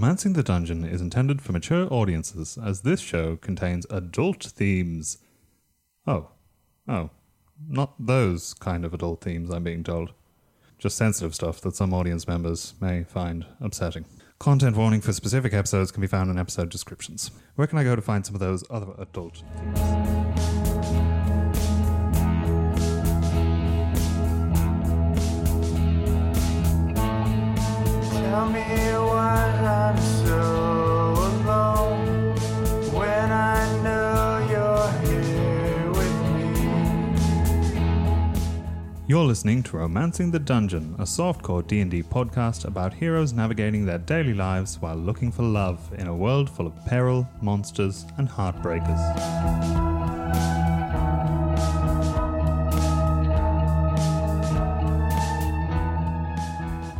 Romancing 0.00 0.34
the 0.34 0.44
Dungeon 0.44 0.84
is 0.84 1.00
intended 1.00 1.42
for 1.42 1.50
mature 1.50 1.92
audiences, 1.92 2.56
as 2.64 2.82
this 2.82 3.00
show 3.00 3.34
contains 3.34 3.84
adult 3.90 4.44
themes. 4.44 5.18
Oh, 6.06 6.28
oh, 6.86 7.10
not 7.68 7.94
those 7.98 8.54
kind 8.54 8.84
of 8.84 8.94
adult 8.94 9.22
themes, 9.22 9.50
I'm 9.50 9.64
being 9.64 9.82
told. 9.82 10.12
Just 10.78 10.96
sensitive 10.96 11.34
stuff 11.34 11.60
that 11.62 11.74
some 11.74 11.92
audience 11.92 12.28
members 12.28 12.74
may 12.80 13.02
find 13.02 13.44
upsetting. 13.60 14.04
Content 14.38 14.76
warning 14.76 15.00
for 15.00 15.12
specific 15.12 15.52
episodes 15.52 15.90
can 15.90 16.00
be 16.00 16.06
found 16.06 16.30
in 16.30 16.38
episode 16.38 16.68
descriptions. 16.68 17.32
Where 17.56 17.66
can 17.66 17.78
I 17.78 17.82
go 17.82 17.96
to 17.96 18.02
find 18.02 18.24
some 18.24 18.36
of 18.36 18.40
those 18.40 18.62
other 18.70 18.92
adult 18.98 19.42
themes? 19.56 20.77
You're 39.18 39.26
listening 39.26 39.64
to 39.64 39.78
Romancing 39.78 40.30
the 40.30 40.38
Dungeon, 40.38 40.94
a 40.96 41.02
softcore 41.02 41.66
D&D 41.66 42.04
podcast 42.04 42.64
about 42.64 42.94
heroes 42.94 43.32
navigating 43.32 43.84
their 43.84 43.98
daily 43.98 44.32
lives 44.32 44.80
while 44.80 44.94
looking 44.94 45.32
for 45.32 45.42
love 45.42 45.80
in 45.98 46.06
a 46.06 46.14
world 46.14 46.48
full 46.48 46.68
of 46.68 46.86
peril, 46.86 47.28
monsters, 47.42 48.06
and 48.16 48.28
heartbreakers. 48.28 48.96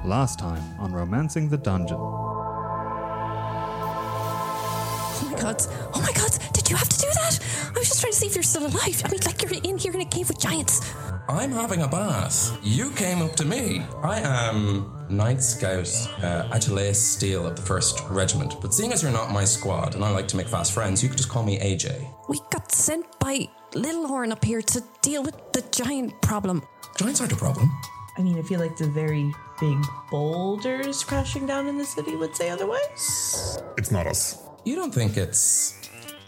Last 0.05 0.41
time 0.41 0.65
on 0.81 0.93
Romancing 0.93 1.49
the 1.49 1.57
Dungeon. 1.57 1.99
Oh 5.21 5.31
my 5.31 5.41
god. 5.41 5.63
Oh 5.95 6.01
my 6.03 6.11
god. 6.11 6.37
Did 6.53 6.69
you 6.69 6.75
have 6.75 6.89
to 6.89 6.99
do 6.99 7.07
that? 7.15 7.39
I 7.99 8.01
was 8.01 8.03
just 8.03 8.03
trying 8.03 8.13
to 8.13 8.19
see 8.19 8.27
if 8.27 8.35
you're 8.37 8.43
still 8.45 8.67
alive. 8.67 9.03
I 9.05 9.11
mean, 9.11 9.21
like 9.27 9.43
you're 9.43 9.73
in 9.73 9.77
here 9.77 9.93
in 9.93 10.01
a 10.01 10.05
cave 10.05 10.29
with 10.29 10.39
giants. 10.39 10.95
I'm 11.29 11.51
having 11.51 11.83
a 11.83 11.89
bath. 11.89 12.57
You 12.63 12.93
came 12.93 13.21
up 13.21 13.35
to 13.37 13.45
me. 13.45 13.83
I 14.05 14.21
am 14.21 14.93
Night 15.11 15.43
Scout 15.43 15.89
uh, 16.23 16.49
Achilles 16.53 17.05
Steele 17.05 17.45
of 17.45 17.57
the 17.57 17.63
1st 17.63 18.09
Regiment. 18.15 18.55
But 18.61 18.73
seeing 18.73 18.93
as 18.93 19.03
you're 19.03 19.11
not 19.11 19.33
my 19.33 19.45
squad 19.45 19.97
and 19.97 20.05
I 20.05 20.11
like 20.11 20.29
to 20.29 20.37
make 20.37 20.47
fast 20.47 20.73
friends, 20.73 21.03
you 21.03 21.09
could 21.09 21.19
just 21.19 21.29
call 21.29 21.43
me 21.43 21.59
AJ. 21.59 22.09
We 22.29 22.39
got 22.51 22.71
sent 22.71 23.05
by 23.19 23.49
Littlehorn 23.73 24.31
up 24.31 24.45
here 24.45 24.63
to 24.63 24.83
deal 25.03 25.25
with 25.25 25.35
the 25.53 25.63
giant 25.73 26.23
problem. 26.23 26.63
Giants 26.97 27.21
aren't 27.21 27.33
a 27.33 27.37
problem. 27.37 27.69
I 28.17 28.23
mean, 28.23 28.39
I 28.39 28.43
feel 28.43 28.61
like 28.61 28.77
the 28.77 28.89
very 28.89 29.35
big 29.59 29.79
boulders 30.09 31.03
crashing 31.03 31.47
down 31.47 31.67
in 31.67 31.77
the 31.77 31.85
city 31.85 32.15
would 32.15 32.37
say 32.37 32.51
otherwise. 32.51 33.59
It's 33.77 33.91
not 33.91 34.07
us. 34.07 34.41
You 34.65 34.77
don't 34.77 34.95
think 34.95 35.17
it's. 35.17 35.75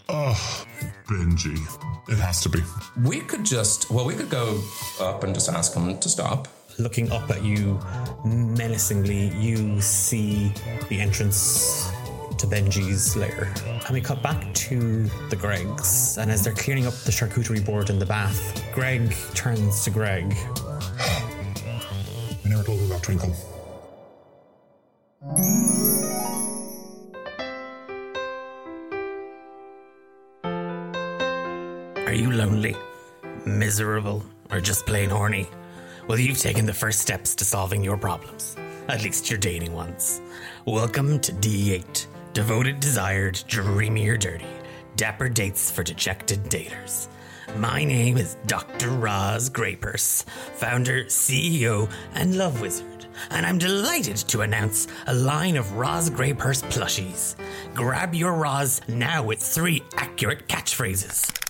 Oh, 0.09 0.65
Benji. 1.11 1.59
It 2.07 2.17
has 2.19 2.41
to 2.43 2.49
be. 2.49 2.61
We 3.03 3.19
could 3.19 3.43
just. 3.43 3.91
Well, 3.91 4.05
we 4.05 4.15
could 4.15 4.29
go 4.29 4.63
up 5.01 5.25
and 5.25 5.33
just 5.33 5.49
ask 5.49 5.73
him 5.75 5.99
to 5.99 6.09
stop. 6.09 6.47
Looking 6.79 7.11
up 7.11 7.29
at 7.29 7.43
you 7.43 7.77
menacingly, 8.23 9.27
you 9.37 9.81
see 9.81 10.53
the 10.87 11.01
entrance 11.01 11.91
to 12.37 12.47
Benji's 12.47 13.17
lair. 13.17 13.53
And 13.65 13.89
we 13.91 13.99
cut 13.99 14.23
back 14.23 14.53
to 14.53 15.03
the 15.29 15.35
Gregs, 15.35 16.17
and 16.17 16.31
as 16.31 16.45
they're 16.45 16.53
cleaning 16.53 16.87
up 16.87 16.93
the 16.93 17.11
charcuterie 17.11 17.63
board 17.63 17.89
in 17.89 17.99
the 17.99 18.05
bath, 18.05 18.63
Greg 18.73 19.13
turns 19.33 19.83
to 19.83 19.89
Greg. 19.89 20.33
We 22.43 22.49
never 22.49 22.63
told 22.63 22.79
her 22.79 22.85
about 22.85 23.03
Twinkle. 23.03 23.35
Lonely, 32.51 32.75
miserable, 33.45 34.21
or 34.51 34.59
just 34.59 34.85
plain 34.85 35.09
horny? 35.09 35.47
Well, 36.09 36.19
you've 36.19 36.37
taken 36.37 36.65
the 36.65 36.73
first 36.73 36.99
steps 36.99 37.33
to 37.35 37.45
solving 37.45 37.81
your 37.81 37.95
problems. 37.95 38.57
At 38.89 39.03
least 39.03 39.29
your 39.29 39.39
dating 39.39 39.71
ones. 39.71 40.19
Welcome 40.65 41.21
to 41.21 41.31
D8. 41.31 42.07
Devoted, 42.33 42.81
desired, 42.81 43.41
dreamy 43.47 44.09
or 44.09 44.17
dirty. 44.17 44.51
Dapper 44.97 45.29
dates 45.29 45.71
for 45.71 45.81
dejected 45.81 46.43
daters. 46.45 47.07
My 47.55 47.85
name 47.85 48.17
is 48.17 48.35
Dr. 48.47 48.89
Roz 48.89 49.49
Greypurse, 49.49 50.25
founder, 50.55 51.05
CEO, 51.05 51.89
and 52.15 52.37
love 52.37 52.59
wizard, 52.59 53.05
and 53.29 53.45
I'm 53.45 53.59
delighted 53.59 54.17
to 54.17 54.41
announce 54.41 54.87
a 55.07 55.13
line 55.13 55.55
of 55.55 55.71
Roz 55.73 56.09
Greypurse 56.09 56.63
plushies. 56.63 57.35
Grab 57.73 58.13
your 58.13 58.33
Roz 58.33 58.81
now 58.89 59.23
with 59.23 59.39
three 59.39 59.81
accurate 59.95 60.49
catchphrases. 60.49 61.40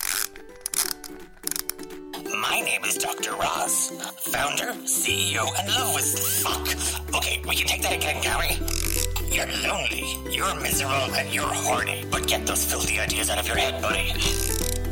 My 2.52 2.60
name 2.60 2.84
is 2.84 2.98
Dr. 2.98 3.32
Ross, 3.38 3.92
founder, 4.18 4.74
CEO, 4.84 5.48
and 5.58 5.70
love 5.70 6.02
fuck. 6.44 7.16
Okay, 7.16 7.42
we 7.48 7.56
can 7.56 7.66
take 7.66 7.82
that 7.82 7.94
again, 7.98 8.20
we? 8.42 9.34
You're 9.34 9.48
lonely, 9.64 10.36
you're 10.36 10.54
miserable, 10.56 11.16
and 11.16 11.34
you're 11.34 11.48
horny. 11.48 12.04
But 12.12 12.28
get 12.28 12.46
those 12.46 12.66
filthy 12.66 13.00
ideas 13.00 13.30
out 13.30 13.40
of 13.40 13.48
your 13.48 13.56
head, 13.56 13.82
buddy. 13.82 14.12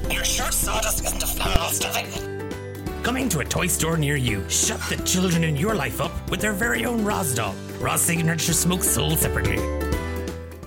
You're 0.10 0.24
sure 0.24 0.50
sawdust 0.54 1.04
isn't 1.04 1.22
a 1.22 1.26
flammable 1.26 1.72
stuffing? 1.72 3.04
Coming 3.04 3.28
to 3.28 3.40
a 3.40 3.44
toy 3.44 3.68
store 3.68 3.98
near 3.98 4.16
you, 4.16 4.50
shut 4.50 4.80
the 4.88 4.96
children 5.04 5.44
in 5.44 5.58
your 5.58 5.76
life 5.76 6.00
up 6.00 6.32
with 6.32 6.40
their 6.40 6.54
very 6.54 6.86
own 6.86 7.04
Roz 7.04 7.36
doll. 7.36 7.56
Roz 7.82 8.00
signature 8.00 8.54
smoke 8.54 8.84
sold 8.84 9.20
separately. 9.20 9.60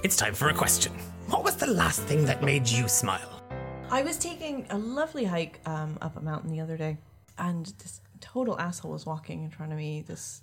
It's 0.03 0.17
time 0.17 0.35
for 0.35 0.51
a 0.51 0.55
question. 0.55 0.93
What 1.29 1.43
was 1.43 1.57
the 1.57 1.69
last 1.69 2.03
thing 2.03 2.27
that 2.27 2.43
made 2.43 2.69
you 2.69 2.87
smile? 2.87 3.42
I 3.93 4.03
was 4.03 4.17
taking 4.19 4.67
a 4.71 4.79
lovely 4.79 5.25
hike 5.27 5.61
um, 5.67 5.99
up 6.01 6.17
a 6.17 6.21
mountain 6.21 6.51
the 6.51 6.61
other 6.61 6.79
day, 6.79 6.97
and 7.39 7.67
this 7.67 8.01
total 8.21 8.59
asshole 8.59 8.91
was 8.93 9.05
walking 9.05 9.45
in 9.45 9.51
front 9.51 9.71
of 9.71 9.77
me. 9.79 10.03
This 10.07 10.41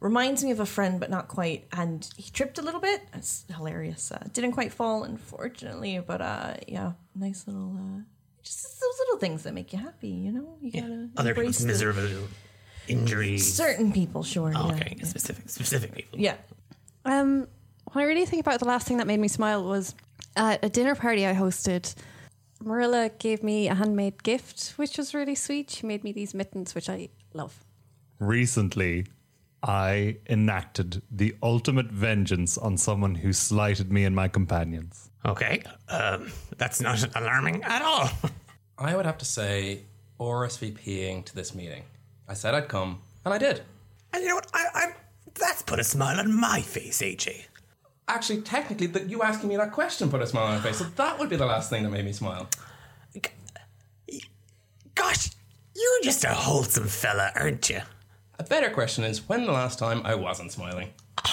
reminds 0.00 0.42
me 0.42 0.50
of 0.50 0.60
a 0.60 0.66
friend, 0.66 0.98
but 0.98 1.10
not 1.10 1.28
quite. 1.28 1.66
And 1.72 2.08
he 2.16 2.30
tripped 2.30 2.58
a 2.58 2.62
little 2.62 2.80
bit. 2.80 3.02
It's 3.12 3.44
hilarious. 3.54 4.10
Uh, 4.10 4.26
didn't 4.32 4.52
quite 4.52 4.72
fall, 4.72 5.04
unfortunately, 5.04 6.00
but 6.04 6.22
uh, 6.22 6.54
yeah, 6.66 6.92
nice 7.14 7.46
little. 7.46 7.76
Uh, 7.76 8.00
just 8.42 8.80
those 8.80 8.98
little 9.00 9.18
things 9.18 9.42
that 9.42 9.52
make 9.52 9.74
you 9.74 9.78
happy, 9.78 10.08
you 10.08 10.32
know. 10.32 10.56
You 10.62 10.72
gotta 10.72 11.08
Other 11.18 11.30
embrace 11.30 11.58
people's 11.58 11.58
the- 11.58 11.66
miserable 11.66 12.28
injuries. 12.88 13.52
Certain 13.54 13.92
people, 13.92 14.22
sure. 14.22 14.52
Oh, 14.56 14.68
yeah, 14.68 14.74
okay, 14.74 14.96
yeah. 14.98 15.04
specific, 15.04 15.50
specific 15.50 15.92
people. 15.94 16.18
Yeah. 16.18 16.36
Um, 17.04 17.46
when 17.92 18.04
I 18.04 18.08
really 18.08 18.24
think 18.24 18.40
about 18.40 18.54
it, 18.54 18.60
the 18.60 18.68
last 18.68 18.86
thing 18.86 18.96
that 18.96 19.06
made 19.06 19.20
me 19.20 19.28
smile 19.28 19.64
was 19.64 19.94
at 20.34 20.64
a 20.64 20.70
dinner 20.70 20.94
party 20.94 21.26
I 21.26 21.34
hosted. 21.34 21.94
Marilla 22.62 23.10
gave 23.18 23.42
me 23.42 23.68
a 23.68 23.74
handmade 23.74 24.22
gift, 24.22 24.74
which 24.76 24.98
was 24.98 25.14
really 25.14 25.34
sweet. 25.34 25.70
She 25.70 25.86
made 25.86 26.04
me 26.04 26.12
these 26.12 26.34
mittens, 26.34 26.74
which 26.74 26.88
I 26.88 27.08
love. 27.32 27.64
Recently, 28.18 29.06
I 29.62 30.16
enacted 30.28 31.02
the 31.10 31.34
ultimate 31.42 31.86
vengeance 31.86 32.56
on 32.56 32.76
someone 32.76 33.14
who 33.14 33.32
slighted 33.32 33.92
me 33.92 34.04
and 34.04 34.14
my 34.14 34.28
companions. 34.28 35.10
Okay, 35.24 35.62
um, 35.88 36.32
that's 36.56 36.80
not 36.80 37.04
alarming 37.16 37.62
at 37.64 37.82
all. 37.82 38.10
I 38.78 38.96
would 38.96 39.04
have 39.04 39.18
to 39.18 39.26
say 39.26 39.82
RSVPing 40.18 41.24
to 41.26 41.34
this 41.34 41.54
meeting. 41.54 41.84
I 42.28 42.34
said 42.34 42.54
I'd 42.54 42.68
come, 42.68 43.00
and 43.24 43.34
I 43.34 43.38
did. 43.38 43.62
And 44.12 44.22
you 44.22 44.28
know 44.30 44.36
what? 44.36 44.46
I, 44.54 44.66
I'm. 44.74 44.92
That's 45.34 45.62
put 45.62 45.78
a 45.78 45.84
smile 45.84 46.18
on 46.18 46.38
my 46.38 46.60
face, 46.60 47.02
AJ. 47.02 47.44
Actually, 48.10 48.42
technically, 48.42 48.88
that 48.88 49.08
you 49.08 49.22
asking 49.22 49.48
me 49.48 49.56
that 49.56 49.70
question 49.70 50.10
put 50.10 50.20
a 50.20 50.26
smile 50.26 50.46
on 50.46 50.54
my 50.56 50.60
face, 50.60 50.78
so 50.78 50.84
that 50.96 51.16
would 51.16 51.30
be 51.30 51.36
the 51.36 51.46
last 51.46 51.70
thing 51.70 51.84
that 51.84 51.90
made 51.90 52.04
me 52.04 52.12
smile. 52.12 52.48
Gosh, 54.96 55.30
you're 55.76 56.02
just 56.02 56.24
a 56.24 56.34
wholesome 56.34 56.88
fella, 56.88 57.30
aren't 57.36 57.70
you? 57.70 57.80
A 58.40 58.42
better 58.42 58.68
question 58.68 59.04
is 59.04 59.28
when 59.28 59.46
the 59.46 59.52
last 59.52 59.78
time 59.78 60.02
I 60.04 60.16
wasn't 60.16 60.52
smiling? 60.52 60.90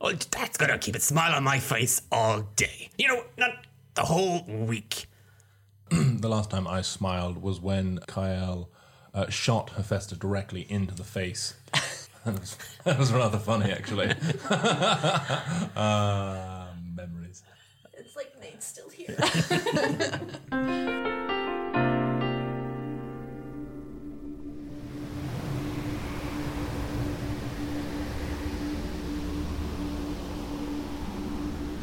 Oh, 0.00 0.12
that's 0.12 0.58
gonna 0.58 0.76
keep 0.76 0.96
a 0.96 1.00
smile 1.00 1.32
on 1.32 1.44
my 1.44 1.58
face 1.58 2.02
all 2.12 2.42
day. 2.56 2.90
You 2.98 3.08
know, 3.08 3.24
not 3.38 3.52
the 3.94 4.02
whole 4.02 4.44
week. 4.44 5.06
The 5.90 6.28
last 6.28 6.50
time 6.50 6.68
I 6.68 6.82
smiled 6.82 7.40
was 7.40 7.58
when 7.58 8.00
Kyle 8.06 8.68
uh, 9.14 9.30
shot 9.30 9.70
Hephaestus 9.70 10.18
directly 10.18 10.66
into 10.68 10.94
the 10.94 11.04
face. 11.04 11.54
that, 12.24 12.40
was, 12.40 12.56
that 12.84 12.98
was 12.98 13.12
rather 13.12 13.38
funny, 13.38 13.70
actually. 13.70 14.10
uh, 15.76 16.66
memories. 16.96 17.42
It's 17.92 18.16
like 18.16 18.40
Nate's 18.40 18.66
still 18.66 18.88
here. 18.88 19.16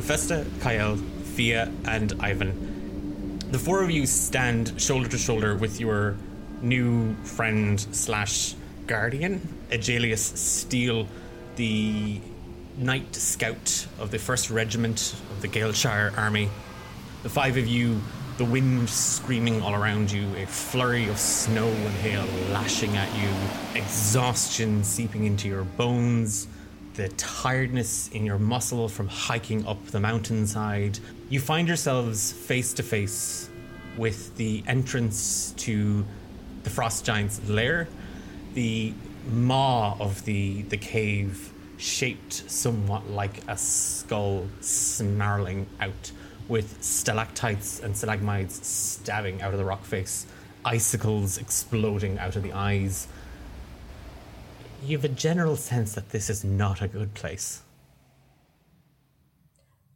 Festa, 0.01 0.45
Kyle, 0.59 0.97
Fia, 0.97 1.71
and 1.85 2.13
Ivan. 2.19 3.39
The 3.51 3.59
four 3.59 3.83
of 3.83 3.91
you 3.91 4.05
stand 4.05 4.73
shoulder 4.81 5.07
to 5.09 5.17
shoulder 5.17 5.55
with 5.55 5.79
your 5.79 6.17
new 6.61 7.15
friend 7.23 7.79
slash 7.79 8.55
guardian, 8.87 9.39
Agelius 9.71 10.37
Steele, 10.37 11.07
the 11.55 12.19
night 12.77 13.15
scout 13.15 13.87
of 13.99 14.11
the 14.11 14.17
1st 14.17 14.53
Regiment 14.53 15.15
of 15.31 15.41
the 15.41 15.47
Galeshire 15.47 16.13
Army. 16.17 16.49
The 17.23 17.29
five 17.29 17.57
of 17.57 17.67
you, 17.67 18.01
the 18.37 18.45
wind 18.45 18.89
screaming 18.89 19.61
all 19.61 19.73
around 19.73 20.11
you, 20.11 20.27
a 20.35 20.45
flurry 20.45 21.07
of 21.07 21.17
snow 21.17 21.67
and 21.67 21.93
hail 21.95 22.25
lashing 22.51 22.97
at 22.97 23.09
you, 23.17 23.79
exhaustion 23.79 24.83
seeping 24.83 25.25
into 25.25 25.47
your 25.47 25.63
bones, 25.63 26.47
the 26.95 27.07
tiredness 27.09 28.09
in 28.09 28.25
your 28.25 28.39
muscle 28.39 28.89
from 28.89 29.07
hiking 29.07 29.65
up 29.65 29.85
the 29.87 29.99
mountainside. 29.99 30.99
You 31.29 31.39
find 31.39 31.67
yourselves 31.67 32.33
face 32.33 32.73
to 32.73 32.83
face 32.83 33.49
with 33.97 34.35
the 34.35 34.63
entrance 34.67 35.53
to 35.57 36.05
the 36.63 36.69
frost 36.69 37.05
giant's 37.05 37.47
lair. 37.47 37.87
The 38.53 38.93
maw 39.27 39.97
of 39.99 40.25
the, 40.25 40.63
the 40.63 40.77
cave, 40.77 41.53
shaped 41.77 42.49
somewhat 42.49 43.09
like 43.09 43.41
a 43.47 43.57
skull, 43.57 44.47
snarling 44.59 45.67
out, 45.79 46.11
with 46.47 46.83
stalactites 46.83 47.79
and 47.79 47.95
stalagmites 47.95 48.67
stabbing 48.67 49.41
out 49.41 49.53
of 49.53 49.57
the 49.57 49.65
rock 49.65 49.83
face, 49.83 50.25
icicles 50.65 51.37
exploding 51.37 52.19
out 52.19 52.35
of 52.35 52.43
the 52.43 52.53
eyes. 52.53 53.07
You 54.83 54.97
have 54.97 55.05
a 55.05 55.09
general 55.09 55.55
sense 55.55 55.93
that 55.93 56.09
this 56.09 56.29
is 56.29 56.43
not 56.43 56.81
a 56.81 56.87
good 56.87 57.13
place. 57.13 57.61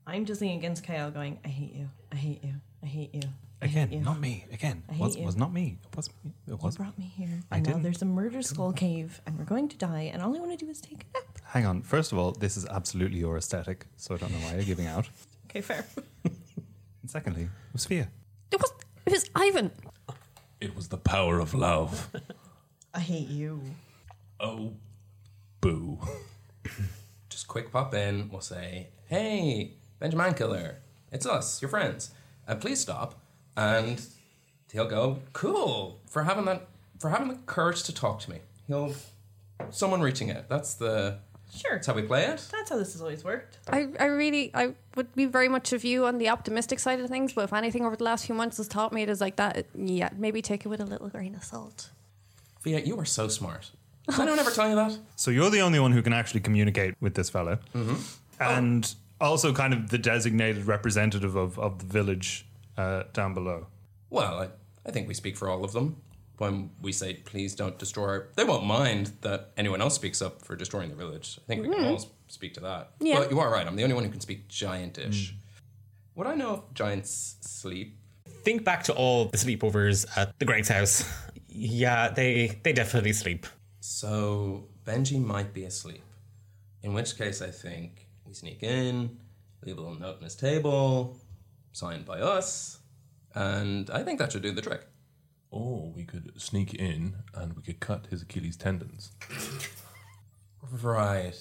I'm 0.08 0.26
just 0.26 0.42
leaning 0.42 0.60
against 0.60 0.84
Kyle, 0.84 1.10
going, 1.10 1.40
"I 1.44 1.48
hate 1.48 1.74
you. 1.74 1.90
I 2.12 2.16
hate 2.16 2.44
you. 2.44 2.54
I 2.84 2.86
hate 2.86 3.14
you." 3.14 3.22
I 3.66 3.68
hate 3.68 3.84
Again, 3.84 3.92
you. 4.00 4.06
not 4.06 4.20
me. 4.20 4.46
Again, 4.52 4.84
I 4.90 4.94
hate 4.94 5.02
was, 5.02 5.18
you. 5.18 5.26
was 5.26 5.36
not 5.36 5.52
me. 5.52 5.78
It 5.92 5.96
was 5.96 6.10
me. 6.24 6.32
It 6.48 6.52
was 6.54 6.60
You 6.62 6.66
was. 6.68 6.78
brought 6.78 6.98
me 7.00 7.12
here, 7.18 7.40
I 7.52 7.58
and 7.58 7.66
now 7.66 7.72
didn't. 7.74 7.84
there's 7.84 8.02
a 8.02 8.06
murder 8.06 8.42
skull 8.42 8.72
cave, 8.74 9.22
and 9.26 9.38
we're 9.38 9.46
going 9.46 9.68
to 9.70 9.78
die, 9.78 10.10
and 10.14 10.22
all 10.22 10.36
I 10.36 10.40
want 10.40 10.52
to 10.58 10.66
do 10.66 10.70
is 10.72 10.80
take 10.82 11.06
a 11.14 11.18
nap. 11.18 11.40
Hang 11.46 11.66
on. 11.66 11.82
First 11.82 12.12
of 12.12 12.18
all, 12.18 12.32
this 12.32 12.56
is 12.58 12.66
absolutely 12.68 13.20
your 13.20 13.38
aesthetic, 13.38 13.88
so 13.98 14.16
I 14.16 14.18
don't 14.18 14.32
know 14.32 14.38
why 14.40 14.54
you're 14.56 14.64
giving 14.64 14.88
out. 14.88 15.10
Okay, 15.50 15.62
fair. 15.62 15.86
And 17.02 17.12
secondly, 17.12 17.44
it 17.44 17.50
was 17.74 17.86
Fia. 17.86 18.10
It 18.52 18.60
was 18.60 18.72
it 19.06 19.12
was 19.12 19.30
Ivan. 19.36 19.70
It 20.60 20.76
was 20.76 20.88
the 20.88 20.98
power 20.98 21.40
of 21.40 21.54
love. 21.54 22.10
I 22.96 23.00
hate 23.00 23.28
you. 23.28 23.62
Oh, 24.40 24.74
boo. 25.62 26.00
Just 27.30 27.48
quick 27.48 27.72
pop 27.72 27.94
in. 27.94 28.30
We'll 28.30 28.42
say, 28.42 28.88
"Hey, 29.06 29.74
Benjamin 30.00 30.34
Killer, 30.34 30.82
it's 31.12 31.26
us, 31.28 31.62
your 31.62 31.70
friends. 31.70 32.12
Uh, 32.48 32.56
please 32.56 32.80
stop." 32.80 33.22
And 33.58 34.06
he'll 34.72 34.88
go, 34.90 35.20
"Cool 35.34 36.00
for 36.06 36.24
having 36.24 36.46
that, 36.46 36.68
for 37.00 37.10
having 37.10 37.28
the 37.28 37.38
courage 37.46 37.84
to 37.84 37.94
talk 37.94 38.20
to 38.22 38.30
me." 38.30 38.40
He'll, 38.68 38.94
someone 39.70 40.02
reaching 40.02 40.32
out. 40.32 40.50
That's 40.50 40.74
the. 40.76 41.20
Sure. 41.56 41.76
That's 41.76 41.88
how 41.88 41.94
we 41.94 42.02
play 42.02 42.26
it. 42.26 42.46
That's 42.52 42.70
how 42.70 42.78
this 42.78 42.94
has 42.94 43.02
always 43.02 43.24
worked. 43.24 43.60
I, 43.70 43.88
I 43.98 44.06
really 44.06 44.52
I 44.54 44.74
would 44.96 45.14
be 45.16 45.26
very 45.26 45.48
much 45.48 45.72
of 45.72 45.86
you 45.86 46.06
on 46.06 46.18
the 46.18 46.28
optimistic 46.28 46.80
side 46.80 47.00
of 47.00 47.10
things, 47.10 47.32
but 47.34 47.46
if 47.46 47.54
anything 47.54 47.86
over 47.86 47.96
the 47.96 48.04
last 48.04 48.26
few 48.26 48.36
months 48.36 48.58
has 48.58 48.68
taught 48.68 48.92
me 48.92 49.04
it 49.04 49.10
is 49.10 49.22
like 49.22 49.38
that, 49.38 49.66
yeah, 49.74 50.10
maybe 50.18 50.42
take 50.42 50.66
it 50.66 50.68
with 50.68 50.82
a 50.82 50.86
little 50.86 51.08
grain 51.08 51.34
of 51.34 51.44
salt. 51.44 51.92
Fia, 52.60 52.82
you 52.82 53.00
are 53.00 53.06
so 53.06 53.30
smart. 53.30 53.72
Did 54.10 54.20
anyone 54.20 54.40
ever 54.40 54.52
tell 54.52 54.70
you 54.70 54.76
that? 54.76 54.98
So 55.16 55.32
you're 55.32 55.50
the 55.50 55.62
only 55.62 55.80
one 55.80 55.92
who 55.92 56.02
can 56.02 56.14
actually 56.14 56.42
communicate 56.42 56.96
with 57.00 57.16
this 57.16 57.30
fellow, 57.30 57.60
mm-hmm. 57.74 57.96
and 58.40 58.94
also 59.22 59.54
kind 59.54 59.74
of 59.74 59.90
the 59.90 59.98
designated 59.98 60.66
representative 60.66 61.36
of, 61.36 61.58
of 61.58 61.80
the 61.80 61.86
village 61.86 62.46
uh, 62.78 63.04
down 63.14 63.34
below. 63.34 63.68
Well, 64.10 64.40
I, 64.40 64.50
I 64.88 64.92
think 64.92 65.08
we 65.08 65.14
speak 65.14 65.38
for 65.38 65.50
all 65.50 65.64
of 65.64 65.72
them 65.74 66.02
when 66.38 66.72
we 66.82 66.92
say, 66.92 67.14
please 67.16 67.56
don't 67.56 67.78
destroy. 67.80 68.04
Our, 68.08 68.28
they 68.36 68.44
won't 68.44 68.66
mind 68.66 69.12
that 69.22 69.52
anyone 69.58 69.82
else 69.82 69.96
speaks 69.96 70.22
up 70.22 70.42
for 70.42 70.56
destroying 70.56 70.90
the 70.90 70.96
village. 70.96 71.40
I 71.44 71.48
think 71.48 71.62
we 71.64 71.70
can 71.70 71.80
Mhm. 71.84 71.92
all 71.92 72.12
speak 72.28 72.54
to 72.56 72.60
that. 72.62 72.92
Yeah. 73.00 73.20
But 73.20 73.32
you 73.32 73.40
are 73.40 73.50
right. 73.52 73.66
I'm 73.66 73.76
the 73.76 73.84
only 73.84 73.96
one 73.96 74.04
who 74.04 74.12
can 74.12 74.22
speak 74.22 74.48
giantish. 74.50 75.34
Would 76.16 76.28
I 76.28 76.36
know 76.36 76.54
if 76.56 76.74
giants 76.74 77.36
sleep? 77.42 77.98
Think 78.44 78.64
back 78.64 78.84
to 78.84 78.94
all 78.94 79.26
the 79.26 79.38
sleepovers 79.38 80.06
at 80.18 80.38
the 80.40 80.46
Greg's 80.46 80.70
house. 80.70 81.04
Yeah, 81.58 82.10
they 82.10 82.60
they 82.64 82.74
definitely 82.74 83.14
sleep. 83.14 83.46
So 83.80 84.68
Benji 84.84 85.24
might 85.24 85.54
be 85.54 85.64
asleep. 85.64 86.04
In 86.84 86.94
which 86.94 87.18
case, 87.18 87.42
I 87.42 87.50
think 87.50 88.08
we 88.26 88.34
sneak 88.34 88.62
in, 88.62 89.18
leave 89.64 89.78
a 89.78 89.82
little 89.82 89.98
note 89.98 90.18
on 90.18 90.24
his 90.24 90.36
table, 90.36 91.18
signed 91.76 92.06
by 92.06 92.20
us, 92.22 92.80
and 93.34 93.90
I 93.90 94.04
think 94.04 94.20
that 94.20 94.32
should 94.32 94.42
do 94.42 94.52
the 94.52 94.62
trick. 94.62 94.88
Or 95.52 95.92
we 95.92 96.06
could 96.06 96.32
sneak 96.38 96.74
in 96.74 97.16
and 97.34 97.56
we 97.56 97.62
could 97.62 97.80
cut 97.80 98.08
his 98.10 98.22
Achilles 98.22 98.56
tendons. 98.58 99.12
Right. 100.82 101.36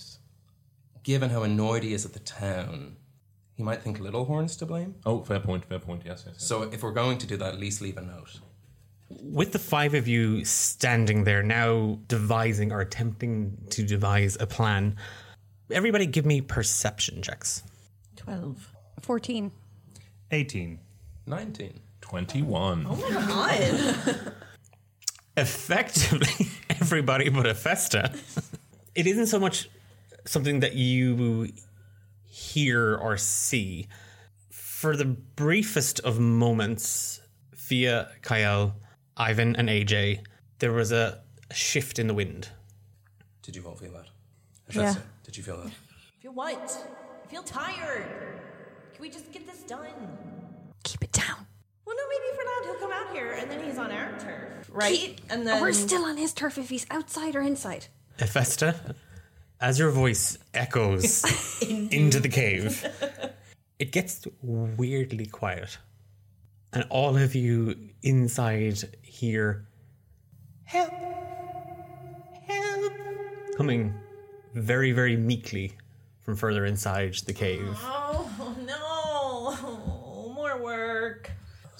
Given 1.02 1.30
how 1.30 1.42
annoyed 1.42 1.82
he 1.82 1.94
is 1.94 2.04
at 2.04 2.12
the 2.12 2.18
town, 2.18 2.96
he 3.54 3.62
might 3.62 3.82
think 3.82 3.98
Littlehorn's 3.98 4.56
to 4.56 4.66
blame. 4.66 4.96
Oh, 5.06 5.22
fair 5.22 5.40
point, 5.40 5.64
fair 5.66 5.78
point, 5.78 6.02
yes, 6.04 6.24
yes. 6.26 6.34
yes. 6.36 6.44
So 6.44 6.62
if 6.62 6.82
we're 6.82 6.92
going 6.92 7.18
to 7.18 7.26
do 7.26 7.36
that, 7.36 7.54
at 7.54 7.60
least 7.60 7.80
leave 7.80 7.96
a 7.96 8.02
note. 8.02 8.40
With 9.08 9.52
the 9.52 9.58
five 9.58 9.94
of 9.94 10.08
you 10.08 10.44
standing 10.44 11.24
there 11.24 11.42
now 11.42 11.98
devising 12.08 12.72
or 12.72 12.80
attempting 12.80 13.58
to 13.70 13.84
devise 13.84 14.36
a 14.40 14.46
plan, 14.46 14.96
everybody 15.70 16.06
give 16.06 16.26
me 16.26 16.40
perception 16.40 17.22
checks. 17.22 17.62
12. 18.16 18.72
14. 19.00 19.52
18. 20.30 20.78
19. 21.26 21.80
21. 22.00 22.86
Oh 22.88 22.96
my 22.96 23.10
god. 23.10 24.32
Effectively, 25.36 26.48
everybody 26.70 27.28
but 27.28 27.46
a 27.46 27.54
Festa. 27.54 28.12
it 28.94 29.06
isn't 29.06 29.26
so 29.26 29.40
much 29.40 29.68
something 30.24 30.60
that 30.60 30.74
you 30.74 31.48
hear 32.24 32.94
or 32.96 33.16
see. 33.16 33.88
For 34.50 34.96
the 34.96 35.06
briefest 35.06 36.00
of 36.00 36.20
moments, 36.20 37.20
Fia 37.54 38.10
Kyle, 38.22 38.76
Ivan, 39.16 39.56
and 39.56 39.68
AJ, 39.68 40.20
there 40.58 40.72
was 40.72 40.92
a, 40.92 41.20
a 41.50 41.54
shift 41.54 41.98
in 41.98 42.06
the 42.06 42.14
wind. 42.14 42.48
Did 43.42 43.56
you 43.56 43.64
all 43.66 43.74
feel 43.74 43.92
that? 43.92 44.06
Yeah. 44.70 44.82
Hephaestus, 44.82 45.02
Did 45.24 45.36
you 45.36 45.42
feel 45.42 45.56
that? 45.56 45.66
I 45.68 46.22
feel 46.22 46.32
what? 46.32 46.86
I 47.24 47.28
feel 47.28 47.42
tired. 47.42 48.06
Can 48.94 49.02
we 49.02 49.10
just 49.10 49.32
get 49.32 49.44
this 49.46 49.62
done? 49.62 49.88
Keep 50.84 51.02
it 51.02 51.12
down. 51.12 51.46
Well, 51.84 51.96
no, 51.96 52.02
maybe 52.08 52.24
if 52.30 52.38
we're 52.38 52.64
he'll 52.64 52.80
come 52.80 52.92
out 52.92 53.12
here, 53.12 53.32
and 53.32 53.50
then 53.50 53.64
he's 53.64 53.76
on 53.76 53.90
our 53.90 54.16
turf, 54.20 54.70
right? 54.72 55.20
And 55.28 55.44
then 55.46 55.60
We're 55.60 55.72
still 55.72 56.04
on 56.04 56.16
his 56.16 56.32
turf 56.32 56.58
if 56.58 56.70
he's 56.70 56.86
outside 56.90 57.34
or 57.34 57.42
inside. 57.42 57.86
Eh, 58.20 58.24
Efesta, 58.24 58.94
as 59.60 59.80
your 59.80 59.90
voice 59.90 60.38
echoes 60.54 61.24
into 61.90 62.20
the 62.20 62.28
cave, 62.28 62.86
it 63.80 63.90
gets 63.90 64.26
weirdly 64.42 65.26
quiet. 65.26 65.78
And 66.72 66.86
all 66.88 67.16
of 67.16 67.34
you 67.34 67.76
inside 68.02 68.78
hear 69.02 69.66
help, 70.64 70.92
help, 72.46 72.92
coming 73.56 73.94
very, 74.54 74.92
very 74.92 75.16
meekly 75.16 75.72
from 76.20 76.36
further 76.36 76.64
inside 76.64 77.14
the 77.26 77.32
cave. 77.32 77.76
Oh 77.82 78.56
no! 78.66 80.32
More 80.34 80.60
work. 80.60 81.30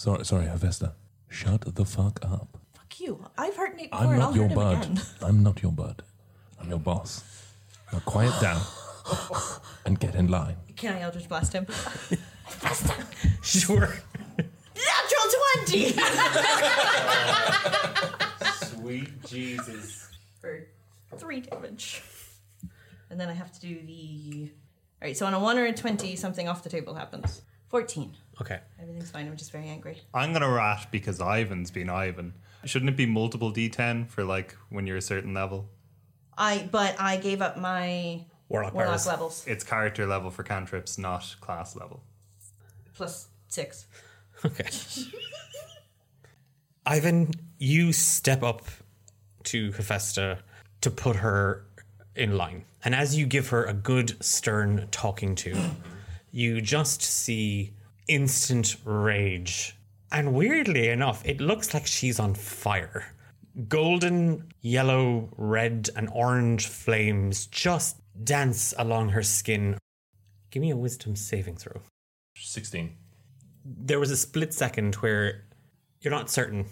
Sorry, 0.04 0.22
sorry, 0.26 0.44
Hevesta. 0.44 0.92
Shut 1.30 1.62
the 1.62 1.86
fuck 1.86 2.22
up. 2.22 2.58
Fuck 2.74 3.00
you. 3.00 3.24
I've 3.38 3.56
heard 3.56 3.74
Nate 3.74 3.90
before, 3.90 4.06
I'm 4.06 4.12
and 4.12 4.22
I'll 4.22 4.28
not 4.32 4.36
your 4.36 4.48
hurt 4.48 4.52
him 4.52 4.56
bud. 4.56 4.84
again. 4.84 5.00
I'm 5.22 5.42
not 5.42 5.62
your 5.62 5.72
bud. 5.72 6.02
I'm 6.60 6.68
your 6.68 6.78
boss. 6.78 7.24
Now 7.90 8.00
quiet 8.00 8.38
down 8.38 8.60
and 9.86 9.98
get 9.98 10.14
in 10.14 10.28
line. 10.28 10.56
Can 10.76 10.94
I 10.94 11.00
Eldritch 11.00 11.26
Blast 11.26 11.54
him? 11.54 11.66
Sure. 13.42 13.94
Natural 14.36 15.26
20! 15.64 15.94
Sweet 18.52 19.24
Jesus. 19.24 20.10
For 20.38 20.66
three 21.16 21.40
damage. 21.40 22.02
And 23.08 23.18
then 23.18 23.30
I 23.30 23.32
have 23.32 23.52
to 23.52 23.60
do 23.60 23.80
the. 23.86 24.50
Alright, 25.00 25.16
so 25.16 25.24
on 25.24 25.32
a 25.32 25.40
1 25.40 25.56
or 25.58 25.64
a 25.64 25.72
20, 25.72 26.14
something 26.16 26.46
off 26.46 26.62
the 26.62 26.68
table 26.68 26.92
happens. 26.92 27.40
14. 27.68 28.14
Okay. 28.40 28.60
Everything's 28.80 29.10
fine, 29.10 29.26
I'm 29.26 29.36
just 29.36 29.52
very 29.52 29.68
angry. 29.68 30.00
I'm 30.12 30.32
gonna 30.32 30.50
rat 30.50 30.88
because 30.90 31.20
Ivan's 31.20 31.70
been 31.70 31.88
Ivan. 31.88 32.34
Shouldn't 32.64 32.88
it 32.88 32.96
be 32.96 33.06
multiple 33.06 33.52
D10 33.52 34.08
for 34.08 34.24
like 34.24 34.56
when 34.70 34.86
you're 34.86 34.96
a 34.96 35.02
certain 35.02 35.34
level? 35.34 35.68
I 36.36 36.68
But 36.70 36.96
I 36.98 37.16
gave 37.16 37.42
up 37.42 37.56
my 37.56 38.24
Warlock, 38.48 38.74
Warlock 38.74 38.90
powers. 38.92 39.06
levels. 39.06 39.44
It's 39.46 39.64
character 39.64 40.06
level 40.06 40.30
for 40.30 40.42
cantrips, 40.42 40.98
not 40.98 41.36
class 41.40 41.76
level. 41.76 42.02
Plus 42.94 43.28
6. 43.48 43.86
Okay. 44.44 44.68
Ivan, 46.86 47.30
you 47.58 47.92
step 47.92 48.42
up 48.42 48.62
to 49.44 49.72
Hephaestus 49.72 50.38
to 50.80 50.90
put 50.90 51.16
her 51.16 51.66
in 52.14 52.36
line. 52.36 52.64
And 52.84 52.94
as 52.94 53.16
you 53.16 53.26
give 53.26 53.48
her 53.48 53.64
a 53.64 53.72
good, 53.72 54.22
stern 54.22 54.88
talking 54.90 55.34
to, 55.36 55.56
you 56.30 56.60
just 56.60 57.00
see 57.02 57.72
instant 58.08 58.76
rage. 58.84 59.76
And 60.12 60.34
weirdly 60.34 60.88
enough, 60.88 61.26
it 61.26 61.40
looks 61.40 61.74
like 61.74 61.86
she's 61.86 62.20
on 62.20 62.34
fire. 62.34 63.12
Golden, 63.68 64.52
yellow, 64.60 65.28
red, 65.36 65.90
and 65.96 66.08
orange 66.12 66.66
flames 66.66 67.46
just 67.46 67.96
dance 68.22 68.74
along 68.78 69.10
her 69.10 69.22
skin. 69.22 69.78
Give 70.50 70.60
me 70.60 70.70
a 70.70 70.76
wisdom 70.76 71.16
saving 71.16 71.56
throw. 71.56 71.80
16. 72.36 72.96
There 73.64 73.98
was 73.98 74.10
a 74.10 74.16
split 74.16 74.52
second 74.52 74.94
where 74.96 75.44
you're 76.00 76.12
not 76.12 76.30
certain. 76.30 76.66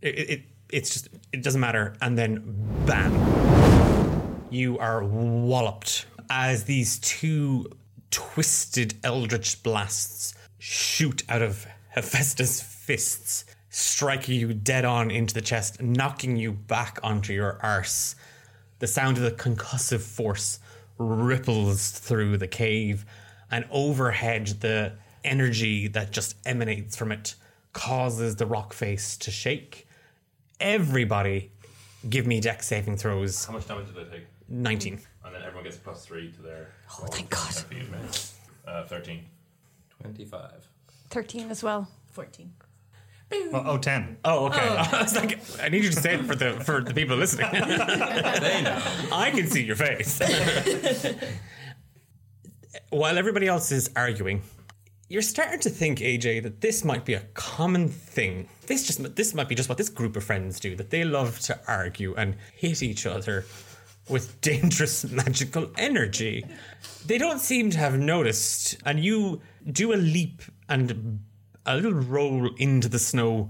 It, 0.00 0.18
it, 0.18 0.42
it's 0.70 0.92
just, 0.92 1.08
it 1.32 1.42
doesn't 1.42 1.60
matter. 1.60 1.94
And 2.00 2.16
then, 2.16 2.42
bam, 2.86 4.46
you 4.50 4.78
are 4.78 5.04
walloped 5.04 6.06
as 6.30 6.64
these 6.64 6.98
two 7.00 7.66
twisted 8.10 8.94
eldritch 9.04 9.62
blasts 9.62 10.34
shoot 10.58 11.22
out 11.28 11.42
of 11.42 11.66
Hephaestus' 11.90 12.60
fists, 12.60 13.44
striking 13.70 14.38
you 14.38 14.52
dead 14.52 14.84
on 14.84 15.10
into 15.10 15.34
the 15.34 15.40
chest, 15.40 15.80
knocking 15.82 16.36
you 16.36 16.52
back 16.52 16.98
onto 17.02 17.32
your 17.32 17.58
arse. 17.62 18.16
The 18.78 18.86
sound 18.86 19.16
of 19.16 19.22
the 19.24 19.30
concussive 19.30 20.00
force 20.00 20.60
ripples 20.98 21.90
through 21.90 22.38
the 22.38 22.48
cave, 22.48 23.04
and 23.50 23.64
overhead, 23.70 24.46
the 24.60 24.92
energy 25.24 25.88
that 25.88 26.10
just 26.10 26.36
emanates 26.46 26.96
from 26.96 27.12
it 27.12 27.34
causes 27.72 28.36
the 28.36 28.46
rock 28.46 28.72
face 28.72 29.16
to 29.18 29.30
shake. 29.30 29.86
Everybody, 30.60 31.52
give 32.08 32.26
me 32.26 32.40
dex 32.40 32.66
saving 32.66 32.96
throws. 32.96 33.44
How 33.44 33.52
much 33.52 33.66
damage 33.66 33.94
did 33.94 34.06
I 34.06 34.10
take? 34.10 34.26
19. 34.48 35.00
And 35.24 35.34
then 35.34 35.42
everyone 35.42 35.64
gets 35.64 35.76
plus 35.76 36.04
three 36.04 36.32
to 36.32 36.42
their. 36.42 36.68
Oh, 36.90 37.06
thank 37.06 37.30
God. 37.30 37.54
Uh, 38.66 38.84
13. 38.84 39.24
25. 40.00 40.68
13 41.10 41.50
as 41.50 41.62
well. 41.62 41.88
14. 42.12 42.52
Oh, 43.30 43.62
oh 43.66 43.78
10. 43.78 44.18
Oh, 44.24 44.46
okay. 44.46 44.58
Oh. 44.62 44.88
I 44.92 45.02
was 45.02 45.14
like, 45.16 45.38
I 45.62 45.68
need 45.68 45.84
you 45.84 45.90
to 45.90 46.00
say 46.00 46.14
it 46.14 46.24
for 46.24 46.34
the 46.34 46.52
for 46.64 46.82
the 46.82 46.94
people 46.94 47.16
listening. 47.16 47.50
they 47.52 48.62
know. 48.62 48.82
I 49.12 49.30
can 49.34 49.46
see 49.46 49.64
your 49.64 49.76
face. 49.76 50.20
While 52.90 53.18
everybody 53.18 53.46
else 53.46 53.70
is 53.70 53.90
arguing, 53.96 54.42
you're 55.08 55.20
starting 55.22 55.60
to 55.60 55.70
think, 55.70 55.98
AJ, 55.98 56.42
that 56.44 56.62
this 56.62 56.84
might 56.84 57.04
be 57.04 57.14
a 57.14 57.20
common 57.34 57.88
thing. 57.88 58.48
This 58.66 58.86
just 58.86 59.14
this 59.14 59.34
might 59.34 59.48
be 59.48 59.54
just 59.54 59.68
what 59.68 59.76
this 59.76 59.90
group 59.90 60.16
of 60.16 60.24
friends 60.24 60.58
do. 60.58 60.74
That 60.74 60.90
they 60.90 61.04
love 61.04 61.38
to 61.40 61.60
argue 61.68 62.14
and 62.14 62.36
hit 62.56 62.82
each 62.82 63.04
other 63.04 63.44
with 64.08 64.40
dangerous 64.40 65.04
magical 65.10 65.70
energy. 65.76 66.46
They 67.06 67.18
don't 67.18 67.40
seem 67.40 67.70
to 67.70 67.78
have 67.78 67.98
noticed, 67.98 68.78
and 68.86 69.04
you 69.04 69.42
do 69.70 69.92
a 69.92 69.96
leap 69.96 70.42
and 70.68 71.20
a 71.66 71.76
little 71.76 71.92
roll 71.92 72.50
into 72.56 72.88
the 72.88 72.98
snow 72.98 73.48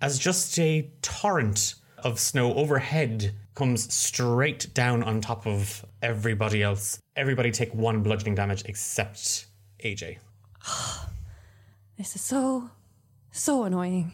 as 0.00 0.18
just 0.18 0.58
a 0.58 0.90
torrent 1.02 1.74
of 1.98 2.18
snow 2.18 2.54
overhead 2.54 3.34
comes 3.54 3.92
straight 3.92 4.72
down 4.74 5.02
on 5.02 5.20
top 5.20 5.46
of 5.46 5.84
everybody 6.02 6.62
else. 6.62 6.98
Everybody 7.16 7.50
take 7.50 7.74
one 7.74 8.02
bludgeoning 8.02 8.34
damage 8.34 8.64
except 8.66 9.46
AJ. 9.84 10.18
This 11.98 12.16
is 12.16 12.22
so, 12.22 12.70
so 13.30 13.64
annoying. 13.64 14.12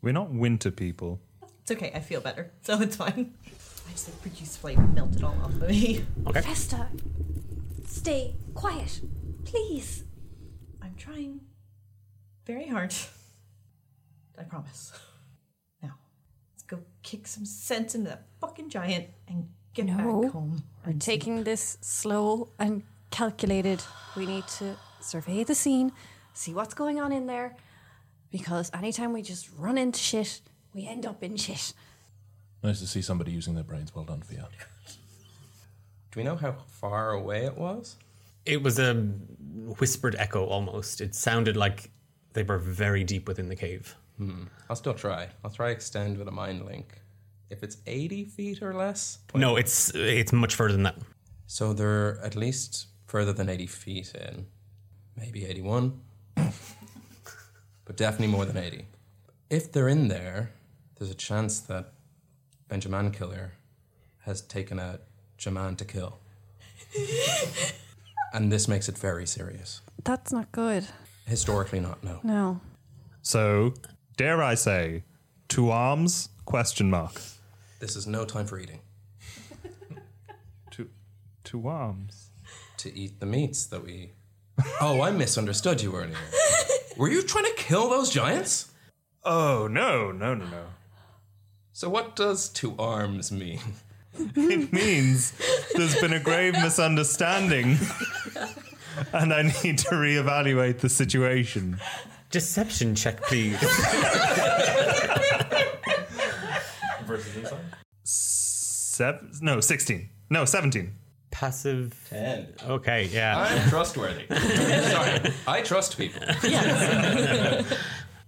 We're 0.00 0.12
not 0.12 0.30
winter 0.30 0.70
people. 0.70 1.20
It's 1.62 1.72
okay. 1.72 1.90
I 1.92 1.98
feel 1.98 2.20
better, 2.20 2.52
so 2.62 2.80
it's 2.80 2.94
fine. 2.94 3.34
I 3.44 3.90
just 3.90 4.08
like 4.08 4.22
produce 4.22 4.56
flame 4.56 4.94
melted 4.94 5.24
all 5.24 5.34
off 5.42 5.50
of 5.50 5.68
me. 5.68 6.04
Okay. 6.28 6.40
Festa, 6.40 6.86
stay 7.84 8.36
quiet, 8.54 9.00
please. 9.44 10.04
I'm 11.00 11.14
trying 11.14 11.40
very 12.46 12.66
hard. 12.66 12.94
I 14.38 14.42
promise. 14.42 14.92
Now, 15.82 15.94
let's 16.52 16.62
go 16.62 16.80
kick 17.02 17.26
some 17.26 17.46
sense 17.46 17.94
into 17.94 18.10
that 18.10 18.26
fucking 18.40 18.68
giant 18.68 19.06
and 19.28 19.48
get 19.72 19.86
No. 19.86 20.22
back 20.22 20.32
home. 20.32 20.62
We're 20.84 20.92
taking 20.94 21.44
this 21.44 21.78
slow 21.80 22.50
and 22.58 22.82
calculated. 23.10 23.82
We 24.14 24.26
need 24.26 24.46
to 24.58 24.76
survey 25.00 25.44
the 25.44 25.54
scene, 25.54 25.92
see 26.34 26.52
what's 26.52 26.74
going 26.74 27.00
on 27.00 27.12
in 27.12 27.26
there, 27.26 27.56
because 28.30 28.70
anytime 28.74 29.12
we 29.14 29.22
just 29.22 29.50
run 29.56 29.78
into 29.78 29.98
shit, 29.98 30.42
we 30.74 30.86
end 30.86 31.06
up 31.06 31.22
in 31.22 31.36
shit. 31.36 31.72
Nice 32.62 32.80
to 32.80 32.86
see 32.86 33.00
somebody 33.00 33.32
using 33.32 33.54
their 33.54 33.64
brains. 33.64 33.94
Well 33.94 34.04
done, 34.04 34.20
Fia. 34.20 34.48
Do 36.12 36.20
we 36.20 36.24
know 36.24 36.36
how 36.36 36.52
far 36.66 37.12
away 37.12 37.46
it 37.46 37.56
was? 37.56 37.96
It 38.50 38.62
was 38.64 38.80
a 38.80 38.94
whispered 39.78 40.16
echo 40.18 40.44
almost. 40.44 41.00
It 41.00 41.14
sounded 41.14 41.56
like 41.56 41.90
they 42.32 42.42
were 42.42 42.58
very 42.58 43.04
deep 43.04 43.28
within 43.28 43.48
the 43.48 43.54
cave. 43.54 43.94
Hmm. 44.16 44.44
I'll 44.68 44.74
still 44.74 44.94
try. 44.94 45.28
I'll 45.44 45.52
try 45.52 45.70
extend 45.70 46.18
with 46.18 46.26
a 46.26 46.32
mind 46.32 46.66
link. 46.66 47.00
If 47.48 47.62
it's 47.62 47.76
80 47.86 48.24
feet 48.24 48.62
or 48.62 48.74
less? 48.74 49.18
No, 49.34 49.56
it's 49.56 49.92
it's 49.94 50.32
much 50.32 50.54
further 50.56 50.72
than 50.72 50.82
that. 50.82 50.96
So 51.46 51.72
they're 51.72 52.18
at 52.24 52.34
least 52.34 52.88
further 53.06 53.32
than 53.32 53.48
80 53.48 53.66
feet 53.66 54.14
in. 54.14 54.46
Maybe 55.16 55.44
81. 55.44 56.00
but 57.84 57.96
definitely 57.96 58.28
more 58.28 58.44
than 58.44 58.56
80. 58.56 58.84
If 59.48 59.70
they're 59.70 59.88
in 59.88 60.08
there, 60.08 60.52
there's 60.96 61.10
a 61.10 61.20
chance 61.28 61.60
that 61.60 61.92
Benjamin 62.68 63.12
Killer 63.12 63.52
has 64.20 64.42
taken 64.42 64.78
a 64.78 65.00
Jaman 65.38 65.76
to 65.76 65.84
kill. 65.84 66.18
and 68.32 68.50
this 68.50 68.68
makes 68.68 68.88
it 68.88 68.96
very 68.98 69.26
serious. 69.26 69.80
That's 70.04 70.32
not 70.32 70.50
good. 70.52 70.86
Historically, 71.26 71.80
not, 71.80 72.02
no. 72.02 72.20
No. 72.22 72.60
So, 73.22 73.74
dare 74.16 74.42
I 74.42 74.54
say, 74.54 75.04
two 75.48 75.70
arms? 75.70 76.28
Question 76.44 76.90
mark. 76.90 77.20
This 77.78 77.96
is 77.96 78.06
no 78.06 78.24
time 78.24 78.46
for 78.46 78.58
eating. 78.58 78.80
Two, 80.70 80.88
two 81.44 81.68
arms. 81.68 82.30
To 82.78 82.94
eat 82.94 83.20
the 83.20 83.26
meats 83.26 83.66
that 83.66 83.84
we. 83.84 84.12
Oh, 84.80 85.00
I 85.00 85.10
misunderstood 85.12 85.80
you 85.80 85.94
earlier. 85.94 86.16
Were 86.96 87.08
you 87.08 87.22
trying 87.22 87.44
to 87.44 87.54
kill 87.56 87.88
those 87.88 88.10
giants? 88.10 88.70
Oh 89.24 89.68
no, 89.70 90.10
no, 90.12 90.34
no, 90.34 90.44
no. 90.46 90.64
So 91.72 91.88
what 91.88 92.16
does 92.16 92.48
two 92.48 92.74
arms 92.78 93.30
mean? 93.32 93.60
It 94.36 94.72
means 94.72 95.32
there's 95.74 95.98
been 96.00 96.12
a 96.12 96.20
grave 96.20 96.54
misunderstanding, 96.54 97.78
and 99.12 99.32
I 99.32 99.42
need 99.64 99.78
to 99.78 99.90
reevaluate 99.90 100.78
the 100.78 100.88
situation. 100.88 101.80
Deception 102.30 102.94
check, 102.94 103.22
please. 103.22 103.58
Versus 107.04 107.36
inside? 107.36 107.58
Seven? 108.04 109.32
No, 109.40 109.60
sixteen. 109.60 110.10
No, 110.28 110.44
seventeen. 110.44 110.94
Passive. 111.30 111.94
10. 112.10 112.54
Okay, 112.68 113.04
yeah. 113.12 113.38
I'm 113.38 113.68
trustworthy. 113.70 114.26
Sorry, 114.28 115.32
I 115.46 115.62
trust 115.62 115.96
people. 115.96 116.20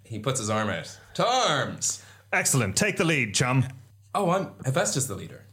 he 0.05 0.19
puts 0.21 0.39
his 0.41 0.49
arm 0.49 0.69
out. 0.71 0.97
To 1.15 1.27
arms! 1.27 2.03
Excellent. 2.33 2.77
Take 2.77 2.97
the 2.97 3.05
lead, 3.05 3.35
chum. 3.35 3.67
Oh, 4.15 4.31
I'm 4.31 4.53
Hephaestus 4.65 5.07
the 5.07 5.17
leader. 5.17 5.45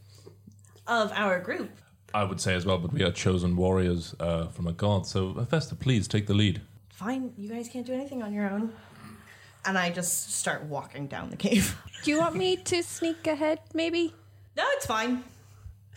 Of 0.90 1.12
our 1.14 1.38
group. 1.38 1.70
I 2.12 2.24
would 2.24 2.40
say 2.40 2.54
as 2.54 2.66
well, 2.66 2.76
but 2.78 2.92
we 2.92 3.02
are 3.04 3.12
chosen 3.12 3.56
warriors 3.56 4.14
uh, 4.18 4.48
from 4.48 4.66
a 4.66 4.72
god. 4.72 5.06
So, 5.06 5.32
Hephaestus, 5.34 5.78
please 5.78 6.08
take 6.08 6.26
the 6.26 6.34
lead. 6.34 6.60
Fine, 6.88 7.32
you 7.38 7.48
guys 7.48 7.68
can't 7.68 7.86
do 7.86 7.92
anything 7.94 8.22
on 8.22 8.32
your 8.34 8.50
own. 8.50 8.72
And 9.64 9.78
I 9.78 9.90
just 9.90 10.32
start 10.34 10.64
walking 10.64 11.06
down 11.06 11.30
the 11.30 11.36
cave. 11.36 11.76
Do 12.02 12.10
you 12.10 12.18
want 12.18 12.34
me 12.34 12.56
to 12.56 12.82
sneak 12.82 13.26
ahead, 13.28 13.60
maybe? 13.72 14.12
No, 14.56 14.64
it's 14.72 14.86
fine. 14.86 15.22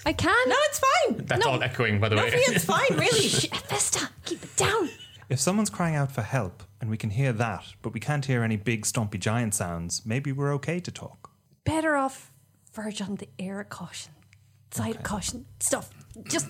I 0.06 0.14
can. 0.14 0.36
No, 0.50 0.56
it's 0.70 0.80
fine. 0.80 1.26
That's 1.26 1.44
No. 1.44 1.54
all 1.54 1.64
echoing, 1.64 2.00
by 2.00 2.10
the 2.10 2.16
No, 2.18 2.24
way. 2.24 2.30
it's 2.34 2.66
fine, 2.76 2.92
really. 2.92 3.28
Shh, 3.30 3.48
Festa, 3.48 4.10
keep 4.26 4.44
it 4.44 4.56
down. 4.56 4.90
If 5.30 5.40
someone's 5.40 5.70
crying 5.72 5.96
out 5.96 6.12
for 6.12 6.22
help 6.22 6.62
and 6.82 6.90
we 6.90 6.98
can 6.98 7.10
hear 7.10 7.34
that, 7.34 7.64
but 7.82 7.94
we 7.94 8.00
can't 8.00 8.26
hear 8.26 8.44
any 8.44 8.58
big 8.58 8.84
stompy 8.84 9.20
giant 9.20 9.56
sounds, 9.56 10.06
maybe 10.06 10.32
we're 10.32 10.54
okay 10.56 10.80
to 10.82 10.92
talk. 10.92 11.32
Better 11.64 11.96
off 11.96 12.32
verge 12.74 13.02
on 13.02 13.16
the 13.16 13.30
air 13.40 13.60
of 13.62 13.70
caution, 13.70 14.12
side 14.74 14.96
of 14.98 15.04
caution 15.04 15.46
stuff. 15.60 15.90
Just 16.30 16.48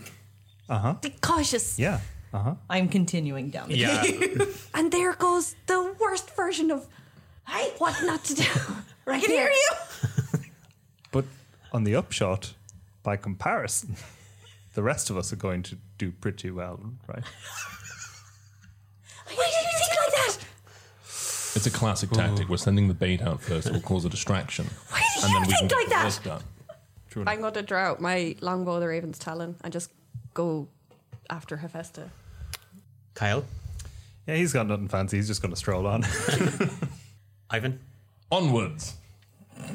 Uh 0.69 0.79
huh. 0.79 0.93
be 1.01 1.09
cautious. 1.21 1.77
Yeah. 1.79 1.99
Uh 2.33 2.39
huh. 2.39 2.55
I'm 2.69 2.87
continuing 2.89 3.49
down 3.51 3.69
the 3.69 3.77
Yeah. 3.77 4.01
cave. 4.03 4.69
And 4.73 4.91
there 4.91 5.13
goes 5.13 5.55
the 5.67 5.93
worst 5.99 6.35
version 6.35 6.71
of 6.71 6.87
Hey, 7.47 7.71
what 7.77 8.01
not 8.03 8.23
to 8.25 8.33
do. 8.35 8.43
Right 9.05 9.21
I 9.21 9.25
can 9.25 9.35
there. 9.35 9.49
hear 9.49 9.51
you. 9.51 10.39
But 11.11 11.25
on 11.73 11.83
the 11.83 11.95
upshot, 11.95 12.53
by 13.03 13.17
comparison, 13.17 13.97
the 14.75 14.81
rest 14.81 15.09
of 15.09 15.17
us 15.17 15.33
are 15.33 15.35
going 15.47 15.61
to 15.63 15.75
do 15.97 16.11
pretty 16.11 16.49
well, 16.51 16.79
right? 17.07 17.23
Why 19.27 19.35
did 19.35 19.65
you 19.71 19.77
think 19.79 19.99
like 19.99 20.13
that? 20.15 20.37
It's 21.55 21.67
a 21.67 21.71
classic 21.71 22.11
tactic. 22.11 22.47
We're 22.49 22.57
sending 22.57 22.87
the 22.87 22.93
bait 22.93 23.21
out 23.21 23.41
first. 23.41 23.67
It 23.67 23.73
will 23.73 23.81
cause 23.81 24.05
a 24.05 24.09
distraction. 24.09 24.65
Why 24.89 25.01
did 25.15 25.23
you 25.23 25.57
think 25.57 25.69
get 25.69 25.75
like 25.75 25.85
the 25.85 25.89
that? 25.91 26.05
work 26.05 26.23
done. 26.23 26.43
I'm 27.25 27.41
going 27.41 27.53
to 27.53 27.61
draw 27.61 27.79
out 27.79 28.01
my 28.01 28.35
longbow, 28.41 28.79
the 28.79 28.87
Raven's 28.87 29.19
Talon, 29.19 29.55
and 29.63 29.71
just 29.71 29.91
go 30.33 30.67
after 31.29 31.57
Hephaestus. 31.57 32.09
Kyle, 33.13 33.45
Yeah, 34.27 34.35
he's 34.35 34.53
got 34.53 34.67
nothing 34.67 34.87
fancy. 34.87 35.17
He's 35.17 35.27
just 35.27 35.41
going 35.41 35.53
to 35.53 35.57
stroll 35.57 35.85
on. 35.85 36.03
Ivan, 37.49 37.79
Onwards. 38.31 38.95
Uh, 39.59 39.67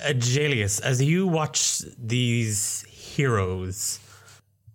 Agelius, 0.00 0.80
as 0.80 1.02
you 1.02 1.26
watch 1.26 1.82
these 1.98 2.84
heroes 2.88 4.00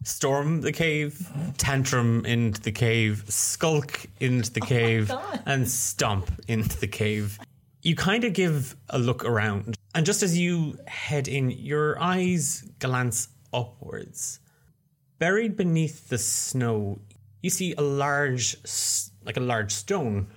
storm 0.04 0.62
the 0.62 0.72
cave, 0.72 1.30
tantrum 1.58 2.26
into 2.26 2.62
the 2.62 2.72
cave, 2.72 3.24
skulk 3.28 4.06
into 4.20 4.52
the 4.52 4.62
oh 4.64 4.66
cave, 4.66 5.12
and 5.46 5.70
stomp 5.70 6.32
into 6.48 6.78
the 6.80 6.88
cave. 6.88 7.40
You 7.82 7.96
kind 7.96 8.24
of 8.24 8.34
give 8.34 8.76
a 8.90 9.00
look 9.00 9.24
around, 9.24 9.78
and 9.96 10.06
just 10.06 10.24
as 10.24 10.38
you 10.38 10.78
head 10.88 11.28
in, 11.28 11.50
your 11.50 12.00
eyes 12.02 12.64
glance 12.80 13.30
upwards. 13.54 14.40
Buried 15.18 15.58
beneath 15.58 16.10
the 16.10 16.18
snow, 16.18 17.00
you 17.42 17.50
see 17.50 17.74
a 17.74 17.82
large, 17.82 18.56
like 19.26 19.38
a 19.38 19.42
large 19.42 19.72
stone, 19.72 20.28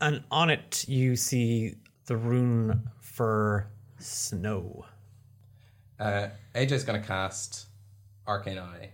and 0.00 0.22
on 0.30 0.50
it 0.50 0.84
you 0.88 1.16
see 1.16 1.76
the 2.06 2.16
rune 2.16 2.90
for 3.00 3.68
snow. 3.98 4.84
Uh, 5.98 6.28
AJ's 6.54 6.84
going 6.84 7.00
to 7.00 7.06
cast 7.06 7.66
Arcane 8.26 8.58
Eye 8.58 8.90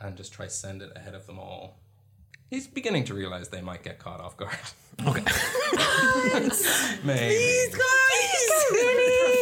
and 0.00 0.16
just 0.16 0.32
try 0.32 0.46
send 0.48 0.82
it 0.82 0.92
ahead 0.96 1.14
of 1.14 1.26
them 1.26 1.38
all. 1.38 1.78
He's 2.50 2.66
beginning 2.66 3.04
to 3.04 3.14
realize 3.14 3.48
they 3.48 3.62
might 3.62 3.82
get 3.82 3.98
caught 3.98 4.20
off 4.20 4.36
guard. 4.36 4.56
Okay. 5.06 5.22
Maybe. 7.04 7.72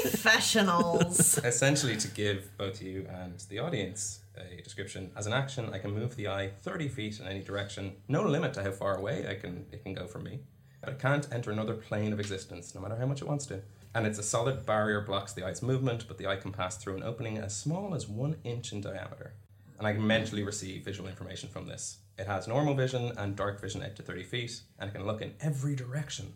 Professionals. 0.03 1.39
Essentially, 1.45 1.97
to 1.97 2.09
give 2.09 2.57
both 2.57 2.83
you 2.83 3.07
and 3.11 3.39
the 3.49 3.59
audience 3.59 4.21
a 4.37 4.62
description, 4.62 5.11
as 5.17 5.27
an 5.27 5.33
action, 5.33 5.71
I 5.73 5.79
can 5.79 5.93
move 5.93 6.17
the 6.17 6.29
eye 6.29 6.53
30 6.62 6.89
feet 6.89 7.21
in 7.21 7.27
any 7.27 7.43
direction. 7.43 7.95
No 8.09 8.23
limit 8.23 8.55
to 8.55 8.62
how 8.62 8.71
far 8.71 8.97
away 8.97 9.27
I 9.29 9.35
can 9.35 9.67
it 9.73 9.83
can 9.83 9.95
go 9.95 10.07
from 10.07 10.25
me. 10.25 10.41
But 10.81 10.95
it 10.95 10.99
can't 10.99 11.29
enter 11.33 11.50
another 11.50 11.75
plane 11.75 12.12
of 12.12 12.21
existence, 12.21 12.75
no 12.75 12.81
matter 12.81 12.97
how 12.97 13.07
much 13.07 13.21
it 13.21 13.29
wants 13.29 13.47
to. 13.47 13.61
And 13.95 14.07
it's 14.07 14.19
a 14.19 14.23
solid 14.23 14.65
barrier 14.65 15.00
blocks 15.00 15.33
the 15.33 15.45
eye's 15.45 15.62
movement, 15.62 16.07
but 16.09 16.17
the 16.17 16.27
eye 16.27 16.37
can 16.37 16.53
pass 16.53 16.77
through 16.77 16.97
an 16.97 17.03
opening 17.03 17.39
as 17.39 17.57
small 17.57 17.95
as 17.95 18.09
one 18.09 18.37
inch 18.45 18.73
in 18.73 18.81
diameter. 18.81 19.35
And 19.79 19.87
I 19.87 19.93
can 19.93 20.07
mentally 20.07 20.43
receive 20.43 20.85
visual 20.85 21.09
information 21.09 21.49
from 21.49 21.67
this. 21.67 21.99
It 22.19 22.27
has 22.27 22.47
normal 22.47 22.75
vision 22.75 23.12
and 23.17 23.35
dark 23.35 23.61
vision 23.61 23.83
up 23.83 23.97
to 23.97 24.03
30 24.03 24.25
feet, 24.25 24.61
and 24.79 24.91
it 24.91 24.93
can 24.95 25.07
look 25.07 25.23
in 25.23 25.35
every 25.41 25.75
direction. 25.75 26.35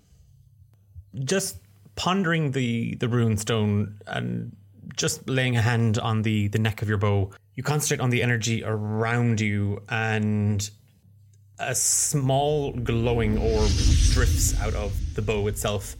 just 1.25 1.59
pondering 1.97 2.53
the 2.53 2.95
the 2.97 3.09
rune 3.09 3.37
stone 3.37 3.99
and 4.07 4.57
just 4.97 5.29
laying 5.29 5.57
a 5.57 5.63
hand 5.63 5.99
on 5.99 6.23
the 6.23 6.49
the 6.49 6.59
neck 6.59 6.83
of 6.83 6.89
your 6.89 6.99
bow 6.99 7.31
you 7.55 7.63
concentrate 7.63 8.01
on 8.03 8.11
the 8.11 8.23
energy 8.23 8.63
around 8.65 9.41
you 9.41 9.83
and 9.89 10.71
a 11.59 11.75
small 11.75 12.73
glowing 12.73 13.39
orb 13.39 13.71
drifts 14.13 14.59
out 14.61 14.75
of 14.75 14.93
the 15.15 15.23
bow 15.23 15.47
itself. 15.47 15.97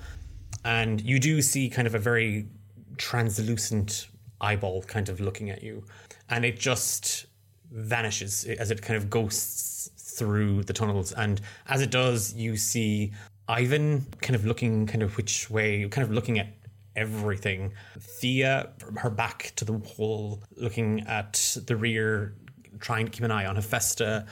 And 0.65 1.01
you 1.01 1.21
do 1.21 1.41
see 1.43 1.69
kind 1.69 1.87
of 1.87 1.95
a 1.95 1.99
very 1.99 2.49
translucent 2.97 4.09
eyeball 4.41 4.83
kind 4.83 5.09
of 5.09 5.21
looking 5.21 5.51
at 5.51 5.63
you. 5.63 5.85
And 6.29 6.45
it 6.45 6.59
just 6.59 7.27
vanishes 7.71 8.45
as 8.45 8.71
it 8.71 8.83
kind 8.83 8.97
of 8.97 9.11
ghosts 9.11 9.91
through 9.97 10.65
the 10.65 10.73
tunnels. 10.73 11.13
And 11.13 11.41
as 11.69 11.83
it 11.83 11.91
does 11.91 12.35
you 12.35 12.57
see 12.57 13.13
ivan 13.49 14.07
kind 14.21 14.35
of 14.35 14.45
looking 14.45 14.87
kind 14.87 15.03
of 15.03 15.17
which 15.17 15.51
way 15.51 15.87
kind 15.89 16.07
of 16.07 16.13
looking 16.13 16.39
at 16.39 16.49
everything 16.97 17.73
Fia 17.99 18.71
her 18.97 19.11
back 19.11 19.53
to 19.57 19.65
the 19.65 19.73
wall 19.73 20.43
looking 20.57 21.01
at 21.03 21.57
the 21.67 21.75
rear 21.75 22.35
trying 22.79 23.07
to 23.07 23.11
keep 23.11 23.25
an 23.25 23.31
eye 23.31 23.47
on 23.47 23.57
hephaestus 23.57 24.25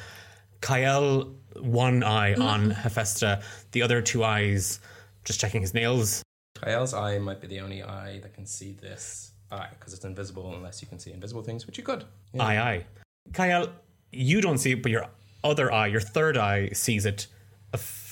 Kyle, 0.62 1.34
one 1.60 2.02
eye 2.02 2.32
mm-hmm. 2.32 2.42
on 2.42 2.70
Hephaestus, 2.70 3.44
the 3.72 3.82
other 3.82 4.00
two 4.00 4.24
eyes 4.24 4.80
just 5.24 5.38
checking 5.38 5.60
his 5.60 5.74
nails. 5.74 6.22
Kyle's 6.54 6.94
eye 6.94 7.18
might 7.18 7.40
be 7.40 7.48
the 7.48 7.60
only 7.60 7.82
eye 7.82 8.20
that 8.20 8.32
can 8.32 8.46
see 8.46 8.72
this 8.72 9.32
eye 9.50 9.68
because 9.78 9.92
it's 9.92 10.04
invisible 10.04 10.54
unless 10.54 10.80
you 10.80 10.88
can 10.88 10.98
see 10.98 11.12
invisible 11.12 11.42
things, 11.42 11.66
which 11.66 11.76
you 11.76 11.84
could. 11.84 12.04
Yeah. 12.32 12.44
Aye, 12.44 12.58
aye. 12.58 12.86
Kyle, 13.32 13.68
you 14.12 14.40
don't 14.40 14.58
see 14.58 14.72
it, 14.72 14.82
but 14.82 14.92
your 14.92 15.06
other 15.44 15.70
eye, 15.72 15.88
your 15.88 16.00
third 16.00 16.36
eye, 16.36 16.70
sees 16.70 17.04
it. 17.04 17.26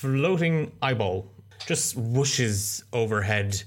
Floating 0.00 0.72
eyeball 0.80 1.30
just 1.66 1.94
whooshes 1.94 2.82
overhead. 2.94 3.62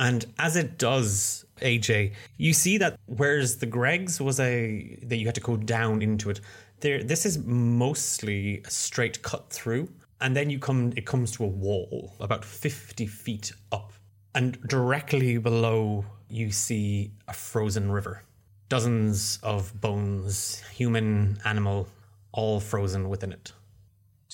And 0.00 0.26
as 0.40 0.56
it 0.56 0.78
does, 0.78 1.44
AJ, 1.60 2.14
you 2.38 2.52
see 2.52 2.76
that 2.78 2.98
whereas 3.06 3.58
the 3.58 3.66
Greg's 3.66 4.20
was 4.20 4.40
a 4.40 4.98
that 5.04 5.18
you 5.18 5.26
had 5.26 5.36
to 5.36 5.40
go 5.40 5.56
down 5.56 6.02
into 6.02 6.28
it, 6.28 6.40
there 6.80 7.04
this 7.04 7.24
is 7.24 7.38
mostly 7.46 8.62
a 8.66 8.70
straight 8.70 9.22
cut 9.22 9.48
through. 9.50 9.88
And 10.20 10.34
then 10.34 10.50
you 10.50 10.58
come 10.58 10.92
it 10.96 11.06
comes 11.06 11.30
to 11.36 11.44
a 11.44 11.46
wall 11.46 12.16
about 12.18 12.44
50 12.44 13.06
feet 13.06 13.52
up. 13.70 13.92
And 14.34 14.60
directly 14.62 15.38
below 15.38 16.04
you 16.28 16.50
see 16.50 17.12
a 17.28 17.32
frozen 17.32 17.92
river 17.92 18.24
dozens 18.68 19.38
of 19.44 19.80
bones, 19.80 20.64
human, 20.74 21.38
animal, 21.44 21.86
all 22.32 22.58
frozen 22.58 23.08
within 23.08 23.30
it. 23.30 23.52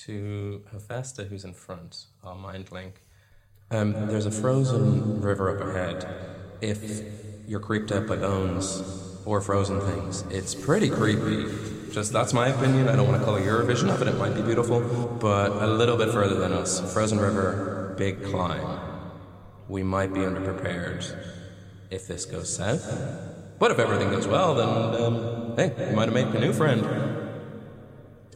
To 0.07 0.63
Hephaestus, 0.71 1.27
who's 1.27 1.43
in 1.43 1.53
front, 1.53 2.05
I'll 2.23 2.35
mind 2.35 2.71
link. 2.71 3.01
Um, 3.69 3.91
there's 4.07 4.25
a 4.25 4.31
frozen 4.31 5.19
river 5.19 5.53
up 5.53 5.67
ahead. 5.67 6.07
If 6.61 7.01
you're 7.45 7.59
creeped 7.59 7.91
out 7.91 8.07
by 8.07 8.15
bones 8.15 9.19
or 9.25 9.41
frozen 9.41 9.81
things, 9.81 10.23
it's 10.29 10.55
pretty 10.55 10.89
creepy. 10.89 11.51
Just 11.91 12.13
that's 12.13 12.31
my 12.31 12.47
opinion. 12.47 12.87
I 12.87 12.95
don't 12.95 13.05
want 13.05 13.19
to 13.19 13.25
call 13.25 13.37
your 13.37 13.61
vision 13.63 13.89
of 13.89 14.01
it. 14.01 14.07
It 14.07 14.15
might 14.15 14.33
be 14.33 14.41
beautiful, 14.41 14.79
but 15.19 15.51
a 15.51 15.67
little 15.67 15.97
bit 15.97 16.11
further 16.11 16.35
than 16.35 16.53
us. 16.53 16.93
Frozen 16.93 17.19
river, 17.19 17.93
big 17.97 18.23
climb. 18.23 18.79
We 19.67 19.83
might 19.83 20.13
be 20.13 20.21
underprepared 20.21 21.13
if 21.91 22.07
this 22.07 22.23
goes 22.23 22.55
south. 22.55 23.57
But 23.59 23.71
if 23.71 23.79
everything 23.79 24.09
goes 24.11 24.25
well, 24.25 24.55
then 24.55 24.69
um, 25.03 25.57
hey, 25.57 25.89
you 25.89 25.95
might 25.97 26.05
have 26.05 26.13
made 26.13 26.27
a 26.27 26.39
new 26.39 26.53
friend. 26.53 27.16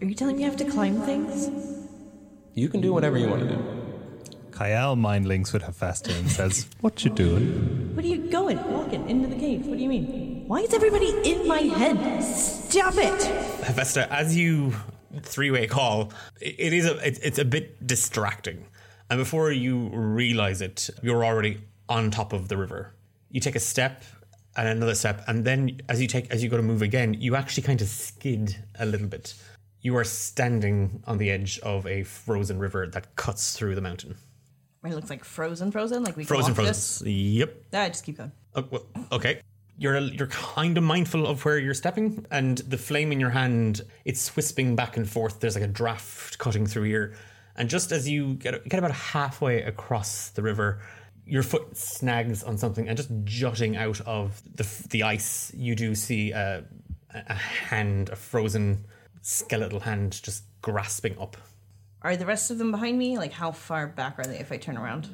Are 0.02 0.06
you 0.06 0.16
telling 0.16 0.38
me 0.38 0.46
I 0.46 0.48
have 0.48 0.58
to 0.58 0.66
climb 0.66 1.00
things? 1.04 1.48
You 2.56 2.70
can 2.70 2.82
do 2.82 2.92
whatever 2.92 3.20
you 3.20 3.30
want 3.30 3.48
to 3.48 3.56
do. 3.56 3.82
Kyle 4.50 4.96
mind 4.96 5.28
links 5.28 5.54
with 5.54 5.62
Hephaestus 5.62 6.18
and 6.20 6.32
says, 6.32 6.66
What 6.82 7.06
you 7.06 7.12
doing? 7.12 7.96
What 7.96 8.04
are 8.04 8.08
you 8.08 8.28
going? 8.32 8.58
Walking 8.72 9.08
into 9.08 9.28
the 9.28 9.36
cave? 9.36 9.68
What 9.68 9.78
do 9.78 9.84
you 9.84 9.90
mean? 9.90 10.46
Why 10.48 10.62
is 10.62 10.74
everybody 10.74 11.12
in 11.24 11.48
my 11.48 11.60
head? 11.60 12.24
Stop 12.24 12.96
it! 12.98 13.22
Hephaestus, 13.64 14.08
as 14.10 14.36
you 14.36 14.74
three-way 15.22 15.68
call, 15.68 16.12
it 16.42 16.56
it 16.58 16.74
is 16.74 16.88
a 16.88 16.98
it, 17.08 17.20
it's 17.22 17.38
a 17.38 17.46
bit 17.46 17.86
distracting, 17.86 18.66
and 19.12 19.20
before 19.20 19.52
you 19.52 19.90
realize 19.90 20.62
it, 20.62 20.90
you're 21.04 21.24
already 21.24 21.62
on 21.88 22.10
top 22.10 22.34
of 22.34 22.48
the 22.48 22.58
river. 22.58 22.96
You 23.30 23.40
take 23.40 23.56
a 23.56 23.60
step 23.60 24.04
and 24.58 24.68
another 24.68 24.96
step, 24.96 25.24
and 25.28 25.46
then 25.46 25.80
as 25.90 26.02
you 26.02 26.08
take 26.08 26.32
as 26.32 26.42
you 26.42 26.50
go 26.50 26.58
to 26.58 26.64
move 26.64 26.82
again, 26.82 27.14
you 27.14 27.36
actually 27.36 27.64
kind 27.64 27.82
of 27.82 27.88
skid 27.88 28.58
a 28.80 28.86
little 28.88 29.08
bit. 29.08 29.36
You 29.82 29.98
are 29.98 30.04
standing 30.04 31.04
on 31.08 31.18
the 31.18 31.32
edge 31.32 31.60
of 31.60 31.88
a 31.88 32.04
frozen 32.04 32.60
river 32.60 32.88
that 32.88 33.16
cuts 33.16 33.58
through 33.58 33.76
the 33.76 33.82
mountain. 33.82 34.16
It 34.84 34.94
looks 34.96 35.10
like 35.10 35.24
frozen, 35.24 35.72
frozen. 35.72 36.04
Like 36.04 36.18
we 36.18 36.24
can 36.24 36.28
Frozen, 36.28 36.52
walk 36.52 36.56
frozen. 36.56 36.70
this. 36.72 37.02
Yep. 37.06 37.56
Ah, 37.74 37.88
just 37.88 38.04
keep 38.04 38.18
going. 38.18 38.32
Oh, 38.56 38.66
well, 38.70 38.86
okay. 39.12 39.42
You're 39.78 39.98
you're 40.00 40.28
kind 40.28 40.78
of 40.78 40.84
mindful 40.84 41.26
of 41.26 41.44
where 41.46 41.58
you're 41.58 41.74
stepping, 41.74 42.26
and 42.30 42.60
the 42.60 42.78
flame 42.78 43.12
in 43.12 43.20
your 43.20 43.32
hand 43.32 43.82
it's 44.06 44.36
wisping 44.36 44.76
back 44.76 44.98
and 44.98 45.10
forth. 45.10 45.40
There's 45.40 45.56
like 45.56 45.64
a 45.64 45.68
draft 45.68 46.38
cutting 46.38 46.68
through 46.68 46.84
here, 46.84 47.16
and 47.56 47.68
just 47.70 47.92
as 47.92 48.08
you 48.08 48.36
get 48.36 48.64
get 48.68 48.78
about 48.78 48.92
halfway 48.92 49.64
across 49.64 50.30
the 50.30 50.44
river, 50.44 50.82
your 51.26 51.42
foot 51.42 51.76
snags 51.76 52.44
on 52.44 52.58
something, 52.60 52.88
and 52.88 52.96
just 52.96 53.10
jutting 53.24 53.76
out 53.76 54.02
of 54.02 54.42
the 54.56 54.68
the 54.90 55.02
ice, 55.04 55.52
you 55.56 55.74
do 55.76 55.96
see 55.96 56.32
a 56.32 56.64
a 57.14 57.34
hand, 57.34 58.10
a 58.10 58.16
frozen 58.16 58.86
skeletal 59.22 59.82
hand, 59.82 60.22
just 60.24 60.44
grasping 60.62 61.18
up. 61.20 61.38
Are 62.02 62.16
the 62.16 62.26
rest 62.26 62.50
of 62.52 62.58
them 62.58 62.72
behind 62.72 62.98
me? 62.98 63.18
Like, 63.18 63.32
how 63.34 63.52
far 63.52 63.88
back 63.88 64.18
are 64.18 64.24
they 64.26 64.40
if 64.40 64.52
I 64.52 64.58
turn 64.58 64.78
around? 64.78 65.08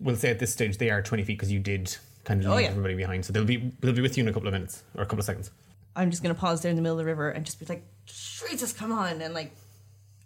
We'll 0.00 0.16
say 0.16 0.30
at 0.30 0.38
this 0.38 0.52
stage 0.52 0.78
they 0.78 0.90
are 0.90 1.02
twenty 1.02 1.24
feet 1.24 1.38
because 1.38 1.50
you 1.52 1.58
did 1.60 1.96
kind 2.24 2.40
of 2.40 2.46
oh, 2.46 2.50
leave 2.50 2.56
Oh, 2.56 2.60
yeah. 2.62 2.68
everybody 2.70 2.94
behind, 2.94 3.24
so 3.24 3.32
they'll 3.32 3.44
be 3.44 3.72
they'll 3.80 3.92
be 3.92 4.02
with 4.02 4.16
you 4.16 4.22
in 4.22 4.28
a 4.28 4.32
couple 4.32 4.48
of 4.48 4.52
minutes 4.54 4.82
or 4.96 5.02
a 5.02 5.06
couple 5.06 5.20
of 5.20 5.24
seconds. 5.24 5.50
I'm 5.96 6.10
just 6.10 6.22
gonna 6.22 6.34
pause 6.34 6.60
there 6.62 6.70
in 6.70 6.76
the 6.76 6.82
middle 6.82 6.98
of 6.98 7.04
the 7.04 7.10
river 7.10 7.30
and 7.30 7.44
just 7.44 7.58
be 7.60 7.66
like, 7.66 7.84
Jesus, 8.06 8.72
come 8.72 8.92
on, 8.92 9.20
and 9.22 9.34
like 9.34 9.52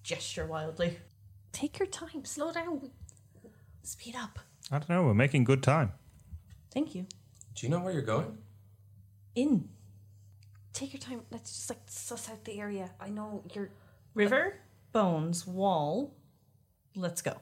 gesture 0.03 0.47
wildly. 0.47 0.99
Take 1.53 1.79
your 1.79 1.87
time. 1.89 2.25
Slow 2.25 2.53
down. 2.53 2.91
Speed 3.83 4.17
up. 4.17 4.39
I 4.71 4.79
don't 4.79 4.89
know, 4.91 5.03
we're 5.05 5.15
making 5.15 5.45
good 5.45 5.63
time. 5.63 5.93
Thank 6.73 6.95
you. 6.95 7.07
Do 7.55 7.67
you 7.67 7.71
know 7.71 7.81
where 7.81 7.93
you're 7.93 8.03
going? 8.03 8.37
In. 9.35 9.69
Take 10.79 10.93
your 10.93 11.01
time. 11.01 11.23
Let's 11.33 11.51
just 11.51 11.71
like 11.71 11.81
suss 11.87 12.31
out 12.31 12.45
the 12.45 12.61
area. 12.61 12.89
I 13.01 13.09
know 13.09 13.43
you're. 13.53 13.71
River, 14.15 14.61
bones, 14.93 15.45
wall. 15.45 16.15
Let's 16.95 17.21
go. 17.21 17.35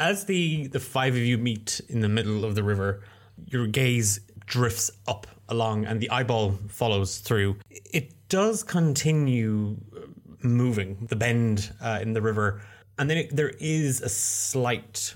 As 0.00 0.24
the 0.24 0.66
the 0.66 0.80
five 0.80 1.14
of 1.14 1.20
you 1.20 1.38
meet 1.38 1.80
in 1.88 2.00
the 2.00 2.08
middle 2.08 2.44
of 2.44 2.56
the 2.56 2.64
river, 2.64 3.04
your 3.46 3.68
gaze 3.68 4.18
drifts 4.44 4.90
up 5.06 5.28
along, 5.48 5.84
and 5.84 6.00
the 6.00 6.10
eyeball 6.10 6.58
follows 6.66 7.18
through. 7.18 7.58
It 7.70 8.12
does 8.28 8.64
continue 8.64 9.76
uh, 9.96 10.00
moving 10.42 11.06
the 11.08 11.14
bend 11.14 11.72
uh, 11.80 12.00
in 12.02 12.12
the 12.12 12.22
river, 12.22 12.60
and 12.98 13.08
then 13.08 13.18
it, 13.18 13.36
there 13.36 13.52
is 13.60 14.00
a 14.00 14.08
slight 14.08 15.14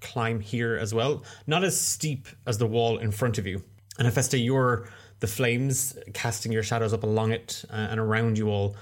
climb 0.00 0.40
here 0.40 0.78
as 0.78 0.94
well, 0.94 1.22
not 1.46 1.64
as 1.64 1.78
steep 1.78 2.28
as 2.46 2.56
the 2.56 2.66
wall 2.66 2.96
in 2.96 3.10
front 3.10 3.36
of 3.36 3.46
you. 3.46 3.62
And 3.98 4.06
Hephaestus, 4.06 4.40
you're 4.40 4.88
the 5.22 5.28
flames 5.28 5.96
casting 6.14 6.50
your 6.50 6.64
shadows 6.64 6.92
up 6.92 7.04
along 7.04 7.30
it 7.30 7.64
uh, 7.70 7.76
and 7.90 8.00
around 8.00 8.36
you 8.36 8.48
all. 8.48 8.76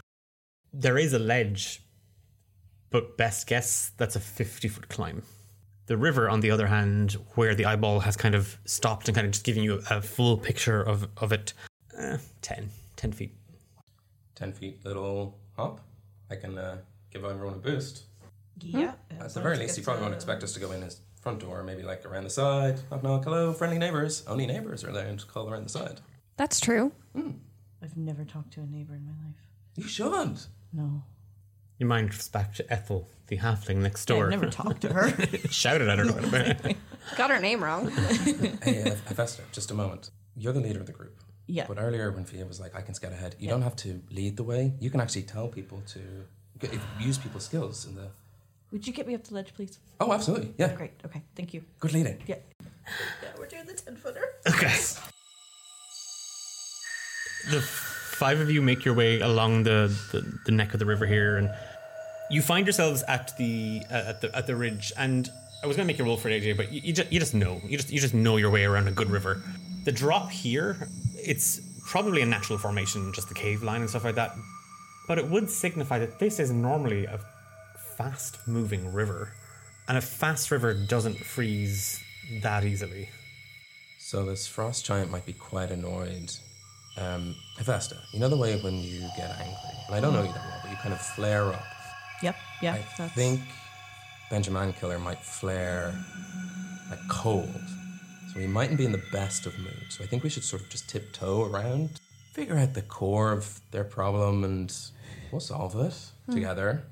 There 0.72 0.96
is 0.96 1.12
a 1.12 1.18
ledge, 1.18 1.82
but 2.88 3.18
best 3.18 3.46
guess 3.46 3.92
that's 3.98 4.16
a 4.16 4.20
50 4.20 4.66
foot 4.68 4.88
climb. 4.88 5.22
The 5.84 5.98
river, 5.98 6.30
on 6.30 6.40
the 6.40 6.50
other 6.50 6.68
hand, 6.68 7.12
where 7.34 7.54
the 7.54 7.66
eyeball 7.66 8.00
has 8.00 8.16
kind 8.16 8.34
of 8.34 8.56
stopped 8.64 9.06
and 9.06 9.14
kind 9.14 9.26
of 9.26 9.34
just 9.34 9.44
giving 9.44 9.62
you 9.62 9.82
a, 9.90 9.98
a 9.98 10.02
full 10.02 10.38
picture 10.38 10.80
of, 10.80 11.08
of 11.18 11.30
it, 11.30 11.52
uh, 11.98 12.16
10, 12.40 12.70
10 12.96 13.12
feet. 13.12 13.34
10 14.36 14.54
feet 14.54 14.82
little 14.82 15.36
hop. 15.56 15.80
I 16.30 16.36
can 16.36 16.56
uh, 16.56 16.78
give 17.12 17.22
everyone 17.22 17.54
a 17.54 17.58
boost. 17.58 18.04
Yeah. 18.60 18.94
At 19.20 19.34
the 19.34 19.42
very 19.42 19.58
least, 19.58 19.76
you 19.76 19.84
probably 19.84 20.02
won't 20.02 20.14
expect 20.14 20.42
us 20.42 20.54
to 20.54 20.60
go 20.60 20.72
in 20.72 20.80
his 20.80 21.02
front 21.20 21.40
door, 21.40 21.62
maybe 21.64 21.82
like 21.82 22.06
around 22.06 22.24
the 22.24 22.30
side. 22.30 22.80
Knock, 22.90 23.02
knock, 23.02 23.24
hello, 23.24 23.52
friendly 23.52 23.78
neighbors. 23.78 24.24
Only 24.26 24.46
neighbors 24.46 24.84
are 24.84 24.88
allowed 24.88 25.18
to 25.18 25.26
call 25.26 25.50
around 25.50 25.64
the 25.64 25.68
side. 25.68 26.00
That's 26.40 26.58
true. 26.58 26.90
I've 27.82 27.98
never 27.98 28.24
talked 28.24 28.54
to 28.54 28.62
a 28.62 28.66
neighbor 28.66 28.94
in 28.94 29.04
my 29.04 29.12
life. 29.26 29.36
You 29.76 29.86
shouldn't. 29.86 30.46
No. 30.72 31.02
Your 31.76 31.86
mind 31.86 32.08
drifts 32.08 32.28
back 32.28 32.54
to 32.54 32.72
Ethel, 32.72 33.10
the 33.26 33.36
halfling 33.36 33.76
next 33.82 34.08
Yeah, 34.08 34.16
door. 34.16 34.24
I've 34.24 34.30
never 34.30 34.46
talked 34.50 34.80
to 34.80 34.88
her. 34.94 35.10
Shouted 35.50 35.90
at 35.90 35.98
her. 35.98 36.74
Got 37.18 37.28
her 37.28 37.40
name 37.40 37.62
wrong. 37.62 37.90
Hey, 37.90 38.80
uh, 38.84 38.94
Hephaestus, 39.06 39.44
just 39.52 39.70
a 39.70 39.74
moment. 39.74 40.12
You're 40.34 40.54
the 40.54 40.60
leader 40.60 40.80
of 40.80 40.86
the 40.86 40.92
group. 40.92 41.14
Yeah. 41.46 41.66
But 41.68 41.76
earlier 41.78 42.10
when 42.10 42.24
Fia 42.24 42.46
was 42.46 42.58
like, 42.58 42.74
I 42.74 42.80
can 42.80 42.94
scout 42.94 43.12
ahead, 43.12 43.36
you 43.38 43.50
don't 43.50 43.60
have 43.60 43.76
to 43.76 44.00
lead 44.10 44.38
the 44.38 44.44
way. 44.44 44.72
You 44.80 44.88
can 44.88 45.02
actually 45.02 45.24
tell 45.24 45.46
people 45.46 45.82
to 45.88 46.00
use 46.98 47.18
people's 47.18 47.44
skills 47.44 47.84
in 47.84 47.96
the. 47.96 48.08
Would 48.72 48.86
you 48.86 48.94
get 48.94 49.06
me 49.06 49.14
up 49.14 49.24
the 49.24 49.34
ledge, 49.34 49.52
please? 49.52 49.78
Oh, 50.00 50.10
absolutely. 50.14 50.54
Yeah. 50.56 50.72
Great. 50.74 50.92
Okay. 51.04 51.20
Thank 51.36 51.52
you. 51.52 51.64
Good 51.80 51.92
leading. 51.92 52.22
Yeah. 52.26 52.36
Yeah, 53.22 53.28
we're 53.38 53.46
doing 53.46 53.66
the 53.66 53.74
10 53.74 53.96
footer. 53.96 54.24
Okay. 54.48 54.74
The 57.48 57.60
five 57.60 58.40
of 58.40 58.50
you 58.50 58.60
make 58.60 58.84
your 58.84 58.94
way 58.94 59.20
along 59.20 59.62
the, 59.62 59.96
the, 60.12 60.38
the 60.44 60.52
neck 60.52 60.74
of 60.74 60.78
the 60.78 60.86
river 60.86 61.06
here, 61.06 61.38
and 61.38 61.50
you 62.30 62.42
find 62.42 62.66
yourselves 62.66 63.02
at 63.08 63.36
the 63.38 63.82
uh, 63.90 63.94
at 63.94 64.20
the 64.20 64.36
at 64.36 64.46
the 64.46 64.54
ridge. 64.54 64.92
And 64.98 65.28
I 65.62 65.66
was 65.66 65.76
going 65.76 65.86
to 65.86 65.90
make 65.92 65.98
you 65.98 66.04
roll 66.04 66.16
for 66.16 66.28
it, 66.28 66.42
AJ, 66.42 66.56
but 66.56 66.72
you, 66.72 66.80
you, 66.84 66.92
just, 66.92 67.12
you 67.12 67.18
just 67.18 67.34
know 67.34 67.60
you 67.66 67.76
just 67.76 67.90
you 67.90 67.98
just 67.98 68.14
know 68.14 68.36
your 68.36 68.50
way 68.50 68.64
around 68.64 68.88
a 68.88 68.92
good 68.92 69.10
river. 69.10 69.42
The 69.84 69.92
drop 69.92 70.30
here, 70.30 70.76
it's 71.14 71.60
probably 71.86 72.22
a 72.22 72.26
natural 72.26 72.58
formation, 72.58 73.12
just 73.14 73.28
the 73.28 73.34
cave 73.34 73.62
line 73.62 73.80
and 73.80 73.88
stuff 73.88 74.04
like 74.04 74.16
that. 74.16 74.36
But 75.08 75.18
it 75.18 75.26
would 75.28 75.50
signify 75.50 75.98
that 75.98 76.18
this 76.18 76.38
is 76.38 76.52
normally 76.52 77.06
a 77.06 77.18
fast 77.96 78.38
moving 78.46 78.92
river, 78.92 79.32
and 79.88 79.96
a 79.96 80.00
fast 80.00 80.50
river 80.50 80.74
doesn't 80.74 81.16
freeze 81.16 82.00
that 82.42 82.64
easily. 82.64 83.08
So 83.98 84.24
this 84.24 84.46
frost 84.46 84.84
giant 84.84 85.10
might 85.10 85.26
be 85.26 85.32
quite 85.32 85.70
annoyed. 85.70 86.32
Um, 86.98 87.34
Hephaestus, 87.56 87.98
you 88.12 88.18
know 88.20 88.28
the 88.28 88.36
way 88.36 88.58
when 88.60 88.80
you 88.80 89.00
get 89.16 89.30
angry, 89.38 89.54
and 89.86 89.94
I 89.94 90.00
don't 90.00 90.12
know 90.12 90.22
you 90.22 90.32
that 90.32 90.44
well, 90.44 90.58
but 90.62 90.70
you 90.70 90.76
kind 90.78 90.92
of 90.92 91.00
flare 91.00 91.46
up. 91.52 91.64
Yep. 92.22 92.36
Yeah. 92.62 92.74
I 92.74 92.78
that's- 92.98 93.12
think 93.12 93.40
Benjamin 94.30 94.72
Killer 94.74 94.98
might 94.98 95.22
flare 95.24 95.94
like 96.90 96.98
cold. 97.08 97.48
So 98.32 98.38
he 98.38 98.46
mightn't 98.46 98.78
be 98.78 98.84
in 98.84 98.92
the 98.92 99.02
best 99.12 99.46
of 99.46 99.58
moods. 99.58 99.96
So 99.98 100.04
I 100.04 100.06
think 100.06 100.22
we 100.22 100.28
should 100.30 100.44
sort 100.44 100.62
of 100.62 100.68
just 100.68 100.88
tiptoe 100.88 101.44
around, 101.50 102.00
figure 102.32 102.56
out 102.56 102.74
the 102.74 102.82
core 102.82 103.32
of 103.32 103.60
their 103.72 103.82
problem, 103.84 104.44
and 104.44 104.72
we'll 105.32 105.40
solve 105.40 105.74
it 105.76 105.94
Hmm. 106.26 106.32
together. 106.34 106.84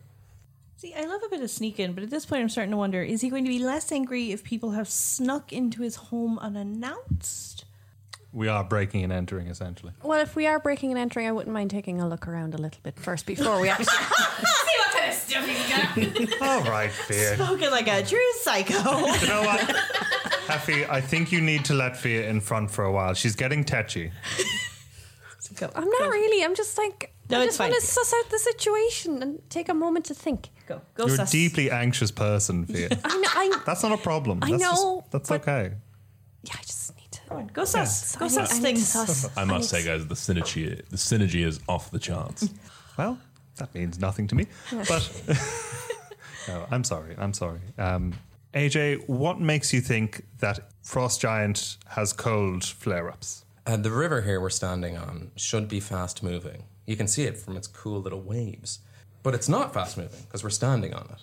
See, 0.76 0.94
I 0.94 1.04
love 1.06 1.22
a 1.24 1.28
bit 1.28 1.40
of 1.40 1.50
sneak 1.50 1.78
in, 1.80 1.92
but 1.92 2.02
at 2.04 2.10
this 2.10 2.24
point, 2.26 2.40
I'm 2.42 2.48
starting 2.48 2.70
to 2.72 2.76
wonder: 2.76 3.02
is 3.02 3.20
he 3.20 3.28
going 3.30 3.44
to 3.44 3.50
be 3.50 3.58
less 3.58 3.90
angry 3.92 4.30
if 4.32 4.42
people 4.44 4.72
have 4.72 4.88
snuck 4.88 5.52
into 5.52 5.82
his 5.82 5.96
home 5.96 6.38
unannounced? 6.38 7.64
We 8.32 8.48
are 8.48 8.62
breaking 8.62 9.04
and 9.04 9.12
entering, 9.12 9.46
essentially. 9.48 9.92
Well, 10.02 10.20
if 10.20 10.36
we 10.36 10.46
are 10.46 10.58
breaking 10.58 10.90
and 10.90 10.98
entering, 10.98 11.26
I 11.26 11.32
wouldn't 11.32 11.52
mind 11.54 11.70
taking 11.70 12.00
a 12.00 12.06
look 12.08 12.28
around 12.28 12.54
a 12.54 12.58
little 12.58 12.80
bit 12.82 12.98
first 12.98 13.24
before 13.26 13.58
we 13.60 13.68
actually. 13.68 13.86
See 13.86 14.78
what 14.78 14.92
kind 14.92 15.08
of 15.10 15.14
stuff 15.14 15.46
he's 15.46 16.28
got. 16.30 16.42
All 16.66 16.70
right, 16.70 16.90
Fia. 16.90 17.36
Spoken 17.36 17.70
like 17.70 17.88
a 17.88 18.04
true 18.04 18.18
psycho. 18.42 18.74
You 18.74 19.28
know 19.28 19.42
what? 19.42 19.76
Effie, 20.50 20.84
I 20.86 21.00
think 21.00 21.32
you 21.32 21.40
need 21.40 21.64
to 21.66 21.74
let 21.74 21.96
Fia 21.96 22.28
in 22.28 22.40
front 22.40 22.70
for 22.70 22.84
a 22.84 22.92
while. 22.92 23.14
She's 23.14 23.34
getting 23.34 23.64
tetchy. 23.64 24.12
Go. 25.56 25.70
I'm 25.74 25.88
not 25.88 26.10
really. 26.10 26.44
I'm 26.44 26.54
just 26.54 26.76
like. 26.76 27.14
No, 27.30 27.40
I 27.40 27.46
just 27.46 27.58
want 27.58 27.74
to 27.74 27.80
suss 27.80 28.12
out 28.14 28.30
the 28.30 28.38
situation 28.38 29.22
and 29.22 29.40
take 29.50 29.68
a 29.70 29.74
moment 29.74 30.04
to 30.06 30.14
think. 30.14 30.48
Go. 30.66 30.80
Go. 30.94 31.06
You're 31.06 31.22
a 31.22 31.26
deeply 31.26 31.70
anxious 31.70 32.10
person, 32.10 32.66
Fia. 32.66 32.88
I 33.04 33.16
know. 33.16 33.28
I, 33.32 33.60
That's 33.64 33.82
not 33.82 33.92
a 33.92 33.96
problem. 34.02 34.40
I 34.42 34.50
That's 34.50 34.62
just- 34.62 34.82
know, 34.82 35.04
that's 35.10 35.30
okay. 35.30 35.72
yeah, 36.42 36.54
I 36.58 36.62
just 36.62 36.77
need. 37.36 37.36
Go 37.36 37.36
on, 37.36 37.46
Go 37.48 37.64
sus. 37.64 38.16
Go 38.16 38.24
I 38.24 38.28
need- 38.28 38.34
sus 38.34 38.50
I 38.50 38.54
need 38.54 38.60
to 38.60 38.62
things. 38.66 38.88
suss- 38.88 39.36
I 39.36 39.44
must 39.44 39.68
say, 39.70 39.84
guys, 39.84 40.06
the 40.06 40.14
synergy 40.14 40.84
the 40.88 40.96
synergy 40.96 41.44
is 41.46 41.60
off 41.68 41.90
the 41.90 41.98
charts. 41.98 42.48
Well, 42.96 43.18
that 43.56 43.74
means 43.74 43.98
nothing 43.98 44.26
to 44.28 44.34
me. 44.34 44.46
But 44.88 45.22
no, 46.48 46.66
I'm 46.70 46.84
sorry. 46.84 47.14
I'm 47.18 47.32
sorry. 47.34 47.60
Um, 47.76 48.14
AJ, 48.54 49.08
what 49.08 49.40
makes 49.40 49.72
you 49.72 49.80
think 49.80 50.24
that 50.40 50.70
Frost 50.82 51.20
Giant 51.20 51.76
has 51.88 52.12
cold 52.12 52.64
flare 52.64 53.08
ups? 53.10 53.44
Uh, 53.66 53.76
the 53.76 53.90
river 53.90 54.22
here 54.22 54.40
we're 54.40 54.48
standing 54.50 54.96
on 54.96 55.30
should 55.36 55.68
be 55.68 55.80
fast 55.80 56.22
moving. 56.22 56.64
You 56.86 56.96
can 56.96 57.06
see 57.06 57.24
it 57.24 57.36
from 57.36 57.56
its 57.56 57.66
cool 57.68 58.00
little 58.00 58.22
waves. 58.22 58.78
But 59.22 59.34
it's 59.34 59.48
not 59.48 59.74
fast 59.74 59.98
moving 59.98 60.20
because 60.22 60.42
we're 60.42 60.48
standing 60.50 60.94
on 60.94 61.06
it. 61.12 61.22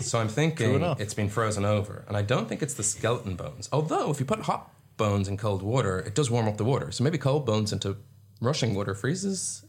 So 0.00 0.18
I'm 0.18 0.28
thinking 0.28 0.82
it's 0.98 1.14
been 1.14 1.28
frozen 1.28 1.64
over. 1.64 2.04
And 2.08 2.16
I 2.16 2.22
don't 2.22 2.48
think 2.48 2.62
it's 2.62 2.74
the 2.74 2.82
skeleton 2.82 3.36
bones. 3.36 3.68
Although, 3.72 4.10
if 4.10 4.20
you 4.20 4.26
put 4.26 4.40
hot 4.40 4.70
bones 4.96 5.28
in 5.28 5.36
cold 5.36 5.62
water, 5.62 5.98
it 6.00 6.14
does 6.14 6.30
warm 6.30 6.48
up 6.48 6.56
the 6.56 6.64
water. 6.64 6.90
So 6.90 7.04
maybe 7.04 7.18
cold 7.18 7.46
bones 7.46 7.72
into 7.72 7.96
rushing 8.40 8.74
water 8.74 8.94
freezes. 8.94 9.64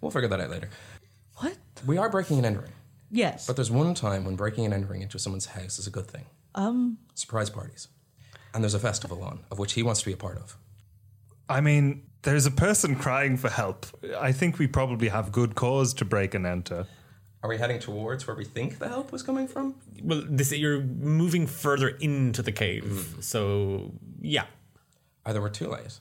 We'll 0.00 0.10
figure 0.10 0.28
that 0.28 0.40
out 0.40 0.50
later. 0.50 0.68
What? 1.38 1.56
We 1.86 1.98
are 1.98 2.08
breaking 2.10 2.38
and 2.38 2.46
entering. 2.46 2.72
Yes. 3.10 3.46
But 3.46 3.56
there's 3.56 3.70
one 3.70 3.94
time 3.94 4.24
when 4.24 4.36
breaking 4.36 4.64
and 4.64 4.74
entering 4.74 5.02
into 5.02 5.18
someone's 5.18 5.46
house 5.46 5.78
is 5.78 5.86
a 5.86 5.90
good 5.90 6.06
thing 6.06 6.26
Um. 6.54 6.98
surprise 7.14 7.50
parties. 7.50 7.88
And 8.52 8.64
there's 8.64 8.74
a 8.74 8.78
festival 8.78 9.22
on, 9.22 9.40
of 9.50 9.58
which 9.58 9.74
he 9.74 9.82
wants 9.82 10.00
to 10.00 10.06
be 10.06 10.12
a 10.12 10.16
part 10.16 10.38
of. 10.38 10.56
I 11.48 11.60
mean, 11.60 12.02
there's 12.22 12.46
a 12.46 12.50
person 12.50 12.96
crying 12.96 13.36
for 13.36 13.48
help. 13.50 13.86
I 14.18 14.32
think 14.32 14.58
we 14.58 14.66
probably 14.66 15.08
have 15.08 15.30
good 15.30 15.54
cause 15.54 15.94
to 15.94 16.04
break 16.04 16.34
and 16.34 16.46
enter. 16.46 16.86
Are 17.46 17.48
we 17.48 17.58
heading 17.58 17.78
towards 17.78 18.26
where 18.26 18.34
we 18.34 18.44
think 18.44 18.80
the 18.80 18.88
help 18.88 19.12
was 19.12 19.22
coming 19.22 19.46
from? 19.46 19.76
Well, 20.02 20.24
this 20.28 20.50
you're 20.50 20.80
moving 20.80 21.46
further 21.46 21.90
into 21.90 22.42
the 22.42 22.50
cave, 22.50 23.12
hmm. 23.14 23.20
so 23.20 23.92
yeah. 24.20 24.46
Either 25.24 25.40
we're 25.40 25.50
too 25.50 25.68
late 25.68 26.00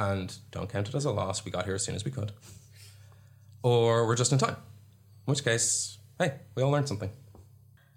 and 0.00 0.36
don't 0.50 0.68
count 0.68 0.88
it 0.88 0.94
as 0.96 1.04
a 1.04 1.12
loss, 1.12 1.44
we 1.44 1.52
got 1.52 1.64
here 1.64 1.76
as 1.76 1.84
soon 1.84 1.94
as 1.94 2.04
we 2.04 2.10
could, 2.10 2.32
or 3.62 4.04
we're 4.04 4.16
just 4.16 4.32
in 4.32 4.38
time. 4.38 4.56
In 5.28 5.30
which 5.30 5.44
case, 5.44 5.98
hey, 6.18 6.40
we 6.56 6.64
all 6.64 6.72
learned 6.72 6.88
something. 6.88 7.10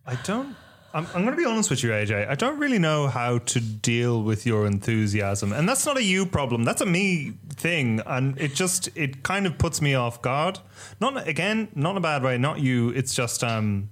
I 0.05 0.13
don't. 0.23 0.55
I'm, 0.97 1.05
I'm 1.13 1.21
going 1.21 1.35
to 1.35 1.37
be 1.37 1.45
honest 1.45 1.69
with 1.69 1.83
you, 1.83 1.91
AJ. 1.91 2.27
I 2.27 2.33
don't 2.33 2.57
really 2.57 2.79
know 2.79 3.07
how 3.07 3.37
to 3.37 3.59
deal 3.59 4.23
with 4.23 4.47
your 4.47 4.65
enthusiasm, 4.65 5.53
and 5.53 5.69
that's 5.69 5.85
not 5.85 5.95
a 5.95 6.01
you 6.01 6.25
problem. 6.25 6.63
That's 6.63 6.81
a 6.81 6.87
me 6.87 7.33
thing, 7.49 8.01
and 8.07 8.35
it 8.41 8.55
just 8.55 8.89
it 8.95 9.21
kind 9.21 9.45
of 9.45 9.59
puts 9.59 9.79
me 9.79 9.93
off 9.93 10.23
guard. 10.23 10.57
Not 10.99 11.27
again, 11.27 11.67
not 11.75 11.91
in 11.91 11.97
a 11.97 12.01
bad 12.01 12.23
way. 12.23 12.39
Not 12.39 12.61
you. 12.61 12.89
It's 12.89 13.13
just 13.13 13.43
um, 13.43 13.91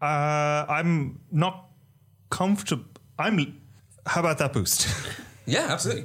uh, 0.00 0.66
I'm 0.68 1.20
not 1.30 1.68
comfortable. 2.28 2.86
I'm. 3.20 3.60
How 4.04 4.20
about 4.20 4.38
that 4.38 4.52
boost? 4.52 4.88
Yeah, 5.44 5.66
absolutely. 5.70 6.04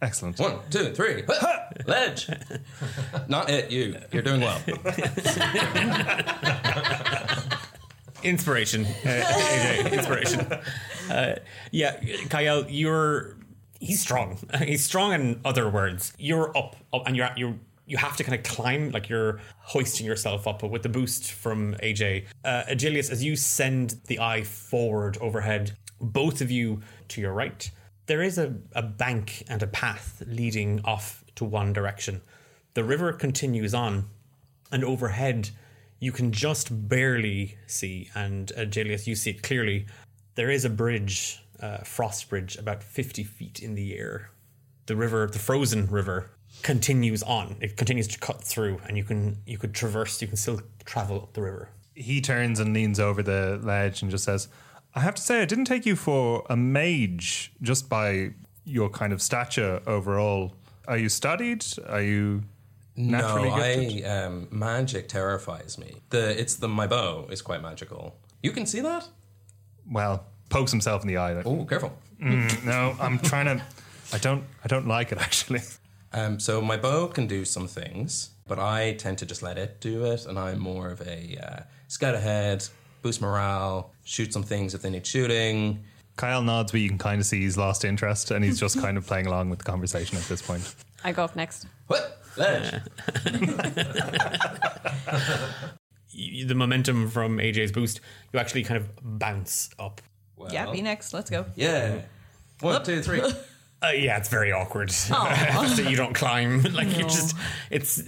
Excellent. 0.00 0.38
One, 0.38 0.58
two, 0.70 0.94
three. 0.94 1.22
Ledge. 1.86 2.30
Not 3.28 3.50
it, 3.50 3.70
you. 3.70 3.94
You're 4.10 4.22
doing 4.22 4.40
well. 4.40 4.58
Inspiration, 8.22 8.84
uh, 8.84 8.88
AJ, 9.08 9.92
inspiration. 9.92 10.40
Uh, 11.10 11.36
yeah, 11.72 12.00
Kyle, 12.28 12.64
you're 12.68 13.36
he's 13.80 14.00
strong. 14.00 14.38
He's 14.62 14.84
strong 14.84 15.12
in 15.12 15.40
other 15.44 15.68
words. 15.68 16.12
You're 16.18 16.56
up, 16.56 16.76
up 16.92 17.02
and 17.06 17.16
you're 17.16 17.30
you're 17.36 17.56
you 17.86 17.96
have 17.96 18.16
to 18.16 18.22
kind 18.22 18.38
of 18.38 18.44
climb 18.44 18.92
like 18.92 19.08
you're 19.08 19.40
hoisting 19.58 20.06
yourself 20.06 20.46
up 20.46 20.62
with 20.62 20.84
the 20.84 20.88
boost 20.88 21.32
from 21.32 21.74
AJ. 21.82 22.26
Uh, 22.44 22.62
Agilius, 22.68 23.10
as 23.10 23.24
you 23.24 23.34
send 23.34 23.96
the 24.06 24.20
eye 24.20 24.44
forward 24.44 25.18
overhead, 25.20 25.76
both 26.00 26.40
of 26.40 26.52
you 26.52 26.82
to 27.08 27.20
your 27.20 27.32
right, 27.32 27.68
there 28.06 28.22
is 28.22 28.38
a, 28.38 28.54
a 28.76 28.82
bank 28.82 29.42
and 29.48 29.60
a 29.62 29.66
path 29.66 30.22
leading 30.26 30.80
off 30.84 31.24
to 31.34 31.44
one 31.44 31.72
direction. 31.72 32.20
The 32.74 32.84
river 32.84 33.12
continues 33.12 33.74
on, 33.74 34.08
and 34.70 34.84
overhead 34.84 35.50
you 36.00 36.12
can 36.12 36.32
just 36.32 36.88
barely 36.88 37.56
see, 37.66 38.10
and 38.14 38.50
uh, 38.56 38.60
Jalius, 38.62 39.06
you 39.06 39.14
see 39.14 39.30
it 39.30 39.42
clearly. 39.42 39.86
There 40.34 40.50
is 40.50 40.64
a 40.64 40.70
bridge, 40.70 41.42
uh, 41.60 41.78
frost 41.78 42.28
bridge, 42.28 42.56
about 42.56 42.82
50 42.82 43.22
feet 43.22 43.60
in 43.60 43.74
the 43.74 43.96
air. 43.96 44.30
The 44.86 44.96
river, 44.96 45.28
the 45.30 45.38
frozen 45.38 45.86
river, 45.86 46.30
continues 46.62 47.22
on. 47.22 47.56
It 47.60 47.76
continues 47.76 48.08
to 48.08 48.18
cut 48.18 48.42
through, 48.42 48.80
and 48.88 48.96
you 48.96 49.04
can 49.04 49.36
you 49.46 49.58
could 49.58 49.74
traverse. 49.74 50.20
You 50.20 50.26
can 50.26 50.36
still 50.36 50.60
travel 50.84 51.16
up 51.18 51.34
the 51.34 51.42
river. 51.42 51.68
he 51.94 52.20
turns 52.20 52.58
and 52.60 52.72
leans 52.72 52.98
over 52.98 53.22
the 53.22 53.60
ledge 53.62 54.02
and 54.02 54.10
just 54.10 54.24
says, 54.24 54.48
I 54.94 55.00
have 55.00 55.14
to 55.16 55.22
say, 55.22 55.42
I 55.42 55.44
didn't 55.44 55.66
take 55.66 55.86
you 55.86 55.96
for 55.96 56.44
a 56.48 56.56
mage 56.56 57.52
just 57.62 57.88
by 57.88 58.30
your 58.64 58.88
kind 58.88 59.12
of 59.12 59.20
stature 59.20 59.80
overall. 59.86 60.54
Are 60.88 60.96
you 60.96 61.08
studied? 61.08 61.64
Are 61.86 62.02
you 62.02 62.42
naturally 63.00 63.48
no, 63.50 63.56
gifted? 63.56 64.04
I 64.04 64.24
um, 64.24 64.48
magic 64.50 65.08
terrifies 65.08 65.78
me. 65.78 65.96
The 66.10 66.38
it's 66.40 66.54
the 66.56 66.68
my 66.68 66.86
bow 66.86 67.26
is 67.30 67.42
quite 67.42 67.62
magical. 67.62 68.16
You 68.42 68.52
can 68.52 68.66
see 68.66 68.80
that. 68.80 69.08
Well, 69.90 70.24
pokes 70.48 70.70
himself 70.70 71.02
in 71.02 71.08
the 71.08 71.16
eye. 71.16 71.32
Like, 71.34 71.46
Oh, 71.46 71.64
careful. 71.64 71.92
"Mm, 72.20 72.64
no, 72.64 72.96
I'm 73.00 73.18
trying 73.18 73.46
to. 73.46 73.64
I 74.12 74.18
don't. 74.18 74.44
I 74.64 74.68
don't 74.68 74.86
like 74.86 75.12
it 75.12 75.18
actually. 75.18 75.60
Um, 76.12 76.40
so 76.40 76.60
my 76.60 76.76
bow 76.76 77.06
can 77.06 77.26
do 77.26 77.44
some 77.44 77.68
things, 77.68 78.30
but 78.48 78.58
I 78.58 78.94
tend 78.94 79.18
to 79.18 79.26
just 79.26 79.42
let 79.42 79.56
it 79.58 79.80
do 79.80 80.04
it, 80.06 80.26
and 80.26 80.38
I'm 80.38 80.58
more 80.58 80.90
of 80.90 81.00
a 81.02 81.38
uh, 81.40 81.62
scout 81.86 82.14
ahead, 82.16 82.66
boost 83.02 83.20
morale, 83.20 83.92
shoot 84.04 84.32
some 84.32 84.42
things 84.42 84.74
if 84.74 84.82
they 84.82 84.90
need 84.90 85.06
shooting. 85.06 85.84
Kyle 86.16 86.42
nods, 86.42 86.72
but 86.72 86.80
you 86.80 86.88
can 86.88 86.98
kind 86.98 87.20
of 87.20 87.26
see 87.26 87.40
he's 87.40 87.56
lost 87.56 87.84
interest, 87.84 88.32
and 88.32 88.44
he's 88.44 88.58
just 88.58 88.80
kind 88.80 88.98
of 88.98 89.06
playing 89.06 89.26
along 89.26 89.50
with 89.50 89.60
the 89.60 89.64
conversation 89.64 90.18
at 90.18 90.24
this 90.24 90.42
point. 90.42 90.74
I 91.04 91.12
go 91.12 91.22
up 91.24 91.36
next. 91.36 91.66
What? 91.86 92.19
Ledge. 92.36 92.80
The 96.12 96.54
momentum 96.54 97.08
from 97.08 97.38
AJ's 97.38 97.72
boost, 97.72 98.00
you 98.32 98.40
actually 98.40 98.64
kind 98.64 98.76
of 98.78 98.88
bounce 99.02 99.70
up. 99.78 100.02
yeah, 100.50 100.70
be 100.70 100.82
next. 100.82 101.14
Let's 101.14 101.30
go. 101.30 101.46
Yeah. 101.54 102.00
One, 102.60 102.82
two, 102.82 103.02
three. 103.02 103.22
Uh, 103.82 103.92
yeah, 103.92 104.18
it's 104.18 104.28
very 104.28 104.52
awkward. 104.52 104.90
so 104.90 105.16
you 105.80 105.96
don't 105.96 106.12
climb. 106.12 106.62
Like 106.64 106.94
you 106.98 107.04
just, 107.04 107.34
it's 107.70 108.02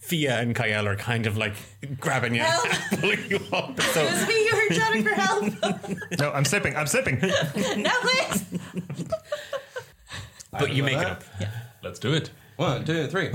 Fia 0.00 0.40
and 0.40 0.52
Kyle 0.52 0.84
are 0.88 0.96
kind 0.96 1.26
of 1.26 1.36
like 1.36 1.52
grabbing 2.00 2.34
you, 2.34 2.42
Help. 2.42 2.66
and 2.90 3.00
pulling 3.00 3.30
you 3.30 3.38
up. 3.52 3.80
So 3.80 4.00
It's 4.02 4.26
me. 4.26 4.34
You 4.34 4.52
were 4.68 4.74
shouting 4.74 5.04
for 5.04 5.10
help. 5.10 6.18
No, 6.18 6.32
I'm 6.32 6.44
slipping. 6.44 6.74
I'm 6.74 6.88
slipping. 6.88 7.20
no, 7.20 7.90
please. 8.00 8.44
but 10.50 10.72
you 10.72 10.82
make 10.82 10.98
it 10.98 11.06
up. 11.06 11.22
Let's 11.84 12.00
do 12.00 12.14
it. 12.14 12.32
One, 12.56 12.84
two, 12.84 13.06
three. 13.08 13.30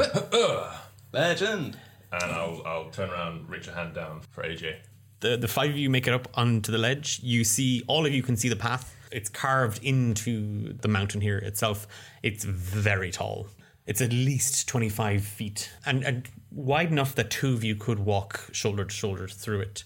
Legend. 1.11 1.77
And 2.11 2.31
I'll, 2.31 2.61
I'll 2.65 2.89
turn 2.89 3.09
around, 3.09 3.49
reach 3.49 3.67
a 3.67 3.73
hand 3.73 3.93
down 3.95 4.21
for 4.31 4.43
AJ. 4.43 4.77
The 5.19 5.35
the 5.35 5.47
five 5.47 5.71
of 5.71 5.77
you 5.77 5.89
make 5.89 6.07
it 6.07 6.13
up 6.13 6.27
onto 6.35 6.71
the 6.71 6.77
ledge. 6.77 7.19
You 7.23 7.43
see, 7.43 7.83
all 7.87 8.05
of 8.05 8.13
you 8.13 8.21
can 8.21 8.37
see 8.37 8.49
the 8.49 8.55
path. 8.55 8.95
It's 9.11 9.29
carved 9.29 9.83
into 9.83 10.73
the 10.73 10.87
mountain 10.87 11.21
here 11.21 11.37
itself. 11.39 11.87
It's 12.21 12.43
very 12.43 13.11
tall. 13.11 13.47
It's 13.85 14.01
at 14.01 14.11
least 14.11 14.67
twenty 14.67 14.89
five 14.89 15.23
feet 15.23 15.71
and, 15.85 16.03
and 16.03 16.29
wide 16.51 16.91
enough 16.91 17.15
that 17.15 17.31
two 17.31 17.53
of 17.53 17.63
you 17.63 17.75
could 17.75 17.99
walk 17.99 18.49
shoulder 18.51 18.85
to 18.85 18.93
shoulder 18.93 19.27
through 19.27 19.61
it. 19.61 19.83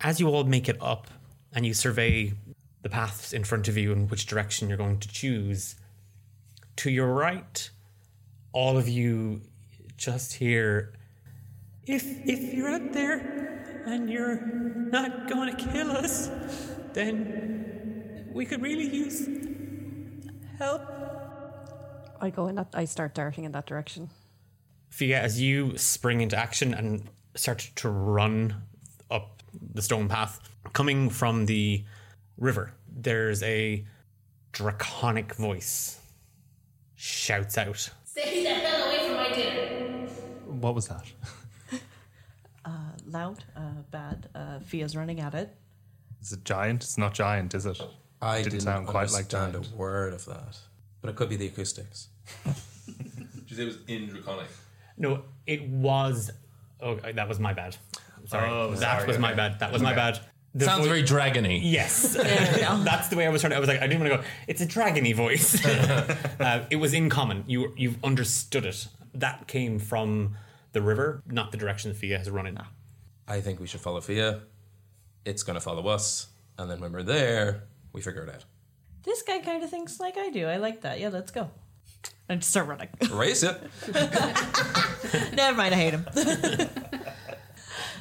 As 0.00 0.20
you 0.20 0.28
all 0.28 0.44
make 0.44 0.68
it 0.68 0.78
up 0.80 1.08
and 1.52 1.66
you 1.66 1.74
survey 1.74 2.32
the 2.82 2.88
paths 2.88 3.32
in 3.32 3.44
front 3.44 3.68
of 3.68 3.76
you 3.76 3.92
and 3.92 4.10
which 4.10 4.26
direction 4.26 4.68
you're 4.68 4.78
going 4.78 5.00
to 5.00 5.08
choose, 5.08 5.74
to 6.76 6.90
your 6.90 7.12
right, 7.12 7.70
all 8.52 8.76
of 8.78 8.88
you 8.88 9.42
just 9.96 10.34
here. 10.34 10.94
if 11.86 12.04
if 12.26 12.54
you're 12.54 12.68
out 12.68 12.92
there 12.92 13.82
and 13.86 14.10
you're 14.10 14.40
not 14.90 15.28
going 15.28 15.54
to 15.54 15.64
kill 15.72 15.90
us, 15.92 16.30
then 16.92 18.28
we 18.32 18.44
could 18.44 18.62
really 18.62 18.88
use 18.88 19.28
help. 20.58 20.82
I 22.20 22.30
go 22.30 22.48
in 22.48 22.56
that. 22.56 22.68
I 22.74 22.84
start 22.84 23.14
darting 23.14 23.44
in 23.44 23.52
that 23.52 23.66
direction. 23.66 24.10
Fia, 24.90 25.20
as 25.20 25.40
you 25.40 25.76
spring 25.78 26.20
into 26.20 26.36
action 26.36 26.74
and 26.74 27.08
start 27.34 27.70
to 27.76 27.88
run 27.88 28.54
up 29.10 29.42
the 29.74 29.82
stone 29.82 30.08
path, 30.08 30.40
coming 30.72 31.10
from 31.10 31.46
the 31.46 31.84
river, 32.36 32.72
there's 32.88 33.42
a 33.42 33.84
draconic 34.52 35.34
voice 35.34 36.00
shouts 36.96 37.56
out. 37.56 37.90
Stay 38.20 38.42
the 38.42 38.50
hell 38.50 38.88
away 38.88 39.06
from 39.06 39.16
my 39.16 39.28
dinner. 39.32 40.06
What 40.46 40.74
was 40.74 40.88
that? 40.88 41.04
Loud, 43.06 43.42
uh, 43.56 43.60
bad. 43.90 44.28
Uh, 44.34 44.58
Fia's 44.60 44.94
running 44.96 45.20
at 45.20 45.34
it. 45.34 45.56
Is 46.20 46.32
it 46.32 46.44
giant? 46.44 46.82
It's 46.82 46.98
not 46.98 47.14
giant, 47.14 47.54
is 47.54 47.64
it? 47.64 47.80
I 48.20 48.38
Didn't 48.38 48.50
didn't, 48.52 48.64
sound 48.64 48.86
quite 48.86 49.10
like 49.12 49.24
understand 49.32 49.52
giant. 49.54 49.72
a 49.72 49.76
word 49.76 50.12
of 50.12 50.24
that, 50.26 50.58
but 51.00 51.08
it 51.10 51.16
could 51.16 51.28
be 51.30 51.36
the 51.36 51.46
acoustics. 51.46 52.08
Did 52.44 52.54
you 53.46 53.56
say 53.56 53.62
it 53.62 53.66
was 53.66 53.78
in 53.86 54.08
Draconic? 54.08 54.48
No, 54.98 55.22
it 55.46 55.62
was. 55.68 56.30
Oh, 56.80 56.96
that 56.96 57.28
was 57.28 57.38
my 57.40 57.52
bad. 57.54 57.76
Sorry, 58.26 58.50
Oh, 58.50 58.72
that 58.72 58.78
sorry, 58.78 59.06
was 59.06 59.18
my 59.18 59.28
okay. 59.28 59.36
bad. 59.36 59.60
That 59.60 59.72
was 59.72 59.80
my 59.80 59.94
bad. 59.94 60.18
The 60.54 60.64
Sounds 60.64 60.82
vo- 60.82 60.88
very 60.88 61.02
dragony. 61.02 61.60
Yes, 61.62 62.14
that's 62.14 63.08
the 63.08 63.16
way 63.16 63.26
I 63.26 63.28
was 63.28 63.42
trying. 63.42 63.50
To, 63.50 63.56
I 63.56 63.60
was 63.60 63.68
like, 63.68 63.80
I 63.80 63.86
didn't 63.86 64.00
want 64.00 64.12
to 64.12 64.18
go. 64.18 64.24
It's 64.46 64.60
a 64.60 64.66
dragony 64.66 65.14
voice. 65.14 65.64
uh, 65.66 66.64
it 66.70 66.76
was 66.76 66.94
in 66.94 67.10
common. 67.10 67.44
You 67.46 67.74
you've 67.76 68.02
understood 68.02 68.64
it. 68.64 68.88
That 69.14 69.46
came 69.46 69.78
from 69.78 70.36
the 70.72 70.80
river, 70.80 71.22
not 71.26 71.52
the 71.52 71.58
direction 71.58 71.92
Fia 71.92 72.18
has 72.18 72.30
run 72.30 72.46
in. 72.46 72.58
I 73.26 73.40
think 73.40 73.60
we 73.60 73.66
should 73.66 73.80
follow 73.80 74.00
Fia. 74.00 74.40
It's 75.24 75.42
going 75.42 75.54
to 75.54 75.60
follow 75.60 75.86
us, 75.88 76.28
and 76.56 76.70
then 76.70 76.80
when 76.80 76.92
we're 76.92 77.02
there, 77.02 77.64
we 77.92 78.00
figure 78.00 78.22
it 78.22 78.34
out. 78.34 78.44
This 79.02 79.22
guy 79.22 79.40
kind 79.40 79.62
of 79.62 79.70
thinks 79.70 80.00
like 80.00 80.16
I 80.16 80.30
do. 80.30 80.46
I 80.46 80.56
like 80.56 80.80
that. 80.82 80.98
Yeah, 80.98 81.08
let's 81.10 81.30
go. 81.30 81.50
And 82.28 82.40
just 82.40 82.50
start 82.50 82.68
running. 82.68 82.88
Race 83.10 83.42
it. 83.42 83.60
Never 85.34 85.56
mind. 85.56 85.74
I 85.74 85.78
hate 85.78 85.94
him. 85.94 86.06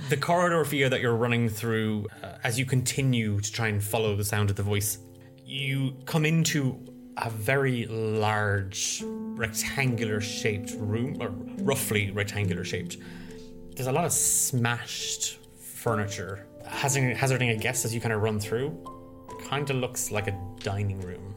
The 0.10 0.16
corridor 0.16 0.64
Fia 0.64 0.88
that 0.88 1.02
you're 1.02 1.18
running 1.18 1.50
through, 1.50 2.08
uh, 2.24 2.38
as 2.46 2.58
you 2.58 2.66
continue 2.66 3.42
to 3.42 3.52
try 3.52 3.68
and 3.68 3.84
follow 3.84 4.16
the 4.16 4.24
sound 4.24 4.50
of 4.50 4.56
the 4.56 4.64
voice, 4.64 5.00
you 5.44 5.98
come 6.06 6.26
into 6.26 6.80
a 7.18 7.30
very 7.30 7.88
large 7.88 9.04
rectangular 9.06 10.22
shaped 10.22 10.72
room, 10.78 11.18
or 11.20 11.32
roughly 11.66 12.12
rectangular 12.12 12.64
shaped. 12.64 13.00
There's 13.76 13.88
a 13.88 13.92
lot 13.92 14.06
of 14.06 14.14
smashed 14.14 15.40
furniture. 15.60 16.48
Hazarding, 16.66 17.50
a 17.50 17.58
guess 17.58 17.84
as 17.84 17.94
you 17.94 18.00
kind 18.00 18.14
of 18.14 18.22
run 18.22 18.40
through, 18.40 18.82
kind 19.50 19.70
of 19.70 19.76
looks 19.76 20.10
like 20.10 20.30
a 20.30 20.40
dining 20.62 21.02
room. 21.02 21.36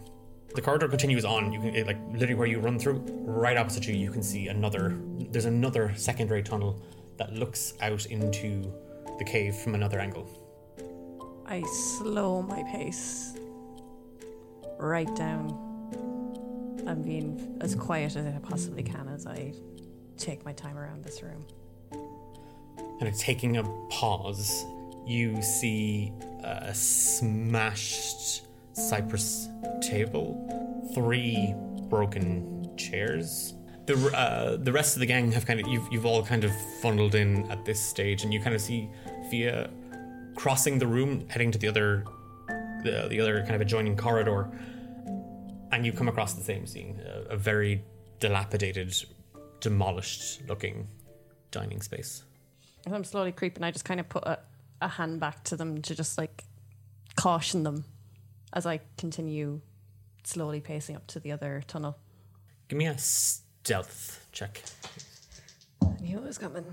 The 0.54 0.62
corridor 0.62 0.86
continues 0.86 1.24
on. 1.24 1.52
You 1.52 1.60
can 1.60 1.86
like 1.86 1.98
literally 2.12 2.34
where 2.34 2.46
you 2.46 2.60
run 2.60 2.78
through, 2.78 3.04
right 3.24 3.56
opposite 3.56 3.88
you, 3.88 3.94
you 3.94 4.12
can 4.12 4.22
see 4.22 4.46
another. 4.46 4.96
There's 5.18 5.46
another 5.46 5.92
secondary 5.96 6.44
tunnel 6.44 6.80
that 7.20 7.34
looks 7.34 7.74
out 7.82 8.06
into 8.06 8.72
the 9.18 9.24
cave 9.24 9.54
from 9.54 9.74
another 9.74 10.00
angle. 10.00 10.26
I 11.44 11.62
slow 11.98 12.40
my 12.40 12.62
pace 12.62 13.34
right 14.78 15.14
down. 15.14 15.50
I'm 16.86 17.02
being 17.02 17.58
as 17.60 17.74
quiet 17.74 18.16
as 18.16 18.24
I 18.24 18.38
possibly 18.38 18.82
can 18.82 19.06
as 19.08 19.26
I 19.26 19.52
take 20.16 20.46
my 20.46 20.54
time 20.54 20.78
around 20.78 21.04
this 21.04 21.22
room. 21.22 21.44
Of 23.02 23.18
taking 23.18 23.58
a 23.58 23.64
pause, 23.90 24.64
you 25.06 25.42
see 25.42 26.14
a 26.42 26.74
smashed 26.74 28.46
cypress 28.72 29.48
table, 29.82 30.90
three 30.94 31.54
broken 31.90 32.74
chairs. 32.78 33.54
The 33.90 34.16
uh, 34.16 34.56
the 34.56 34.70
rest 34.70 34.94
of 34.94 35.00
the 35.00 35.06
gang 35.06 35.32
have 35.32 35.44
kind 35.44 35.58
of 35.58 35.66
you've 35.66 35.88
you've 35.90 36.06
all 36.06 36.22
kind 36.24 36.44
of 36.44 36.52
funneled 36.80 37.16
in 37.16 37.50
at 37.50 37.64
this 37.64 37.80
stage, 37.80 38.22
and 38.22 38.32
you 38.32 38.40
kind 38.40 38.54
of 38.54 38.60
see 38.60 38.88
Fia 39.28 39.68
crossing 40.36 40.78
the 40.78 40.86
room, 40.86 41.26
heading 41.28 41.50
to 41.50 41.58
the 41.58 41.66
other 41.66 42.04
the, 42.84 43.08
the 43.10 43.20
other 43.20 43.40
kind 43.40 43.56
of 43.56 43.60
adjoining 43.60 43.96
corridor, 43.96 44.48
and 45.72 45.84
you 45.84 45.92
come 45.92 46.06
across 46.06 46.34
the 46.34 46.42
same 46.44 46.66
scene, 46.66 47.00
a, 47.04 47.34
a 47.34 47.36
very 47.36 47.82
dilapidated, 48.20 48.94
demolished 49.58 50.42
looking 50.48 50.86
dining 51.50 51.82
space. 51.82 52.22
As 52.86 52.92
I'm 52.92 53.02
slowly 53.02 53.32
creeping, 53.32 53.64
I 53.64 53.72
just 53.72 53.84
kind 53.84 53.98
of 53.98 54.08
put 54.08 54.22
a, 54.24 54.38
a 54.80 54.86
hand 54.86 55.18
back 55.18 55.42
to 55.44 55.56
them 55.56 55.82
to 55.82 55.96
just 55.96 56.16
like 56.16 56.44
caution 57.16 57.64
them 57.64 57.84
as 58.52 58.66
I 58.66 58.82
continue 58.96 59.62
slowly 60.22 60.60
pacing 60.60 60.94
up 60.94 61.08
to 61.08 61.18
the 61.18 61.32
other 61.32 61.64
tunnel. 61.66 61.98
Give 62.68 62.78
me 62.78 62.86
a 62.86 62.96
stealth 63.62 64.26
check. 64.32 64.62
I 65.82 66.00
knew 66.00 66.18
it 66.18 66.24
was 66.24 66.38
coming. 66.38 66.64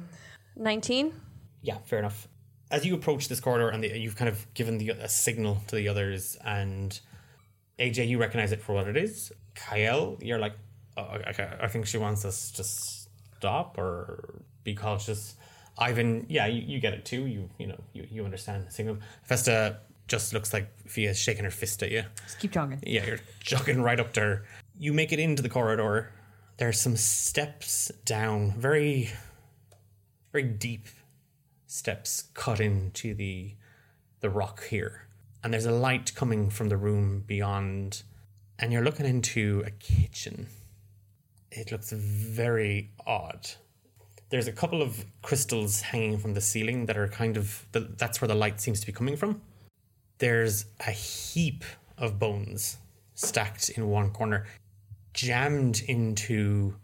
19? 0.55 1.13
Yeah, 1.61 1.77
fair 1.85 1.99
enough. 1.99 2.27
As 2.71 2.85
you 2.85 2.95
approach 2.95 3.27
this 3.27 3.39
corridor, 3.39 3.69
and 3.69 3.83
the, 3.83 3.97
you've 3.97 4.15
kind 4.15 4.29
of 4.29 4.51
given 4.53 4.77
the, 4.77 4.89
a 4.89 5.09
signal 5.09 5.61
to 5.67 5.75
the 5.75 5.87
others, 5.87 6.37
and 6.43 6.99
AJ, 7.79 8.07
you 8.07 8.17
recognize 8.17 8.51
it 8.51 8.61
for 8.61 8.73
what 8.73 8.87
it 8.87 8.97
is. 8.97 9.31
Kyle, 9.55 10.17
you're 10.21 10.39
like, 10.39 10.53
oh, 10.97 11.17
okay, 11.29 11.49
I 11.61 11.67
think 11.67 11.85
she 11.85 11.97
wants 11.97 12.25
us 12.25 12.51
to 12.51 12.63
stop 12.63 13.77
or 13.77 14.41
be 14.63 14.73
cautious. 14.73 15.35
Ivan, 15.77 16.25
yeah, 16.27 16.47
you, 16.47 16.61
you 16.61 16.79
get 16.79 16.93
it 16.93 17.05
too. 17.05 17.25
You 17.27 17.49
you 17.59 17.67
know 17.67 17.79
you, 17.93 18.07
you 18.09 18.25
understand 18.25 18.67
the 18.67 18.71
signal. 18.71 18.97
Festa 19.23 19.77
just 20.07 20.33
looks 20.33 20.53
like 20.53 20.67
Fia's 20.87 21.19
shaking 21.19 21.43
her 21.43 21.51
fist 21.51 21.83
at 21.83 21.91
you. 21.91 22.03
Just 22.23 22.39
keep 22.39 22.51
jogging. 22.51 22.79
Yeah, 22.85 23.05
you're 23.05 23.19
jogging 23.39 23.81
right 23.81 23.99
up 23.99 24.13
to 24.13 24.21
her. 24.21 24.45
You 24.79 24.93
make 24.93 25.11
it 25.11 25.19
into 25.19 25.43
the 25.43 25.49
corridor. 25.49 26.11
There's 26.57 26.81
some 26.81 26.97
steps 26.97 27.91
down, 28.03 28.51
very, 28.57 29.11
very 30.31 30.43
deep 30.43 30.87
steps 31.67 32.29
cut 32.33 32.59
into 32.59 33.13
the 33.13 33.53
the 34.21 34.29
rock 34.29 34.63
here. 34.65 35.07
And 35.43 35.53
there's 35.53 35.67
a 35.67 35.71
light 35.71 36.15
coming 36.15 36.49
from 36.49 36.69
the 36.69 36.77
room 36.77 37.23
beyond 37.27 38.01
and 38.57 38.73
you're 38.73 38.83
looking 38.83 39.05
into 39.05 39.63
a 39.67 39.69
kitchen. 39.69 40.47
It 41.51 41.71
looks 41.71 41.91
very 41.91 42.89
odd. 43.05 43.47
There's 44.29 44.47
a 44.47 44.51
couple 44.51 44.81
of 44.81 45.05
crystals 45.21 45.81
hanging 45.81 46.17
from 46.17 46.33
the 46.33 46.41
ceiling 46.41 46.87
that 46.87 46.97
are 46.97 47.07
kind 47.07 47.37
of 47.37 47.67
the, 47.71 47.81
that's 47.81 48.19
where 48.19 48.27
the 48.27 48.35
light 48.35 48.59
seems 48.59 48.79
to 48.79 48.85
be 48.87 48.91
coming 48.91 49.15
from. 49.15 49.41
There's 50.17 50.65
a 50.85 50.91
heap 50.91 51.63
of 51.99 52.17
bones 52.17 52.77
stacked 53.13 53.69
in 53.69 53.87
one 53.87 54.09
corner, 54.09 54.47
jammed 55.17 55.81
into 55.87 56.75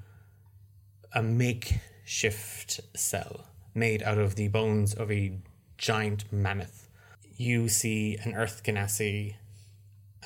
a 1.13 1.21
makeshift 1.21 2.81
cell 2.95 3.45
made 3.75 4.01
out 4.01 4.17
of 4.17 4.35
the 4.35 4.47
bones 4.47 4.95
of 4.95 5.11
a 5.11 5.37
giant 5.77 6.25
mammoth. 6.33 6.89
You 7.37 7.69
see 7.69 8.17
an 8.23 8.33
Earth 8.33 8.63
Genasi 8.63 9.35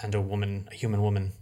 and 0.01 0.15
a 0.15 0.21
woman, 0.21 0.69
a 0.71 0.75
human 0.75 1.01
woman, 1.01 1.33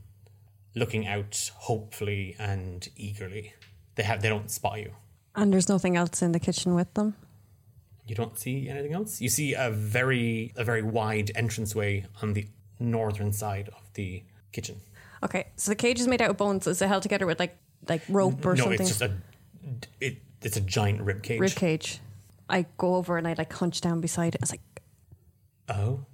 looking 0.73 1.06
out 1.06 1.51
hopefully 1.56 2.36
and 2.39 2.89
eagerly. 2.97 3.54
They 3.93 4.04
have 4.04 4.23
they 4.23 4.30
don't 4.30 4.49
spot 4.49 4.80
you. 4.80 4.91
And 5.36 5.54
there's 5.54 5.69
nothing 5.69 5.95
else 5.95 6.23
in 6.23 6.32
the 6.32 6.39
kitchen 6.39 6.73
with 6.73 6.91
them. 6.95 7.15
You 8.08 8.15
don't 8.15 8.39
see 8.39 8.69
anything 8.69 8.93
else. 8.93 9.21
You 9.21 9.30
see 9.30 9.54
a 9.54 9.69
very 9.69 10.51
a 10.56 10.63
very 10.63 10.82
wide 10.82 11.30
entranceway 11.36 12.06
on 12.23 12.34
the 12.34 12.47
northern 12.80 13.34
side 13.34 13.69
of 13.69 13.93
the 13.93 14.23
kitchen. 14.51 14.82
Okay, 15.23 15.47
so 15.56 15.71
the 15.71 15.75
cage 15.75 15.99
is 15.99 16.08
made 16.08 16.21
out 16.21 16.30
of 16.30 16.38
bones. 16.38 16.67
Is 16.67 16.82
it 16.82 16.88
held 16.88 17.04
together 17.04 17.25
with 17.25 17.39
like 17.39 17.58
like 17.88 18.01
rope 18.10 18.45
or 18.45 18.56
no, 18.56 18.63
something? 18.65 18.80
it's 18.82 18.89
just 18.89 19.01
a 19.01 19.12
it, 19.99 20.17
it's 20.41 20.58
a 20.58 20.62
giant 20.62 21.01
rib 21.01 21.23
cage. 21.23 21.39
rib 21.39 21.51
cage. 21.56 21.99
I 22.49 22.65
go 22.78 22.95
over 22.95 23.17
and 23.17 23.28
I 23.28 23.34
like 23.34 23.51
hunch 23.54 23.82
down 23.82 24.01
beside 24.01 24.36
it. 24.36 24.41
It's 24.41 24.51
like, 24.51 24.62
Oh 25.67 26.06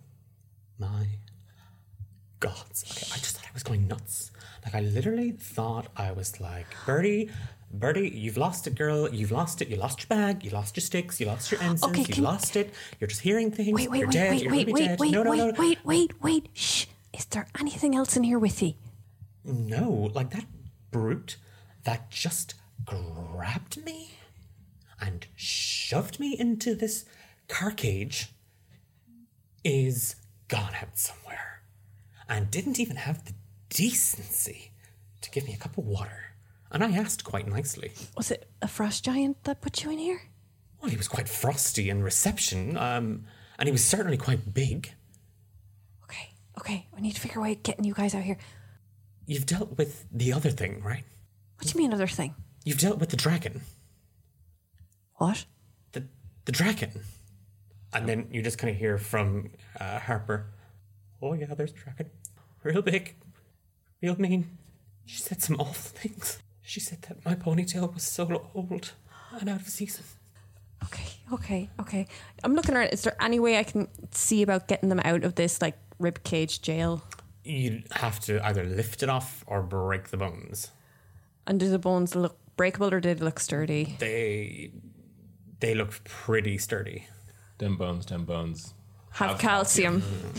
my 0.80 1.08
gods. 2.40 2.84
Okay, 2.90 3.08
I 3.14 3.18
just 3.18 3.36
thought 3.38 3.46
I 3.46 3.54
was 3.54 3.64
going 3.64 3.88
nuts. 3.88 4.32
Like, 4.64 4.76
I 4.76 4.82
literally 4.82 5.32
thought 5.32 5.88
I 5.98 6.12
was 6.12 6.40
like, 6.40 6.68
Birdie, 6.86 7.30
Birdie, 7.74 8.10
you've 8.10 8.38
lost 8.38 8.68
it, 8.68 8.76
girl. 8.76 9.10
You've 9.14 9.32
lost 9.32 9.62
it. 9.62 9.68
You 9.70 9.76
lost 9.76 10.02
your 10.02 10.08
bag. 10.08 10.44
You 10.46 10.52
lost 10.52 10.78
your 10.78 10.82
sticks. 10.82 11.20
You 11.20 11.26
lost 11.28 11.52
your 11.52 11.62
ensigns. 11.64 11.84
Okay, 12.00 12.14
you 12.14 12.22
lost 12.24 12.56
it. 12.56 12.74
You're 13.00 13.08
just 13.08 13.22
hearing 13.22 13.52
things. 13.52 13.74
wait, 13.74 13.90
wait, 13.90 14.00
You're 14.00 14.08
wait, 14.08 14.14
dead. 14.14 14.32
wait, 14.32 14.42
You're 14.44 14.52
wait, 14.52 14.68
wait, 14.72 14.86
dead. 14.88 15.00
wait, 15.00 15.12
no, 15.12 15.24
no, 15.24 15.32
wait, 15.32 15.38
no. 15.38 15.54
wait, 15.58 15.80
wait, 15.84 16.22
wait. 16.24 16.50
Shh. 16.54 16.86
Is 17.14 17.26
there 17.26 17.48
anything 17.60 17.96
else 17.96 18.16
in 18.16 18.24
here 18.24 18.40
with 18.40 18.62
you? 18.62 18.74
No, 19.44 20.12
like 20.14 20.32
that 20.32 20.46
brute 20.92 21.38
that 21.84 22.10
just 22.12 22.56
grabbed 22.86 23.84
me 23.84 24.12
and 25.00 25.26
shoved 25.36 26.20
me 26.20 26.38
into 26.38 26.76
this 26.76 27.06
car 27.48 27.72
cage 27.72 28.30
is 29.64 30.16
gone 30.48 30.74
out 30.82 30.98
somewhere 30.98 31.64
and 32.30 32.52
didn't 32.52 32.80
even 32.80 32.96
have 32.96 33.26
the 33.26 33.34
decency 33.70 34.72
to 35.22 35.32
give 35.32 35.46
me 35.46 35.54
a 35.54 35.58
cup 35.58 35.78
of 35.78 35.86
water. 35.86 36.36
And 36.72 36.84
I 36.84 36.92
asked 36.92 37.24
quite 37.24 37.48
nicely. 37.48 37.92
Was 38.16 38.32
it 38.32 38.50
a 38.62 38.68
frost 38.68 39.04
giant 39.04 39.44
that 39.44 39.62
put 39.62 39.84
you 39.84 39.92
in 39.92 39.98
here? 39.98 40.22
Well, 40.82 40.90
he 40.90 40.98
was 40.98 41.08
quite 41.08 41.28
frosty 41.28 41.90
in 41.90 42.02
reception, 42.02 42.78
um, 42.78 43.26
and 43.60 43.68
he 43.68 43.72
was 43.72 43.84
certainly 43.84 44.18
quite 44.18 44.54
big. 44.54 44.94
Okay, 46.06 46.34
okay. 46.60 46.88
I 46.96 47.02
need 47.02 47.14
to 47.14 47.22
figure 47.22 47.40
a 47.40 47.44
way 47.44 47.52
of 47.52 47.64
getting 47.64 47.86
you 47.86 47.94
guys 47.94 48.16
out 48.16 48.24
here. 48.24 48.38
You've 49.32 49.46
dealt 49.46 49.78
with 49.78 50.06
the 50.12 50.34
other 50.34 50.50
thing, 50.50 50.84
right? 50.84 51.06
What 51.56 51.66
do 51.66 51.70
you 51.70 51.82
mean, 51.82 51.94
other 51.94 52.06
thing? 52.06 52.36
You've 52.66 52.80
dealt 52.80 53.00
with 53.00 53.12
the 53.12 53.16
dragon. 53.16 53.62
What? 55.20 55.46
The 55.94 56.04
the 56.44 56.52
dragon. 56.52 56.92
And 57.94 58.10
then 58.10 58.28
you 58.30 58.42
just 58.42 58.58
kind 58.58 58.72
of 58.72 58.78
hear 58.78 58.98
from 58.98 59.52
uh, 59.80 60.00
Harper, 60.00 60.48
"Oh 61.22 61.32
yeah, 61.32 61.54
there's 61.56 61.72
a 61.72 61.76
dragon, 61.76 62.10
real 62.62 62.82
big, 62.82 63.16
real 64.02 64.18
mean." 64.18 64.58
She 65.06 65.22
said 65.22 65.42
some 65.42 65.56
awful 65.62 65.98
things. 65.98 66.40
She 66.62 66.82
said 66.82 67.02
that 67.04 67.24
my 67.24 67.36
ponytail 67.36 67.94
was 67.94 68.04
so 68.04 68.50
old 68.54 68.92
and 69.40 69.50
out 69.50 69.62
of 69.62 69.70
season. 69.70 70.04
Okay, 70.84 71.10
okay, 71.32 71.70
okay. 71.80 72.06
I'm 72.44 72.54
looking 72.54 72.76
around. 72.76 72.90
Is 72.90 73.04
there 73.04 73.16
any 73.24 73.40
way 73.40 73.58
I 73.58 73.64
can 73.64 73.88
see 74.12 74.42
about 74.42 74.68
getting 74.68 74.90
them 74.90 75.00
out 75.06 75.24
of 75.24 75.36
this 75.36 75.62
like 75.62 75.78
ribcage 76.02 76.62
jail? 76.62 77.02
you 77.44 77.84
have 77.92 78.20
to 78.22 78.46
either 78.46 78.64
lift 78.64 79.04
it 79.04 79.10
off 79.10 79.44
or 79.48 79.62
break 79.62 80.10
the 80.10 80.18
bones. 80.18 80.72
And 81.48 81.60
do 81.60 81.70
the 81.70 81.80
bones 81.80 82.16
look 82.16 82.38
breakable 82.56 82.94
or 82.94 83.00
did 83.00 83.20
they 83.20 83.26
look 83.26 83.40
sturdy? 83.40 83.96
They 84.00 84.72
they 85.60 85.76
looked 85.76 86.04
pretty 86.04 86.58
sturdy. 86.58 87.08
Them 87.58 87.78
bones, 87.78 88.06
them 88.06 88.26
bones. 88.26 88.74
Have, 89.12 89.32
have 89.32 89.40
calcium. 89.40 90.02
calcium. 90.02 90.34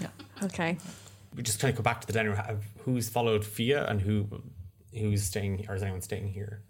yeah. 0.00 0.44
Okay. 0.44 0.78
We 1.34 1.42
just 1.42 1.60
kind 1.60 1.70
of 1.70 1.76
go 1.76 1.82
back 1.82 2.00
to 2.00 2.06
the 2.06 2.12
dinner. 2.12 2.58
Who's 2.84 3.08
followed 3.08 3.44
Fia 3.44 3.84
and 3.86 4.00
who 4.00 4.42
who's 4.92 5.24
staying? 5.24 5.58
here? 5.58 5.70
Is 5.70 5.76
is 5.76 5.82
anyone 5.82 6.02
staying 6.02 6.28
here? 6.28 6.62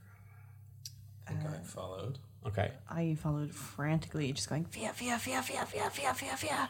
I 1.26 1.32
think 1.32 1.50
uh, 1.50 1.54
I 1.54 1.64
followed. 1.64 2.18
Okay. 2.46 2.72
I 2.90 3.14
followed 3.14 3.54
frantically, 3.54 4.30
just 4.32 4.48
going 4.48 4.64
Fia, 4.66 4.92
Fia, 4.92 5.18
Fia, 5.18 5.42
Fia, 5.42 5.64
Fia, 5.64 5.90
Fia, 5.90 6.14
Fia, 6.14 6.36
Fia. 6.36 6.68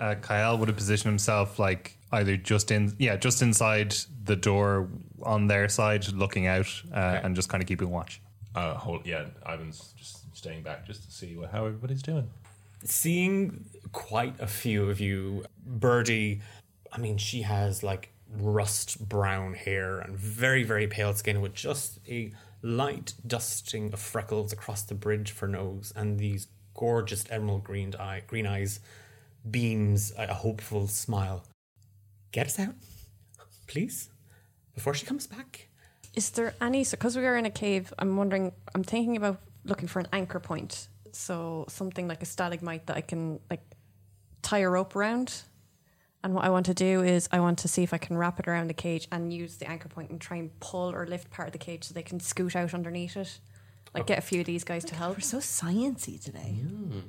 Uh, 0.00 0.14
Kyle 0.16 0.58
would 0.58 0.68
have 0.68 0.76
positioned 0.76 1.10
himself 1.10 1.58
like 1.58 1.96
either 2.12 2.36
just 2.36 2.70
in, 2.70 2.94
yeah, 2.98 3.16
just 3.16 3.40
inside 3.42 3.94
the 4.24 4.36
door 4.36 4.88
on 5.22 5.46
their 5.46 5.68
side, 5.68 6.06
looking 6.12 6.46
out, 6.46 6.66
uh, 6.92 7.20
and 7.22 7.34
just 7.36 7.48
kind 7.48 7.62
of 7.62 7.68
keeping 7.68 7.90
watch. 7.90 8.20
Uh, 8.54 8.74
hold, 8.74 9.06
yeah, 9.06 9.26
Ivan's 9.46 9.94
just 9.96 10.36
staying 10.36 10.62
back 10.62 10.86
just 10.86 11.04
to 11.04 11.10
see 11.10 11.36
what, 11.36 11.50
how 11.50 11.66
everybody's 11.66 12.02
doing. 12.02 12.28
seeing 12.84 13.64
quite 13.92 14.38
a 14.40 14.46
few 14.46 14.90
of 14.90 15.00
you, 15.00 15.44
Birdie, 15.64 16.40
I 16.92 16.98
mean, 16.98 17.16
she 17.16 17.42
has 17.42 17.82
like 17.82 18.10
rust 18.38 19.08
brown 19.08 19.54
hair 19.54 20.00
and 20.00 20.16
very, 20.16 20.64
very 20.64 20.86
pale 20.86 21.14
skin 21.14 21.40
with 21.40 21.54
just 21.54 21.98
a 22.08 22.32
light 22.62 23.14
dusting 23.26 23.92
of 23.92 24.00
freckles 24.00 24.52
across 24.52 24.82
the 24.82 24.94
bridge 24.94 25.30
for 25.30 25.48
nose 25.48 25.92
and 25.96 26.18
these 26.18 26.46
gorgeous 26.74 27.24
emerald 27.28 27.64
green 27.64 27.94
eye 27.98 28.22
green 28.26 28.46
eyes 28.46 28.80
beams 29.50 30.12
a 30.16 30.32
hopeful 30.32 30.86
smile. 30.86 31.44
Get 32.30 32.46
us 32.46 32.58
out, 32.58 32.74
please, 33.66 34.10
before 34.74 34.94
she 34.94 35.06
comes 35.06 35.26
back. 35.26 35.68
Is 36.14 36.30
there 36.30 36.54
any? 36.60 36.84
So, 36.84 36.96
because 36.96 37.16
we 37.16 37.26
are 37.26 37.36
in 37.36 37.46
a 37.46 37.50
cave, 37.50 37.92
I'm 37.98 38.16
wondering. 38.16 38.52
I'm 38.74 38.84
thinking 38.84 39.16
about 39.16 39.40
looking 39.64 39.88
for 39.88 40.00
an 40.00 40.08
anchor 40.12 40.40
point. 40.40 40.88
So 41.12 41.66
something 41.68 42.08
like 42.08 42.22
a 42.22 42.26
stalagmite 42.26 42.86
that 42.86 42.96
I 42.96 43.00
can 43.00 43.40
like 43.50 43.62
tie 44.42 44.60
a 44.60 44.68
rope 44.68 44.96
around. 44.96 45.42
And 46.24 46.34
what 46.34 46.44
I 46.44 46.50
want 46.50 46.66
to 46.66 46.74
do 46.74 47.02
is 47.02 47.28
I 47.32 47.40
want 47.40 47.58
to 47.60 47.68
see 47.68 47.82
if 47.82 47.92
I 47.92 47.98
can 47.98 48.16
wrap 48.16 48.38
it 48.38 48.46
around 48.46 48.68
the 48.68 48.74
cage 48.74 49.08
and 49.10 49.32
use 49.32 49.56
the 49.56 49.68
anchor 49.68 49.88
point 49.88 50.10
and 50.10 50.20
try 50.20 50.36
and 50.36 50.58
pull 50.60 50.92
or 50.92 51.04
lift 51.06 51.30
part 51.30 51.48
of 51.48 51.52
the 51.52 51.58
cage 51.58 51.84
so 51.84 51.94
they 51.94 52.02
can 52.02 52.20
scoot 52.20 52.54
out 52.54 52.74
underneath 52.74 53.16
it. 53.16 53.40
Like 53.92 54.04
oh. 54.04 54.06
get 54.06 54.18
a 54.18 54.22
few 54.22 54.40
of 54.40 54.46
these 54.46 54.64
guys 54.64 54.84
to 54.86 54.94
help. 54.94 55.16
We're 55.16 55.20
so 55.20 55.38
sciencey 55.38 56.22
today. 56.22 56.56
Mm. 56.62 57.02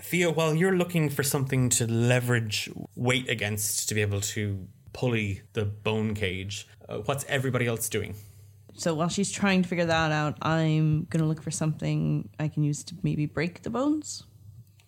Fia, 0.00 0.30
while 0.30 0.54
you're 0.54 0.76
looking 0.76 1.08
for 1.08 1.22
something 1.22 1.68
to 1.70 1.86
leverage 1.86 2.70
weight 2.94 3.28
against 3.28 3.88
to 3.88 3.94
be 3.94 4.02
able 4.02 4.20
to 4.20 4.66
pulley 4.92 5.42
the 5.54 5.64
bone 5.64 6.14
cage, 6.14 6.68
uh, 6.88 6.98
what's 6.98 7.24
everybody 7.28 7.66
else 7.66 7.88
doing? 7.88 8.14
So 8.74 8.94
while 8.94 9.08
she's 9.08 9.32
trying 9.32 9.62
to 9.62 9.68
figure 9.68 9.86
that 9.86 10.12
out, 10.12 10.36
I'm 10.42 11.04
going 11.04 11.20
to 11.20 11.26
look 11.26 11.42
for 11.42 11.50
something 11.50 12.28
I 12.38 12.48
can 12.48 12.62
use 12.62 12.84
to 12.84 12.94
maybe 13.02 13.24
break 13.26 13.62
the 13.62 13.70
bones. 13.70 14.24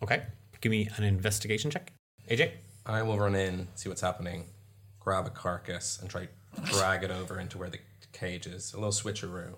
Okay, 0.03 0.25
give 0.61 0.71
me 0.71 0.89
an 0.97 1.05
investigation 1.05 1.71
check. 1.71 1.93
AJ? 2.31 2.53
I 2.85 3.03
will 3.03 3.19
run 3.19 3.35
in, 3.35 3.69
see 3.75 3.89
what's 3.89 4.01
happening, 4.03 4.47
grab 5.01 5.27
a 5.27 5.31
carcass, 5.31 5.99
and 6.01 6.11
try 6.11 6.29
drag 6.65 7.03
it 7.03 7.11
over 7.11 7.39
into 7.41 7.59
where 7.59 7.71
the 7.71 7.79
cage 8.13 8.47
is. 8.47 8.73
A 8.75 8.77
little 8.77 8.93
switcheroo. 8.93 9.55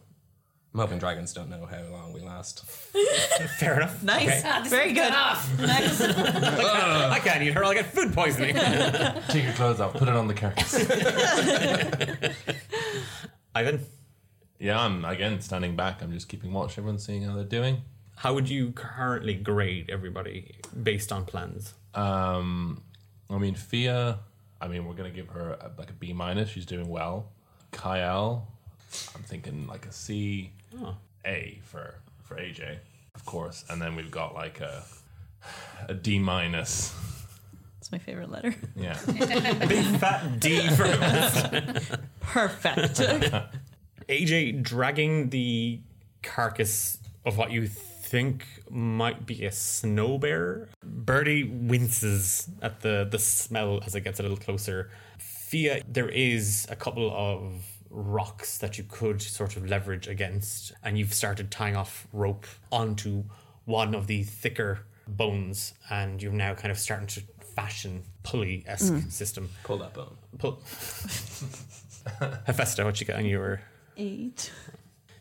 I'm 0.73 0.81
hoping 0.81 0.99
dragons 0.99 1.33
don't 1.33 1.51
know 1.51 1.67
how 1.67 1.83
long 1.91 2.13
we 2.13 2.21
last. 2.21 2.65
Fair 3.59 3.77
enough. 3.79 4.03
Nice. 4.05 4.45
Okay. 4.45 4.69
Very 4.69 4.93
good. 4.93 5.13
Nice. 5.59 6.01
I 6.01 7.19
can't 7.23 7.43
eat 7.43 7.55
her, 7.55 7.65
I'll 7.65 7.75
get 7.75 7.87
food 7.87 8.13
poisoning. 8.13 8.55
Take 9.29 9.45
your 9.45 9.53
clothes 9.55 9.81
off, 9.81 9.95
put 9.95 10.09
it 10.09 10.15
on 10.15 10.29
the 10.29 10.35
carcass. 10.35 10.75
Ivan? 13.55 13.81
Yeah, 14.61 14.81
I'm 14.81 15.05
again 15.05 15.41
standing 15.41 15.75
back. 15.75 16.03
I'm 16.03 16.13
just 16.13 16.29
keeping 16.29 16.53
watch. 16.53 16.79
Everyone's 16.79 17.05
seeing 17.05 17.23
how 17.23 17.35
they're 17.35 17.45
doing. 17.45 17.83
How 18.17 18.35
would 18.35 18.49
you 18.49 18.73
currently 18.73 19.35
grade 19.35 19.89
everybody 19.91 20.57
based 20.83 21.11
on 21.11 21.25
plans? 21.25 21.73
Um, 21.95 22.83
I 23.31 23.39
mean, 23.39 23.55
Fia. 23.55 24.19
I 24.61 24.69
mean, 24.69 24.85
we're 24.87 24.95
gonna 24.95 25.11
give 25.11 25.29
her 25.29 25.53
a, 25.55 25.71
like 25.79 25.91
a 25.91 25.95
B 25.95 26.13
minus. 26.13 26.51
She's 26.51 26.67
doing 26.67 26.89
well. 26.89 27.33
Kyle, 27.73 28.47
I'm 28.60 28.60
thinking 29.31 29.67
like 29.69 29.87
a 29.87 29.93
C, 29.93 30.51
Oh. 30.83 30.97
A 31.25 31.61
for 31.65 31.95
for 32.25 32.35
AJ, 32.37 32.79
of 33.15 33.25
course. 33.25 33.65
And 33.71 33.81
then 33.81 33.95
we've 33.97 34.11
got 34.11 34.35
like 34.35 34.61
a 34.61 34.83
a 35.89 35.95
D 35.95 36.19
minus. 36.19 36.95
It's 37.79 37.93
my 37.93 37.99
favorite 37.99 38.31
letter. 38.31 38.55
Yeah. 38.77 38.99
Big 39.07 39.85
fat 39.99 40.39
D 40.41 40.69
for 40.71 40.85
Perfect. 42.21 43.01
AJ 44.09 44.63
dragging 44.63 45.31
the 45.31 45.81
carcass 46.23 46.99
of 47.25 47.37
what 47.39 47.51
you 47.53 47.69
think 47.69 48.45
might 48.69 49.25
be 49.27 49.45
a 49.45 49.53
snow 49.53 50.19
bear. 50.19 50.69
Birdie 50.83 51.45
winces 51.45 52.49
at 52.61 52.81
the, 52.81 53.07
the 53.11 53.19
smell 53.19 53.81
as 53.87 53.95
it 53.95 54.01
gets 54.01 54.19
a 54.19 54.23
little 54.23 54.37
closer. 54.37 54.91
Fia, 55.19 55.83
there 55.89 56.09
is 56.09 56.67
a 56.71 56.77
couple 56.77 57.11
of 57.15 57.65
rocks 57.91 58.59
that 58.59 58.79
you 58.79 58.85
could 58.85 59.21
sort 59.21 59.57
of 59.57 59.67
leverage 59.69 60.07
against, 60.09 60.73
and 60.83 60.97
you've 60.99 61.13
started 61.15 61.51
tying 61.51 61.77
off 61.77 62.07
rope 62.13 62.47
onto 62.71 63.25
one 63.65 63.95
of 63.95 64.07
the 64.07 64.23
thicker 64.23 64.81
bones, 65.09 65.75
and 65.91 66.23
you're 66.23 66.33
now 66.33 66.55
kind 66.55 66.71
of 66.71 66.79
starting 66.79 67.07
to 67.09 67.21
fashion 67.57 68.03
pulley 68.23 68.63
esque 68.67 68.93
Mm. 68.93 69.11
system. 69.11 69.51
Pull 69.65 69.79
that 69.79 69.93
bone. 69.93 70.17
Pull. 70.39 70.61
Hephaestus, 72.47 72.85
what 72.85 73.01
you 73.01 73.07
got 73.07 73.17
on 73.17 73.27
your? 73.27 73.61
Eight. 73.97 74.51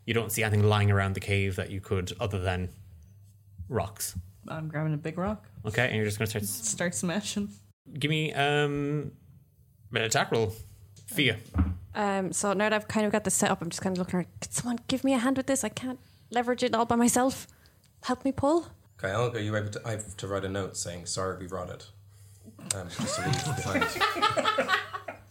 You 0.06 0.14
don't 0.14 0.32
see 0.32 0.44
anything 0.44 0.64
lying 0.68 0.92
around 0.92 1.14
the 1.14 1.20
cave 1.20 1.56
that 1.58 1.70
you 1.72 1.82
could, 1.82 2.14
other 2.20 2.40
than 2.40 2.70
rocks. 3.68 4.16
I'm 4.48 4.68
grabbing 4.68 4.94
a 4.94 4.98
big 4.98 5.18
rock. 5.18 5.48
Okay, 5.66 5.86
and 5.88 5.96
you're 5.96 6.06
just 6.06 6.18
gonna 6.18 6.30
start. 6.30 6.46
Start 6.46 6.96
smashing. 6.96 7.50
Give 7.98 8.10
me 8.10 8.34
um, 8.34 9.12
an 9.94 10.02
attack 10.04 10.32
roll, 10.32 10.54
Fia. 11.08 11.38
Um, 11.56 11.79
so 12.32 12.54
now 12.54 12.70
that 12.70 12.74
I've 12.74 12.88
kind 12.88 13.06
of 13.06 13.12
got 13.12 13.24
this 13.24 13.34
set 13.34 13.52
up, 13.52 13.62
I'm 13.62 13.70
just 13.70 13.82
kind 13.82 13.96
of 13.96 14.00
looking 14.00 14.16
around. 14.16 14.28
Could 14.42 14.54
someone 14.54 14.80
give 14.88 15.04
me 15.04 15.14
a 15.14 15.18
hand 15.18 15.38
with 15.38 15.48
this? 15.48 15.64
I 15.64 15.70
can't 15.70 16.00
leverage 16.32 16.64
it 16.64 16.74
all 16.74 16.86
by 16.86 16.96
myself. 16.96 17.48
Help 18.04 18.24
me 18.24 18.32
pull. 18.32 18.68
Kyle, 18.98 19.32
are 19.36 19.40
you 19.40 19.56
able 19.56 19.70
to? 19.70 19.82
I 19.86 19.92
have 19.92 20.18
to 20.18 20.28
write 20.28 20.46
a 20.46 20.50
note 20.50 20.78
saying 20.78 21.06
sorry 21.06 21.38
we 21.38 21.48
brought 21.48 21.70
it, 21.70 21.88
um, 22.76 22.88
just 22.90 23.16
to 23.16 23.26
leave 23.26 23.56
behind, 23.56 23.86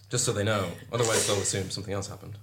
just 0.08 0.24
so 0.24 0.32
they 0.32 0.44
know. 0.44 0.66
Otherwise, 0.92 1.26
they'll 1.26 1.36
assume 1.36 1.70
something 1.70 1.92
else 1.92 2.08
happened. 2.08 2.38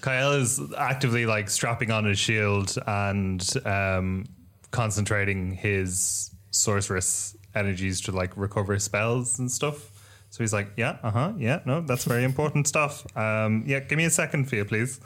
Kyle 0.00 0.32
is 0.32 0.60
actively 0.76 1.26
like 1.26 1.48
strapping 1.48 1.90
on 1.90 2.04
his 2.04 2.18
shield 2.18 2.76
and 2.86 3.48
um, 3.64 4.26
concentrating 4.70 5.52
his 5.52 6.30
sorceress 6.50 7.36
energies 7.54 8.00
to 8.02 8.12
like 8.12 8.36
recover 8.36 8.78
spells 8.78 9.38
and 9.38 9.50
stuff. 9.50 9.91
So 10.32 10.42
he's 10.42 10.54
like, 10.54 10.72
yeah, 10.78 10.96
uh 11.02 11.10
huh, 11.10 11.32
yeah, 11.36 11.60
no, 11.66 11.82
that's 11.82 12.06
very 12.06 12.24
important 12.24 12.66
stuff. 12.66 13.04
Um, 13.14 13.64
yeah, 13.66 13.80
give 13.80 13.98
me 13.98 14.06
a 14.06 14.10
second, 14.10 14.48
for 14.48 14.56
you, 14.56 14.64
please. 14.64 14.98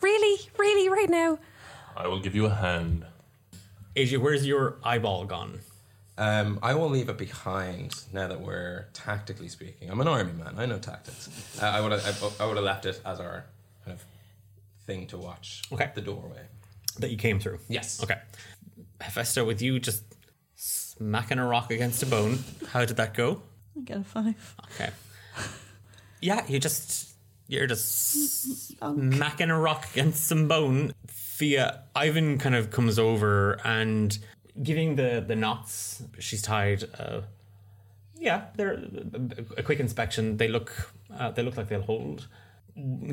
Really, 0.00 0.50
really, 0.58 0.88
right 0.88 1.08
now. 1.08 1.38
I 1.96 2.08
will 2.08 2.18
give 2.18 2.34
you 2.34 2.46
a 2.46 2.50
hand. 2.50 3.06
AJ, 3.94 4.18
where's 4.18 4.44
your 4.44 4.78
eyeball 4.82 5.26
gone? 5.26 5.60
Um, 6.16 6.58
I 6.60 6.74
will 6.74 6.88
leave 6.88 7.08
it 7.08 7.16
behind 7.16 7.94
now 8.12 8.26
that 8.26 8.40
we're 8.40 8.86
tactically 8.94 9.46
speaking. 9.46 9.90
I'm 9.90 10.00
an 10.00 10.08
army 10.08 10.32
man. 10.32 10.54
I 10.56 10.66
know 10.66 10.80
tactics. 10.80 11.28
Uh, 11.62 11.66
I 11.66 11.80
would 11.80 11.92
have. 11.92 12.24
I, 12.40 12.42
I 12.42 12.46
would 12.48 12.56
have 12.56 12.64
left 12.64 12.84
it 12.84 13.00
as 13.06 13.20
our 13.20 13.44
kind 13.84 13.96
of 13.96 14.04
thing 14.86 15.06
to 15.06 15.18
watch. 15.18 15.62
Okay. 15.70 15.92
The 15.94 16.00
doorway. 16.00 16.46
That 16.98 17.12
you 17.12 17.16
came 17.16 17.38
through. 17.38 17.60
Yes. 17.68 18.02
Okay. 18.02 18.18
Hephaestus, 19.00 19.46
with 19.46 19.62
you 19.62 19.78
just 19.78 20.02
smacking 20.56 21.38
a 21.38 21.46
rock 21.46 21.70
against 21.70 22.02
a 22.02 22.06
bone. 22.06 22.40
How 22.70 22.84
did 22.84 22.96
that 22.96 23.14
go? 23.14 23.42
I 23.76 23.80
get 23.80 23.98
a 23.98 24.04
five. 24.04 24.54
Okay. 24.74 24.90
Yeah, 26.20 26.44
you 26.48 26.58
just 26.58 27.14
you're 27.46 27.66
just 27.66 28.76
smacking 28.78 29.50
a 29.50 29.58
rock 29.58 29.86
against 29.92 30.26
some 30.26 30.48
bone. 30.48 30.92
Fia 31.06 31.84
Ivan 31.94 32.38
kind 32.38 32.54
of 32.54 32.70
comes 32.70 32.98
over 32.98 33.60
and 33.64 34.18
giving 34.62 34.96
the 34.96 35.24
the 35.26 35.36
knots 35.36 36.02
she's 36.18 36.42
tied. 36.42 36.84
Uh, 36.98 37.22
yeah, 38.16 38.46
they're 38.56 38.82
a 39.56 39.62
quick 39.62 39.80
inspection. 39.80 40.36
They 40.36 40.48
look 40.48 40.92
uh, 41.16 41.30
they 41.30 41.42
look 41.42 41.56
like 41.56 41.68
they'll 41.68 41.82
hold. 41.82 42.28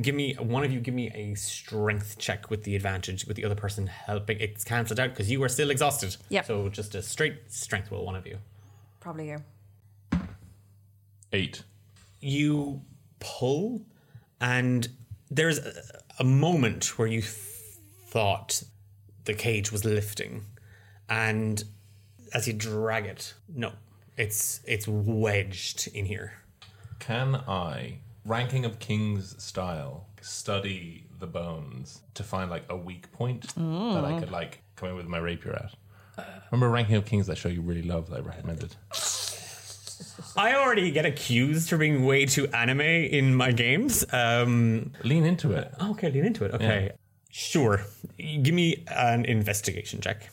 Give 0.02 0.14
me 0.14 0.34
one 0.36 0.64
of 0.64 0.72
you. 0.72 0.80
Give 0.80 0.94
me 0.94 1.12
a 1.14 1.34
strength 1.36 2.18
check 2.20 2.50
with 2.50 2.64
the 2.64 2.76
advantage 2.76 3.26
with 3.26 3.38
the 3.38 3.46
other 3.46 3.56
person 3.56 3.88
helping. 3.88 4.40
It's 4.40 4.64
cancelled 4.64 5.00
out 5.00 5.10
because 5.10 5.32
you 5.32 5.44
are 5.44 5.50
still 5.50 5.70
exhausted. 5.70 6.18
Yeah. 6.30 6.42
So 6.44 6.70
just 6.70 6.94
a 6.96 7.02
straight 7.02 7.52
strength 7.52 7.92
roll. 7.92 8.06
One 8.06 8.16
of 8.16 8.28
you. 8.28 8.38
Probably 9.00 9.30
you. 9.30 9.44
Eight. 11.36 11.64
you 12.22 12.82
pull, 13.20 13.82
and 14.40 14.88
there's 15.30 15.60
a, 15.60 15.74
a 16.20 16.24
moment 16.24 16.98
where 16.98 17.08
you 17.08 17.22
th- 17.22 17.34
thought 18.08 18.64
the 19.26 19.34
cage 19.34 19.72
was 19.72 19.84
lifting, 19.86 20.46
and 21.10 21.64
as 22.34 22.48
you 22.48 22.54
drag 22.54 23.06
it, 23.06 23.34
no, 23.54 23.72
it's 24.18 24.62
it's 24.66 24.88
wedged 24.88 25.88
in 25.94 26.06
here. 26.06 26.34
Can 27.00 27.36
I, 27.36 28.00
ranking 28.26 28.66
of 28.66 28.80
kings 28.80 29.36
style, 29.44 30.08
study 30.22 31.06
the 31.20 31.28
bones 31.28 32.02
to 32.14 32.24
find 32.24 32.50
like 32.50 32.64
a 32.70 32.78
weak 32.78 33.12
point 33.12 33.54
that 33.56 34.06
I 34.06 34.20
could 34.20 34.32
like 34.32 34.62
come 34.76 34.90
in 34.90 34.96
with 34.96 35.08
my 35.08 35.18
rapier 35.20 35.54
at? 35.54 35.74
Uh. 36.18 36.24
Remember 36.52 36.70
ranking 36.70 36.96
of 36.96 37.06
kings 37.06 37.28
that 37.28 37.38
show 37.38 37.50
you 37.50 37.62
really 37.62 37.82
love 37.84 38.10
that 38.10 38.18
I 38.18 38.22
recommended? 38.22 38.76
I 40.38 40.56
already 40.56 40.92
get 40.92 41.06
accused 41.06 41.70
for 41.70 41.78
being 41.78 42.06
way 42.06 42.26
too 42.26 42.48
anime 42.48 42.82
in 42.82 43.36
my 43.36 43.52
games. 43.52 44.06
Um, 44.12 44.92
lean 45.04 45.26
into 45.26 45.54
it. 45.54 45.72
Okay, 45.82 46.12
lean 46.12 46.26
into 46.26 46.46
it. 46.46 46.54
Okay, 46.54 46.92
sure. 47.32 47.82
Give 48.18 48.54
me 48.54 48.84
an 48.88 49.26
investigation 49.26 50.02
check. 50.02 50.30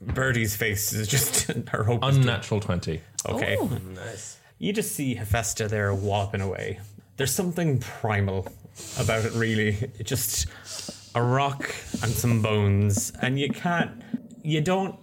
Birdie's 0.00 0.54
face 0.54 0.92
is 0.92 1.08
just 1.08 1.46
her 1.68 1.84
hope. 1.84 2.04
is 2.04 2.14
to- 2.16 2.20
Unnatural 2.20 2.60
20. 2.60 3.00
Okay. 3.28 3.56
Nice. 3.94 4.38
You 4.58 4.72
just 4.72 4.92
see 4.94 5.14
Hephaestus 5.14 5.70
there 5.70 5.92
walloping 5.94 6.40
away. 6.40 6.80
There's 7.16 7.32
something 7.32 7.78
primal 7.80 8.46
about 8.98 9.24
it, 9.24 9.32
really. 9.32 9.68
It 9.98 10.04
just 10.04 10.46
a 11.14 11.22
rock 11.22 11.74
and 12.02 12.12
some 12.12 12.42
bones, 12.42 13.10
and 13.22 13.38
you 13.38 13.48
can't, 13.48 14.02
you 14.42 14.60
don't 14.60 14.96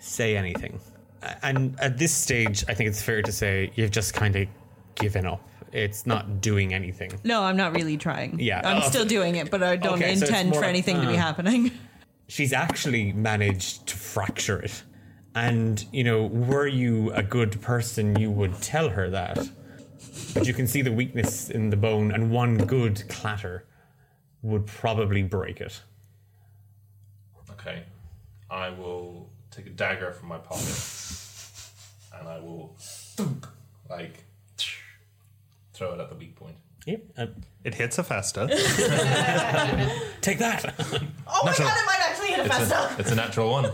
say 0.00 0.36
anything. 0.36 0.80
A- 1.26 1.44
And 1.46 1.78
at 1.80 1.98
this 1.98 2.12
stage, 2.14 2.64
I 2.68 2.74
think 2.74 2.88
it's 2.88 3.02
fair 3.02 3.20
to 3.22 3.32
say 3.32 3.70
you've 3.74 3.90
just 3.90 4.14
kind 4.14 4.34
of 4.36 4.48
given 4.94 5.26
up. 5.26 5.40
It's 5.72 6.06
not 6.06 6.40
doing 6.40 6.72
anything. 6.72 7.10
No, 7.24 7.42
I'm 7.42 7.56
not 7.56 7.74
really 7.74 7.96
trying. 7.98 8.38
Yeah. 8.40 8.60
I'm 8.64 8.82
Oh, 8.82 8.88
still 8.88 9.04
doing 9.04 9.36
it, 9.36 9.50
but 9.50 9.62
I 9.62 9.76
don't 9.76 9.94
Okay, 10.02 10.12
intend 10.12 10.50
more 10.50 10.60
for 10.60 10.66
like, 10.66 10.70
anything 10.70 11.00
to 11.00 11.06
be 11.06 11.14
uh. 11.14 11.20
happening. 11.20 11.70
she's 12.28 12.52
actually 12.52 13.12
managed 13.12 13.86
to 13.88 13.96
fracture 13.96 14.58
it. 14.60 14.82
And, 15.34 15.84
you 15.92 16.02
know, 16.04 16.26
were 16.26 16.66
you 16.66 17.12
a 17.12 17.22
good 17.22 17.60
person, 17.60 18.18
you 18.18 18.30
would 18.30 18.54
tell 18.62 18.88
her 18.88 19.10
that. 19.10 19.38
But 20.32 20.46
you 20.46 20.54
can 20.54 20.66
see 20.66 20.80
the 20.82 20.92
weakness 20.92 21.50
in 21.50 21.68
the 21.68 21.76
bone, 21.76 22.10
and 22.12 22.30
one 22.30 22.56
good 22.56 23.04
clatter 23.10 23.66
would 24.42 24.66
probably 24.66 25.22
break 25.22 25.60
it. 25.60 25.82
Okay. 27.50 27.82
I 28.50 28.70
will 28.70 29.28
take 29.50 29.66
a 29.66 29.70
dagger 29.70 30.12
from 30.12 30.28
my 30.28 30.38
pocket 30.38 30.76
and 32.18 32.28
I 32.28 32.38
will 32.40 32.76
like 33.88 34.24
throw 35.72 35.92
it 35.94 36.00
at 36.00 36.08
the 36.08 36.14
weak 36.16 36.36
point. 36.36 36.56
Yep. 36.86 37.02
Uh, 37.18 37.26
It 37.64 37.74
hits 37.74 37.96
Hephaestus. 37.96 38.50
take 40.20 40.38
that. 40.38 40.74
Oh 41.28 41.42
my 41.44 41.52
god, 41.58 41.76
it 41.76 41.86
might 41.86 42.00
actually 42.08 42.28
hit 42.28 42.38
a 42.38 42.44
It's 42.44 42.56
festa. 42.56 42.94
a, 42.96 43.00
it's 43.00 43.10
a 43.10 43.14
natural 43.16 43.50
one. 43.50 43.70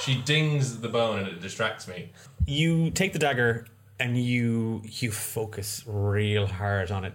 she 0.00 0.20
dings 0.22 0.80
the 0.80 0.88
bone 0.88 1.18
and 1.18 1.28
it 1.28 1.40
distracts 1.40 1.88
me. 1.88 2.12
you 2.46 2.90
take 2.90 3.12
the 3.12 3.18
dagger 3.18 3.66
and 3.98 4.16
you 4.22 4.82
you 4.84 5.10
focus 5.10 5.82
real 5.86 6.46
hard 6.46 6.90
on 6.90 7.04
it. 7.04 7.14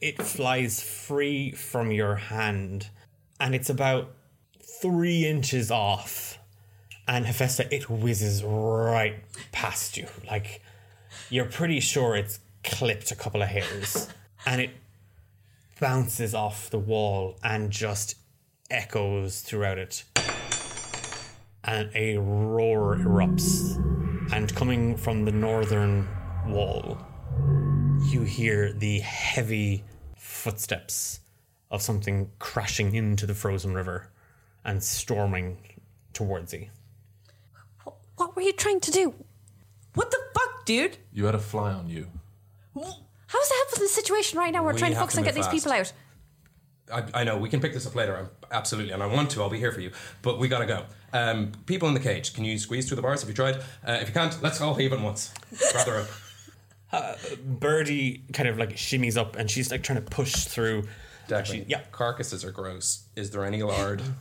It 0.00 0.22
flies 0.22 0.80
free 0.82 1.52
from 1.52 1.90
your 1.90 2.14
hand, 2.16 2.88
and 3.40 3.54
it's 3.54 3.68
about 3.70 4.10
three 4.80 5.26
inches 5.26 5.70
off. 5.70 6.38
And 7.06 7.26
Hephaestus, 7.26 7.68
it 7.70 7.88
whizzes 7.88 8.44
right 8.44 9.24
past 9.50 9.96
you. 9.96 10.06
Like 10.30 10.62
you're 11.30 11.46
pretty 11.46 11.80
sure 11.80 12.16
it's 12.16 12.40
clipped 12.64 13.10
a 13.10 13.16
couple 13.16 13.42
of 13.42 13.48
hairs, 13.48 14.08
and 14.46 14.60
it 14.60 14.70
bounces 15.80 16.34
off 16.34 16.70
the 16.70 16.78
wall 16.78 17.36
and 17.42 17.70
just 17.70 18.16
echoes 18.70 19.40
throughout 19.40 19.78
it. 19.78 20.04
And 21.64 21.90
a 21.94 22.18
roar 22.18 22.96
erupts 22.96 23.76
and 24.32 24.54
coming 24.54 24.96
from 24.96 25.24
the 25.24 25.32
northern 25.32 26.08
wall, 26.46 26.98
you 28.10 28.22
hear 28.22 28.72
the 28.72 29.00
heavy 29.00 29.84
footsteps 30.16 31.20
of 31.70 31.82
something 31.82 32.30
crashing 32.38 32.94
into 32.94 33.26
the 33.26 33.34
frozen 33.34 33.74
river 33.74 34.10
and 34.64 34.82
storming 34.82 35.58
towards 36.12 36.52
you. 36.52 36.68
What 38.16 38.34
were 38.34 38.42
you 38.42 38.52
trying 38.52 38.80
to 38.80 38.90
do? 38.90 39.14
What 39.94 40.10
the 40.10 40.18
fuck, 40.34 40.64
dude? 40.64 40.96
You 41.12 41.26
had 41.26 41.34
a 41.34 41.38
fly 41.38 41.72
on 41.72 41.88
you. 41.88 42.08
How's 42.74 43.48
the 43.48 43.54
help 43.54 43.76
in 43.76 43.82
the 43.82 43.88
situation 43.88 44.38
right 44.38 44.52
now? 44.52 44.64
We're 44.64 44.72
We 44.72 44.78
trying 44.78 44.92
to 44.92 44.98
have 44.98 45.02
focus 45.04 45.14
to 45.14 45.20
on 45.20 45.24
move 45.26 45.34
getting 45.34 45.50
these 45.50 45.62
people 45.64 45.72
out. 45.72 45.92
I, 47.14 47.20
I 47.20 47.24
know 47.24 47.36
we 47.36 47.48
can 47.50 47.60
pick 47.60 47.74
this 47.74 47.86
up 47.86 47.94
later, 47.94 48.16
I'm- 48.16 48.30
absolutely, 48.50 48.92
and 48.92 49.02
I 49.02 49.06
want 49.06 49.30
to. 49.30 49.42
I'll 49.42 49.50
be 49.50 49.58
here 49.58 49.72
for 49.72 49.80
you, 49.80 49.90
but 50.22 50.38
we 50.38 50.48
gotta 50.48 50.64
go. 50.66 50.84
Um, 51.12 51.52
people 51.66 51.86
in 51.88 51.94
the 51.94 52.00
cage, 52.00 52.32
can 52.34 52.44
you 52.44 52.58
squeeze 52.58 52.88
through 52.88 52.96
the 52.96 53.02
bars? 53.02 53.20
Have 53.20 53.28
you 53.28 53.34
tried? 53.34 53.56
Uh, 53.86 53.98
if 54.00 54.08
you 54.08 54.14
can't, 54.14 54.40
let's 54.42 54.60
all 54.60 54.74
heave 54.74 54.92
at 54.92 55.00
once. 55.00 55.32
Grab 55.72 55.86
the 55.86 55.92
rope. 55.92 57.18
Birdie 57.60 58.24
kind 58.32 58.48
of 58.48 58.56
like 58.58 58.70
shimmies 58.70 59.16
up 59.18 59.36
and 59.36 59.50
she's 59.50 59.70
like 59.70 59.82
trying 59.82 60.02
to 60.02 60.10
push 60.10 60.32
through. 60.44 60.84
Declan, 61.28 61.64
yeah. 61.68 61.82
Carcasses 61.92 62.44
are 62.44 62.50
gross. 62.50 63.04
Is 63.14 63.30
there 63.30 63.44
any 63.44 63.62
lard? 63.62 64.02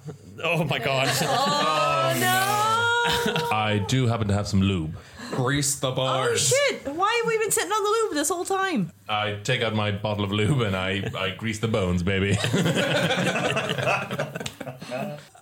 Oh 0.44 0.64
my 0.64 0.78
god. 0.78 1.08
Oh, 1.24 2.18
no! 2.20 3.48
I 3.52 3.84
do 3.88 4.06
happen 4.06 4.28
to 4.28 4.34
have 4.36 4.48
some 4.48 4.62
lube. 4.62 4.96
Grease 5.32 5.76
the 5.80 5.90
bars. 5.92 5.98
Oh 5.98 6.30
bars. 6.30 6.48
shit! 6.48 6.88
Why 6.96 7.12
have 7.22 7.28
we 7.28 7.38
been 7.40 7.50
sitting 7.52 7.72
on 7.72 7.84
the 7.84 7.90
lube 7.90 8.14
this 8.14 8.30
whole 8.30 8.46
time? 8.46 8.92
I 9.10 9.40
take 9.44 9.62
out 9.64 9.74
my 9.74 9.92
bottle 9.92 10.24
of 10.24 10.32
lube 10.32 10.62
and 10.62 10.76
I, 10.76 11.10
I 11.18 11.32
grease 11.32 11.58
the 11.60 11.68
bones, 11.68 12.04
baby. 12.04 12.38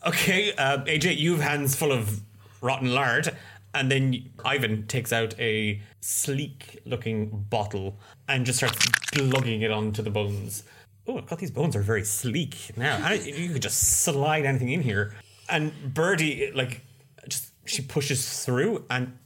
Okay, 0.06 0.54
uh, 0.54 0.78
AJ, 0.86 1.18
you 1.18 1.36
have 1.36 1.42
hands 1.42 1.76
full 1.76 1.92
of 1.92 2.22
rotten 2.62 2.94
lard, 2.94 3.36
and 3.74 3.92
then 3.92 4.30
Ivan 4.44 4.86
takes 4.88 5.12
out 5.12 5.34
a 5.40 5.82
sleek-looking 6.02 7.46
bottle 7.50 7.98
and 8.28 8.46
just 8.46 8.60
starts 8.60 8.86
glugging 9.12 9.62
it 9.62 9.72
onto 9.72 10.02
the 10.04 10.12
bones. 10.12 10.64
Oh, 11.08 11.22
God, 11.22 11.38
these 11.40 11.52
bones 11.52 11.76
are 11.76 11.82
very 11.82 12.04
sleek 12.04 12.72
now. 12.76 13.12
You 13.12 13.50
could 13.50 13.62
just 13.62 14.04
slide 14.04 14.46
anything 14.46 14.70
in 14.70 14.82
here. 14.82 15.14
And 15.50 15.94
Birdie, 15.94 16.52
like, 16.54 16.82
just 17.28 17.52
she 17.66 17.82
pushes 17.82 18.44
through 18.44 18.86
and 18.90 19.18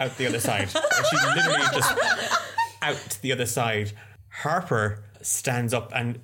out 0.00 0.16
the 0.16 0.26
other 0.26 0.40
side. 0.40 0.70
she 0.70 1.16
literally 1.16 1.66
just 1.72 1.94
out 2.82 3.18
the 3.22 3.32
other 3.32 3.46
side. 3.46 3.92
Harper 4.28 5.04
stands 5.22 5.72
up 5.72 5.92
and 5.94 6.20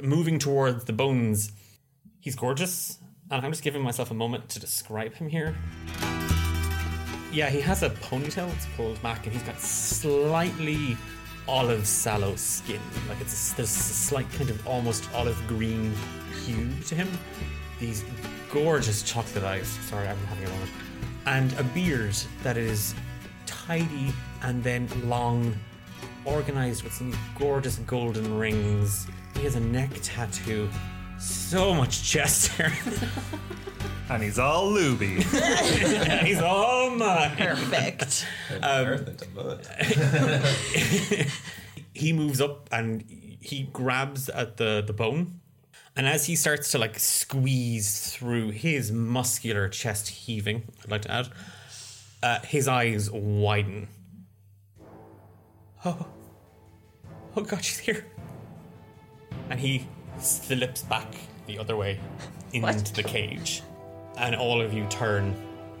moving 0.00 0.38
towards 0.38 0.84
the 0.84 0.92
bones. 0.92 1.52
He's 2.20 2.36
gorgeous, 2.36 2.98
and 3.30 3.44
I'm 3.44 3.50
just 3.52 3.64
giving 3.64 3.82
myself 3.82 4.10
a 4.10 4.14
moment 4.14 4.48
to 4.50 4.60
describe 4.60 5.14
him 5.14 5.28
here. 5.28 5.56
Yeah, 7.32 7.48
he 7.50 7.60
has 7.60 7.82
a 7.82 7.90
ponytail. 7.90 8.52
It's 8.54 8.66
pulled 8.76 9.00
back, 9.02 9.24
and 9.26 9.32
he's 9.32 9.42
got 9.42 9.58
slightly 9.58 10.96
olive 11.48 11.86
sallow 11.86 12.36
skin. 12.36 12.80
Like 13.08 13.20
it's 13.20 13.52
there's 13.52 13.70
a 13.70 13.72
slight 13.72 14.30
kind 14.32 14.50
of 14.50 14.66
almost 14.66 15.08
olive 15.14 15.40
green 15.46 15.92
hue 16.44 16.70
to 16.86 16.94
him. 16.94 17.08
These 17.80 18.04
gorgeous 18.50 19.02
chocolate 19.02 19.44
eyes. 19.44 19.66
Sorry, 19.66 20.06
I'm 20.06 20.16
having 20.26 20.44
a 20.44 20.50
moment. 20.50 20.70
And 21.26 21.52
a 21.58 21.64
beard 21.64 22.16
that 22.42 22.56
is 22.56 22.94
tidy 23.46 24.12
and 24.42 24.62
then 24.62 24.88
long, 25.08 25.54
organized 26.24 26.82
with 26.84 26.92
some 26.92 27.16
gorgeous 27.38 27.78
golden 27.78 28.38
rings. 28.38 29.06
He 29.36 29.44
has 29.44 29.54
a 29.54 29.60
neck 29.60 29.90
tattoo. 30.02 30.68
So 31.22 31.72
much 31.72 32.02
chest 32.02 32.48
hair. 32.48 32.72
And 34.10 34.22
he's 34.22 34.38
all 34.38 34.68
looby. 34.70 35.22
He's 36.26 36.40
all 36.40 36.90
mine. 36.90 37.34
Perfect. 37.34 38.26
Earth 38.62 39.26
he 41.94 42.12
moves 42.12 42.38
up 42.38 42.68
and 42.72 43.02
he 43.40 43.68
grabs 43.72 44.28
at 44.28 44.56
the 44.58 44.82
the 44.86 44.92
bone 44.92 45.40
and 45.96 46.06
as 46.06 46.26
he 46.26 46.36
starts 46.36 46.70
to 46.72 46.78
like 46.78 46.98
squeeze 46.98 48.12
through 48.12 48.50
his 48.50 48.90
muscular 48.92 49.68
chest 49.68 50.08
heaving 50.08 50.62
i'd 50.84 50.90
like 50.90 51.02
to 51.02 51.10
add 51.10 51.28
uh, 52.22 52.38
his 52.40 52.68
eyes 52.68 53.10
widen 53.10 53.88
oh 55.84 56.06
oh 57.36 57.42
god 57.42 57.62
she's 57.64 57.78
here 57.78 58.06
and 59.50 59.60
he 59.60 59.86
slips 60.18 60.82
back 60.82 61.14
the 61.46 61.58
other 61.58 61.76
way 61.76 61.98
into 62.52 62.92
the 62.94 63.02
cage 63.02 63.62
and 64.16 64.36
all 64.36 64.60
of 64.60 64.72
you 64.72 64.86
turn 64.88 65.34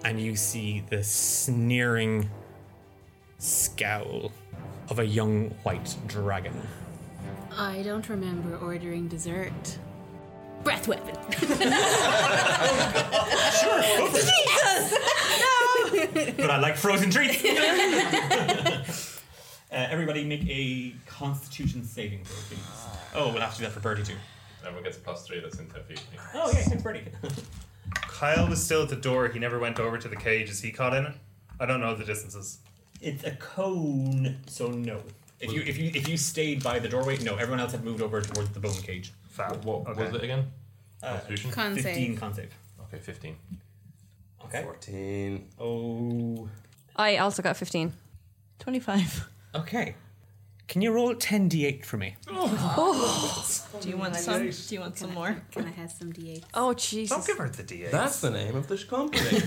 and 0.04 0.20
you 0.20 0.34
see 0.36 0.82
the 0.90 1.02
sneering 1.04 2.28
scowl 3.38 4.32
of 4.88 4.98
a 4.98 5.06
young 5.06 5.50
white 5.62 5.94
dragon. 6.06 6.54
I 7.56 7.82
don't 7.82 8.08
remember 8.08 8.56
ordering 8.56 9.08
dessert. 9.08 9.78
Breath 10.64 10.88
weapon. 10.88 11.16
Sure, 13.60 13.82
frozen 13.82 14.30
chees 14.30 14.94
But 16.36 16.50
I 16.50 16.58
like 16.58 16.76
frozen 16.76 17.10
treats. 17.10 17.42
uh, 19.72 19.86
everybody 19.90 20.24
make 20.24 20.46
a 20.48 20.94
constitution 21.06 21.84
saving 21.84 22.24
throw, 22.24 22.36
please. 22.56 22.86
Oh, 23.14 23.32
we'll 23.32 23.40
have 23.42 23.52
to 23.52 23.58
do 23.58 23.64
that 23.64 23.72
for 23.72 23.80
Birdie 23.80 24.02
too. 24.02 24.14
Everyone 24.62 24.84
gets 24.84 24.96
a 24.96 25.00
plus 25.00 25.26
three, 25.26 25.40
that's 25.40 25.58
in 25.58 25.66
feet. 25.66 26.02
Oh, 26.34 26.50
yeah, 26.52 26.60
thanks, 26.60 26.82
Birdie. 26.82 27.04
Kyle 27.94 28.48
was 28.48 28.62
still 28.62 28.82
at 28.82 28.88
the 28.88 28.96
door. 28.96 29.28
He 29.28 29.38
never 29.38 29.58
went 29.58 29.80
over 29.80 29.98
to 29.98 30.08
the 30.08 30.16
cage. 30.16 30.48
Is 30.50 30.60
he 30.60 30.70
caught 30.70 30.94
in 30.94 31.06
it? 31.06 31.14
I 31.58 31.66
don't 31.66 31.80
know 31.80 31.94
the 31.94 32.04
distances. 32.04 32.58
It's 33.00 33.24
a 33.24 33.32
cone, 33.32 34.36
so 34.46 34.68
no. 34.68 35.00
If 35.40 35.52
you 35.52 35.62
if 35.62 35.76
you 35.76 35.90
if 35.92 36.08
you 36.08 36.16
stayed 36.16 36.62
by 36.62 36.78
the 36.78 36.88
doorway, 36.88 37.18
no. 37.18 37.34
Everyone 37.34 37.58
else 37.58 37.72
had 37.72 37.82
moved 37.84 38.00
over 38.00 38.20
towards 38.22 38.50
the 38.50 38.60
bone 38.60 38.74
cage. 38.74 39.12
Fab. 39.28 39.64
What 39.64 39.88
Okay. 39.88 40.04
was 40.04 40.14
it 40.14 40.22
again? 40.22 40.44
Uh, 41.02 41.14
Constitution? 41.14 41.50
Con 41.50 41.74
save. 41.74 41.82
Fifteen 41.84 42.16
con 42.16 42.32
save. 42.34 42.54
Okay, 42.84 42.98
15. 42.98 43.36
Okay. 44.44 44.62
14. 44.62 45.48
Oh. 45.58 46.48
I 46.94 47.16
also 47.16 47.42
got 47.42 47.56
15. 47.56 47.92
25. 48.58 49.28
Okay. 49.54 49.94
Can 50.68 50.80
you 50.80 50.92
roll 50.92 51.14
ten 51.14 51.50
d8 51.50 51.84
for 51.84 51.98
me? 51.98 52.16
Do 52.26 53.88
you 53.88 53.96
want 53.96 54.16
some? 54.16 54.48
Do 54.48 54.74
you 54.74 54.80
want 54.80 54.96
some 54.96 55.12
more? 55.12 55.36
Can 55.50 55.66
I 55.66 55.70
have 55.70 55.90
some 55.92 56.12
D8? 56.12 56.44
Oh, 56.54 56.72
Jesus. 56.72 57.10
Don't 57.14 57.26
give 57.26 57.36
her 57.38 57.48
the 57.48 57.62
D8. 57.62 57.90
That's 57.90 58.20
the 58.20 58.30
name 58.30 58.56
of 58.56 58.68
this 58.68 58.84
company. 58.84 59.20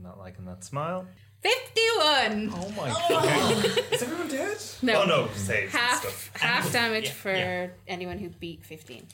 Not 0.00 0.18
liking 0.18 0.44
that 0.44 0.62
smile. 0.64 1.06
51! 1.40 2.50
Oh 2.54 2.70
my 2.76 2.88
god. 3.08 3.64
Is 3.92 4.02
everyone 4.02 4.28
dead? 4.28 4.56
No. 4.82 5.02
Oh 5.02 5.04
no, 5.06 5.28
saves 5.34 5.72
and 5.74 5.82
Half, 5.82 6.00
stuff. 6.00 6.30
half 6.40 6.72
damage 6.72 7.04
Yeah, 7.06 7.12
for 7.12 7.32
yeah. 7.34 7.66
anyone 7.86 8.18
who 8.18 8.28
beat 8.30 8.64
15. 8.64 9.06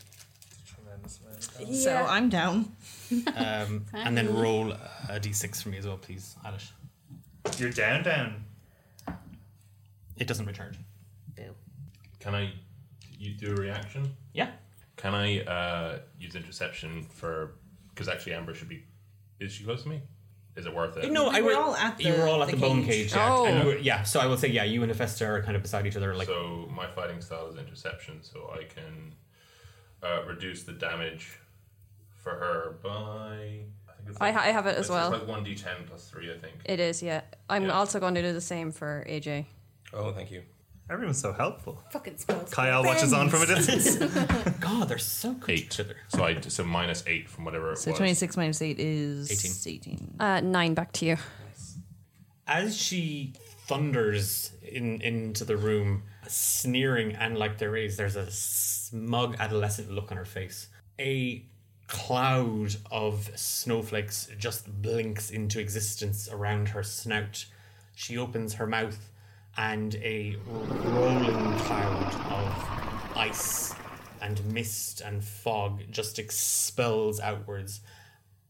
So 1.73 1.95
I'm 1.97 2.29
down. 2.29 2.73
Um, 3.35 3.85
and 3.93 4.17
then 4.17 4.33
roll 4.35 4.71
a 4.73 5.19
d6 5.19 5.63
for 5.63 5.71
me 5.71 5.79
as 5.79 5.87
well, 5.87 5.97
please, 5.97 6.37
Alish. 6.45 6.71
You're 7.59 7.71
down, 7.71 8.03
down. 8.05 8.45
It 10.21 10.29
doesn't 10.29 10.47
return. 10.47 10.77
Boo. 11.35 11.55
Can 12.21 12.35
I 12.35 12.53
you 13.18 13.35
do 13.35 13.53
a 13.53 13.57
reaction? 13.57 14.14
Yeah. 14.33 14.51
Can 14.97 15.14
I 15.14 15.41
uh, 15.41 15.99
use 16.18 16.35
interception 16.37 17.05
for. 17.12 17.57
Because 17.89 18.09
actually, 18.09 18.35
Amber 18.35 18.55
should 18.55 18.68
be. 18.68 18.85
Is 19.41 19.53
she 19.53 19.64
close 19.64 19.83
to 19.85 19.89
me? 19.89 20.03
Is 20.57 20.66
it 20.66 20.75
worth 20.75 20.97
it? 20.99 21.11
No, 21.11 21.31
We 21.31 21.37
I 21.39 21.41
were 21.41 21.55
all 21.57 21.75
at 21.75 22.01
you 22.01 22.12
were 22.12 22.27
all 22.27 22.43
at 22.43 22.51
the 22.51 22.57
the, 22.57 22.61
bone 22.61 22.83
cage. 22.85 23.05
cage. 23.05 23.12
Yeah. 23.14 23.33
Oh. 23.35 23.47
And 23.47 23.64
were- 23.66 23.79
yeah. 23.79 24.03
So 24.03 24.21
I 24.21 24.27
will 24.27 24.37
say, 24.37 24.49
yeah, 24.49 24.64
you 24.64 24.83
and 24.83 24.91
Hephaestus 24.91 25.23
are 25.23 25.43
kind 25.43 25.57
of 25.57 25.62
beside 25.62 25.87
each 25.87 25.97
other, 25.97 26.14
like. 26.14 26.27
So 26.29 26.68
my 26.75 26.87
fighting 26.89 27.21
style 27.23 27.49
is 27.49 27.57
interception, 27.57 28.23
so 28.23 28.51
I 28.55 28.64
can 28.64 29.14
uh, 30.03 30.23
reduce 30.27 30.64
the 30.64 30.73
damage 30.73 31.39
for 32.23 32.31
her 32.33 32.77
by. 32.83 32.91
I, 33.89 33.93
think 33.97 34.09
it's 34.11 34.18
I 34.21 34.31
ha- 34.33 34.43
I 34.45 34.49
have 34.49 34.66
it 34.66 34.77
as 34.77 34.91
well. 34.91 35.12
it's 35.14 35.25
well. 35.27 35.29
Like 35.29 35.29
one 35.29 35.45
d10 35.47 35.87
plus 35.87 36.09
three, 36.11 36.31
I 36.33 36.37
think. 36.39 36.55
It 36.66 36.81
is, 36.81 37.03
yeah. 37.03 37.23
I'm 37.49 37.64
Yeah. 37.66 37.71
also 37.73 38.01
going 38.01 38.14
to 38.16 38.23
do 38.23 38.33
the 38.35 38.41
same 38.41 38.73
for 38.73 39.07
AJ. 39.09 39.47
Oh, 39.93 40.12
thank 40.12 40.30
you. 40.30 40.43
Everyone's 40.88 41.20
so 41.20 41.32
helpful. 41.32 41.82
Fucking 41.93 42.16
spells. 42.18 42.51
Kyle 42.51 42.82
watches 42.82 43.12
on 43.12 43.28
from 43.28 43.43
a 43.43 43.47
distance. 43.47 43.97
God, 44.61 44.88
they're 44.88 44.99
so 44.99 45.32
good 45.34 45.47
to 45.47 45.53
Eight. 45.53 45.64
each 45.66 45.80
other. 45.80 45.97
So 46.09 46.24
I 46.24 46.41
so 46.41 46.64
minus 46.64 47.05
eight 47.07 47.28
from 47.28 47.45
whatever 47.45 47.72
it 47.72 47.78
So 47.78 47.91
was. 47.93 47.99
26 47.99 48.36
minus 48.36 48.61
8 48.61 48.76
is 48.80 49.30
18. 49.64 49.95
18. 49.95 50.16
Uh, 50.18 50.41
nine 50.41 50.74
back 50.74 50.91
to 50.95 51.07
you. 51.07 51.16
As 52.47 52.76
she 52.76 53.34
thunders 53.68 54.51
in 54.62 55.01
into 55.03 55.45
the 55.45 55.57
room, 55.57 56.03
sneering 56.26 57.12
and 57.12 57.38
like 57.38 57.59
there 57.59 57.76
is, 57.76 57.97
there's 57.97 58.16
a 58.16 58.28
smug 58.30 59.36
adolescent 59.38 59.93
look 59.93 60.11
on 60.11 60.16
her 60.16 60.24
face. 60.24 60.66
A 60.99 61.45
cloud 61.86 62.74
of 62.91 63.30
snowflakes 63.36 64.28
just 64.38 64.66
blinks 64.82 65.30
into 65.30 65.61
existence 65.61 66.28
around 66.32 66.70
her 66.70 66.82
snout. 66.82 67.47
She 67.95 68.18
opens 68.18 68.55
her 68.55 68.66
mouth, 68.66 69.10
and 69.61 69.95
a 69.97 70.37
rolling 70.49 71.53
cloud 71.59 72.15
of 72.33 73.17
ice 73.17 73.75
and 74.23 74.43
mist 74.47 75.03
and 75.03 75.23
fog 75.23 75.83
just 75.91 76.19
expels 76.19 77.21
outwards 77.21 77.83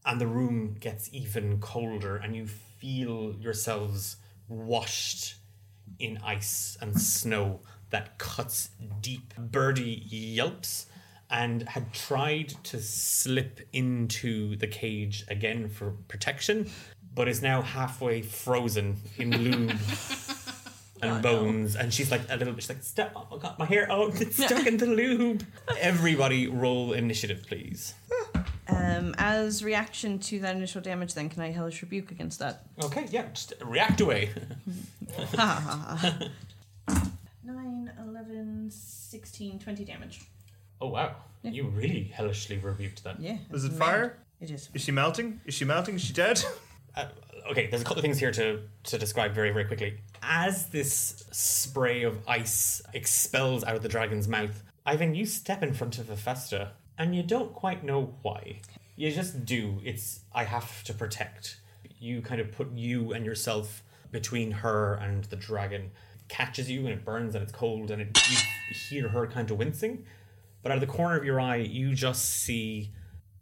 and 0.05 0.21
the 0.21 0.25
room 0.25 0.77
gets 0.79 1.09
even 1.11 1.59
colder 1.59 2.15
and 2.15 2.33
you 2.33 2.47
feel 2.47 3.35
yourselves 3.39 4.15
washed 4.47 5.35
in 5.99 6.17
ice 6.23 6.77
and 6.81 6.99
snow 6.99 7.59
that 7.89 8.17
cuts 8.17 8.69
deep. 9.01 9.33
Birdie 9.37 10.03
yelps 10.07 10.85
and 11.29 11.67
had 11.67 11.93
tried 11.93 12.49
to 12.63 12.79
slip 12.79 13.59
into 13.73 14.55
the 14.55 14.67
cage 14.67 15.25
again 15.27 15.67
for 15.67 15.91
protection, 16.07 16.69
but 17.13 17.27
is 17.27 17.41
now 17.41 17.61
halfway 17.61 18.21
frozen 18.21 18.95
in 19.17 19.31
lube 19.43 19.71
and 21.01 21.21
bones. 21.21 21.75
And 21.75 21.93
she's 21.93 22.11
like 22.11 22.21
a 22.29 22.35
little 22.37 22.53
bit, 22.53 22.63
she's 22.63 22.69
like, 22.69 22.83
stop, 22.83 23.27
oh 23.31 23.37
got 23.37 23.57
my 23.59 23.65
hair, 23.65 23.87
oh, 23.89 24.11
it's 24.13 24.43
stuck 24.43 24.65
in 24.65 24.77
the 24.77 24.85
lube. 24.99 25.43
Everybody 25.79 26.47
roll 26.47 26.93
initiative, 26.93 27.43
please. 27.47 27.93
Um, 28.67 29.13
as 29.17 29.63
reaction 29.63 30.19
to 30.19 30.39
that 30.39 30.55
initial 30.55 30.81
damage, 30.81 31.13
then 31.13 31.29
can 31.29 31.41
I 31.41 31.51
hellish 31.51 31.81
rebuke 31.81 32.11
against 32.11 32.39
that? 32.39 32.63
Okay, 32.83 33.05
yeah, 33.11 33.25
just 33.33 33.53
react 33.63 33.99
away. 34.01 34.29
9, 37.43 37.91
11, 38.07 38.71
16, 38.71 39.59
20 39.59 39.85
damage. 39.85 40.21
Oh 40.79 40.87
wow, 40.87 41.15
you 41.43 41.67
really 41.67 42.03
hellishly 42.03 42.57
rebuked 42.57 43.03
that. 43.03 43.19
Yeah. 43.19 43.37
Was 43.51 43.65
it 43.65 43.73
mad. 43.73 43.79
fire? 43.79 44.17
It 44.39 44.49
is. 44.49 44.69
Is 44.73 44.81
she 44.81 44.91
melting? 44.91 45.41
Is 45.45 45.53
she 45.53 45.65
melting? 45.65 45.95
Is 45.95 46.01
she 46.01 46.13
dead? 46.13 46.43
Uh, 46.95 47.07
okay, 47.49 47.67
there's 47.67 47.81
a 47.81 47.85
couple 47.85 47.99
of 47.99 48.03
things 48.03 48.19
here 48.19 48.31
to, 48.31 48.61
to 48.83 48.97
describe 48.97 49.33
very, 49.33 49.51
very 49.51 49.65
quickly. 49.65 49.97
As 50.21 50.67
this 50.67 51.23
spray 51.31 52.03
of 52.03 52.19
ice 52.27 52.81
expels 52.93 53.63
out 53.63 53.75
of 53.75 53.83
the 53.83 53.89
dragon's 53.89 54.27
mouth, 54.27 54.63
Ivan, 54.85 55.15
you 55.15 55.25
step 55.25 55.63
in 55.63 55.73
front 55.73 55.99
of 55.99 56.09
Hephaestus, 56.09 56.69
and 56.97 57.15
you 57.15 57.23
don't 57.23 57.53
quite 57.53 57.83
know 57.83 58.15
why. 58.21 58.61
You 58.95 59.11
just 59.11 59.45
do. 59.45 59.79
It's, 59.83 60.21
I 60.33 60.43
have 60.43 60.83
to 60.83 60.93
protect. 60.93 61.59
You 61.99 62.21
kind 62.21 62.41
of 62.41 62.51
put 62.51 62.71
you 62.73 63.13
and 63.13 63.25
yourself 63.25 63.83
between 64.11 64.51
her 64.51 64.95
and 64.95 65.23
the 65.25 65.35
dragon. 65.35 65.91
It 66.15 66.27
catches 66.27 66.69
you, 66.69 66.81
and 66.81 66.89
it 66.89 67.05
burns, 67.05 67.35
and 67.35 67.43
it's 67.43 67.53
cold, 67.53 67.91
and 67.91 68.01
it, 68.01 68.17
you 68.29 68.37
hear 68.89 69.09
her 69.09 69.27
kind 69.27 69.49
of 69.49 69.57
wincing. 69.57 70.05
But 70.61 70.71
out 70.71 70.75
of 70.75 70.81
the 70.81 70.93
corner 70.93 71.17
of 71.17 71.23
your 71.23 71.39
eye, 71.39 71.57
you 71.57 71.95
just 71.95 72.25
see 72.25 72.91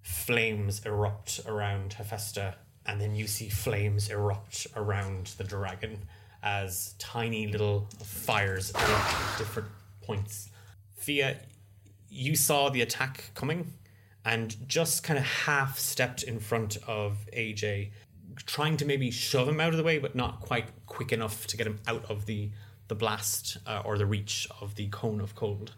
flames 0.02 0.86
erupt 0.86 1.41
around 1.45 1.93
Hephaestus, 1.93 2.56
and 2.90 3.00
then 3.00 3.16
you 3.16 3.28
see 3.28 3.50
flames 3.50 4.10
erupt 4.10 4.66
around 4.76 5.28
the 5.38 5.44
dragon 5.44 6.00
as 6.42 6.96
tiny 6.98 7.46
little 7.46 7.88
fires 8.04 8.72
at 8.74 9.38
different 9.38 9.70
points. 10.02 10.50
Fia, 10.96 11.38
you 12.10 12.36
saw 12.36 12.70
the 12.70 12.82
attack 12.82 13.30
coming 13.36 13.74
and 14.26 14.68
just 14.68 15.04
kind 15.04 15.20
of 15.20 15.26
half 15.26 15.78
stepped 15.78 16.24
in 16.24 16.40
front 16.40 16.78
of 16.88 17.20
AJ, 17.32 17.92
trying 18.48 18.76
to 18.78 18.86
maybe 18.86 19.12
shove 19.12 19.48
him 19.48 19.60
out 19.60 19.70
of 19.70 19.78
the 19.78 19.84
way, 19.84 20.00
but 20.00 20.16
not 20.16 20.40
quite 20.40 20.66
quick 20.88 21.12
enough 21.12 21.46
to 21.46 21.58
get 21.58 21.68
him 21.68 21.80
out 21.88 22.04
of 22.10 22.26
the, 22.26 22.50
the 22.88 22.96
blast 22.96 23.58
uh, 23.68 23.84
or 23.86 24.00
the 24.00 24.06
reach 24.08 24.48
of 24.62 24.74
the 24.74 24.88
cone 24.88 25.22
of 25.22 25.36
cold. 25.36 25.76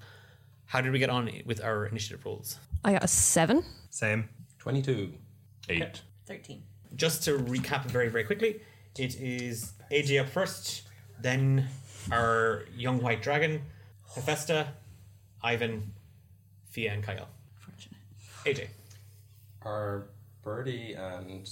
How 0.67 0.79
did 0.79 0.93
we 0.93 0.99
get 0.99 1.09
on 1.09 1.29
with 1.45 1.61
our 1.61 1.85
initiative 1.87 2.25
rolls? 2.25 2.57
I 2.85 2.93
got 2.93 3.03
a 3.03 3.09
seven. 3.09 3.65
Same. 3.89 4.29
22. 4.59 5.11
8. 5.67 6.01
13. 6.25 6.63
Just 6.95 7.23
to 7.23 7.37
recap 7.37 7.85
very, 7.85 8.09
very 8.09 8.23
quickly, 8.23 8.61
it 8.97 9.15
is 9.19 9.73
AJ 9.91 10.21
up 10.21 10.29
first, 10.29 10.83
then 11.19 11.67
our 12.11 12.65
young 12.75 13.01
white 13.01 13.21
dragon, 13.21 13.61
Hephaestus, 14.15 14.67
Ivan, 15.41 15.93
Fia, 16.69 16.93
and 16.93 17.03
Kyle. 17.03 17.29
AJ. 18.45 18.67
Are 19.61 20.07
Birdie 20.43 20.93
and 20.93 21.49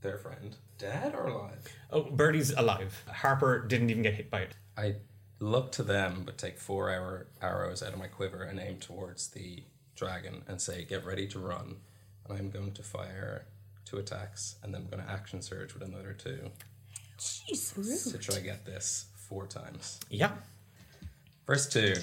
their 0.00 0.18
friend 0.18 0.56
dead 0.78 1.14
or 1.14 1.26
alive? 1.26 1.68
Oh, 1.90 2.02
Birdie's 2.02 2.50
alive. 2.52 3.04
Harper 3.06 3.66
didn't 3.66 3.90
even 3.90 4.02
get 4.02 4.14
hit 4.14 4.30
by 4.30 4.40
it. 4.40 4.54
I 4.76 4.96
look 5.38 5.72
to 5.72 5.82
them, 5.82 6.22
but 6.24 6.38
take 6.38 6.58
four 6.58 6.90
hour 6.90 7.26
arrows 7.40 7.82
out 7.82 7.92
of 7.92 7.98
my 7.98 8.06
quiver 8.06 8.42
and 8.42 8.58
aim 8.58 8.78
towards 8.78 9.28
the 9.28 9.64
dragon 9.94 10.42
and 10.48 10.60
say, 10.60 10.84
"Get 10.84 11.04
ready 11.04 11.26
to 11.28 11.38
run." 11.38 11.76
And 12.24 12.38
I'm 12.38 12.50
going 12.50 12.72
to 12.72 12.82
fire 12.82 13.46
two 13.84 13.98
attacks, 13.98 14.56
and 14.62 14.72
then 14.74 14.82
I'm 14.82 14.88
going 14.88 15.02
to 15.02 15.10
action 15.10 15.42
surge 15.42 15.74
with 15.74 15.82
another 15.82 16.12
two 16.12 16.50
Jesus. 17.18 18.10
to 18.12 18.18
try 18.18 18.40
get 18.40 18.64
this 18.64 19.06
four 19.16 19.46
times. 19.46 20.00
Yeah. 20.10 20.32
First 21.46 21.72
two. 21.72 21.94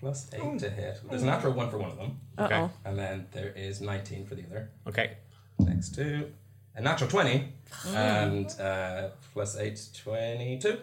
Plus 0.00 0.28
eight 0.34 0.58
to 0.58 0.70
hit. 0.70 1.00
There's 1.08 1.22
a 1.22 1.26
natural 1.26 1.52
one 1.52 1.70
for 1.70 1.78
one 1.78 1.90
of 1.90 1.96
them. 1.96 2.18
Okay. 2.38 2.54
Uh-oh. 2.54 2.70
And 2.84 2.98
then 2.98 3.26
there 3.32 3.52
is 3.56 3.80
19 3.80 4.26
for 4.26 4.34
the 4.34 4.44
other. 4.44 4.70
Okay. 4.86 5.16
Next 5.58 5.94
two. 5.94 6.30
A 6.74 6.80
natural 6.82 7.08
20. 7.08 7.48
And 7.88 8.54
uh, 8.60 9.08
plus 9.32 9.56
eight, 9.56 9.80
22. 10.02 10.78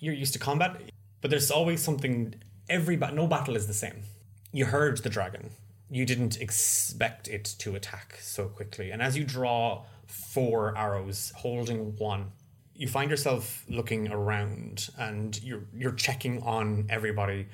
You're 0.00 0.14
used 0.14 0.32
to 0.32 0.40
combat, 0.40 0.80
but 1.20 1.30
there's 1.30 1.50
always 1.50 1.80
something. 1.80 2.34
Every 2.68 2.96
ba- 2.96 3.12
no 3.12 3.28
battle 3.28 3.54
is 3.54 3.68
the 3.68 3.74
same. 3.74 4.02
You 4.52 4.64
heard 4.64 4.98
the 4.98 5.08
dragon. 5.08 5.50
You 5.92 6.06
didn't 6.06 6.40
expect 6.40 7.28
it 7.28 7.44
to 7.58 7.74
attack 7.74 8.18
so 8.20 8.48
quickly, 8.48 8.90
and 8.90 9.02
as 9.02 9.16
you 9.16 9.24
draw 9.24 9.84
four 10.06 10.76
arrows, 10.76 11.32
holding 11.36 11.96
one, 11.96 12.32
you 12.74 12.88
find 12.88 13.10
yourself 13.10 13.64
looking 13.68 14.10
around, 14.10 14.88
and 14.98 15.40
you're 15.42 15.64
you're 15.74 15.92
checking 15.92 16.42
on 16.42 16.86
everybody. 16.88 17.46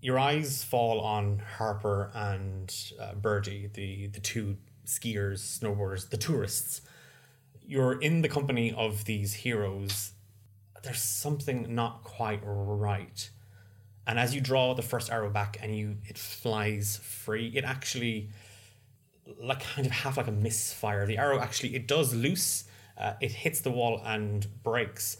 Your 0.00 0.18
eyes 0.18 0.64
fall 0.64 1.00
on 1.00 1.42
Harper 1.58 2.10
and 2.14 2.74
uh, 3.00 3.14
Birdie, 3.14 3.70
the 3.72 4.06
the 4.06 4.20
two 4.20 4.56
skiers, 4.86 5.40
snowboarders, 5.58 6.08
the 6.08 6.16
tourists. 6.16 6.80
You're 7.68 8.00
in 8.00 8.22
the 8.22 8.28
company 8.28 8.72
of 8.72 9.04
these 9.04 9.34
heroes 9.34 10.12
there's 10.86 11.02
something 11.02 11.74
not 11.74 12.04
quite 12.04 12.40
right. 12.44 13.28
And 14.06 14.18
as 14.18 14.34
you 14.34 14.40
draw 14.40 14.74
the 14.74 14.82
first 14.82 15.10
arrow 15.10 15.30
back 15.30 15.58
and 15.60 15.76
you 15.76 15.96
it 16.06 16.16
flies 16.16 17.00
free, 17.02 17.52
it 17.54 17.64
actually 17.64 18.30
like 19.42 19.60
kind 19.60 19.86
of 19.86 19.92
half 19.92 20.16
like 20.16 20.28
a 20.28 20.32
misfire. 20.32 21.06
The 21.06 21.18
arrow 21.18 21.40
actually 21.40 21.74
it 21.74 21.88
does 21.88 22.14
loose, 22.14 22.64
uh, 22.96 23.14
it 23.20 23.32
hits 23.32 23.60
the 23.60 23.70
wall 23.70 24.00
and 24.04 24.46
breaks, 24.62 25.16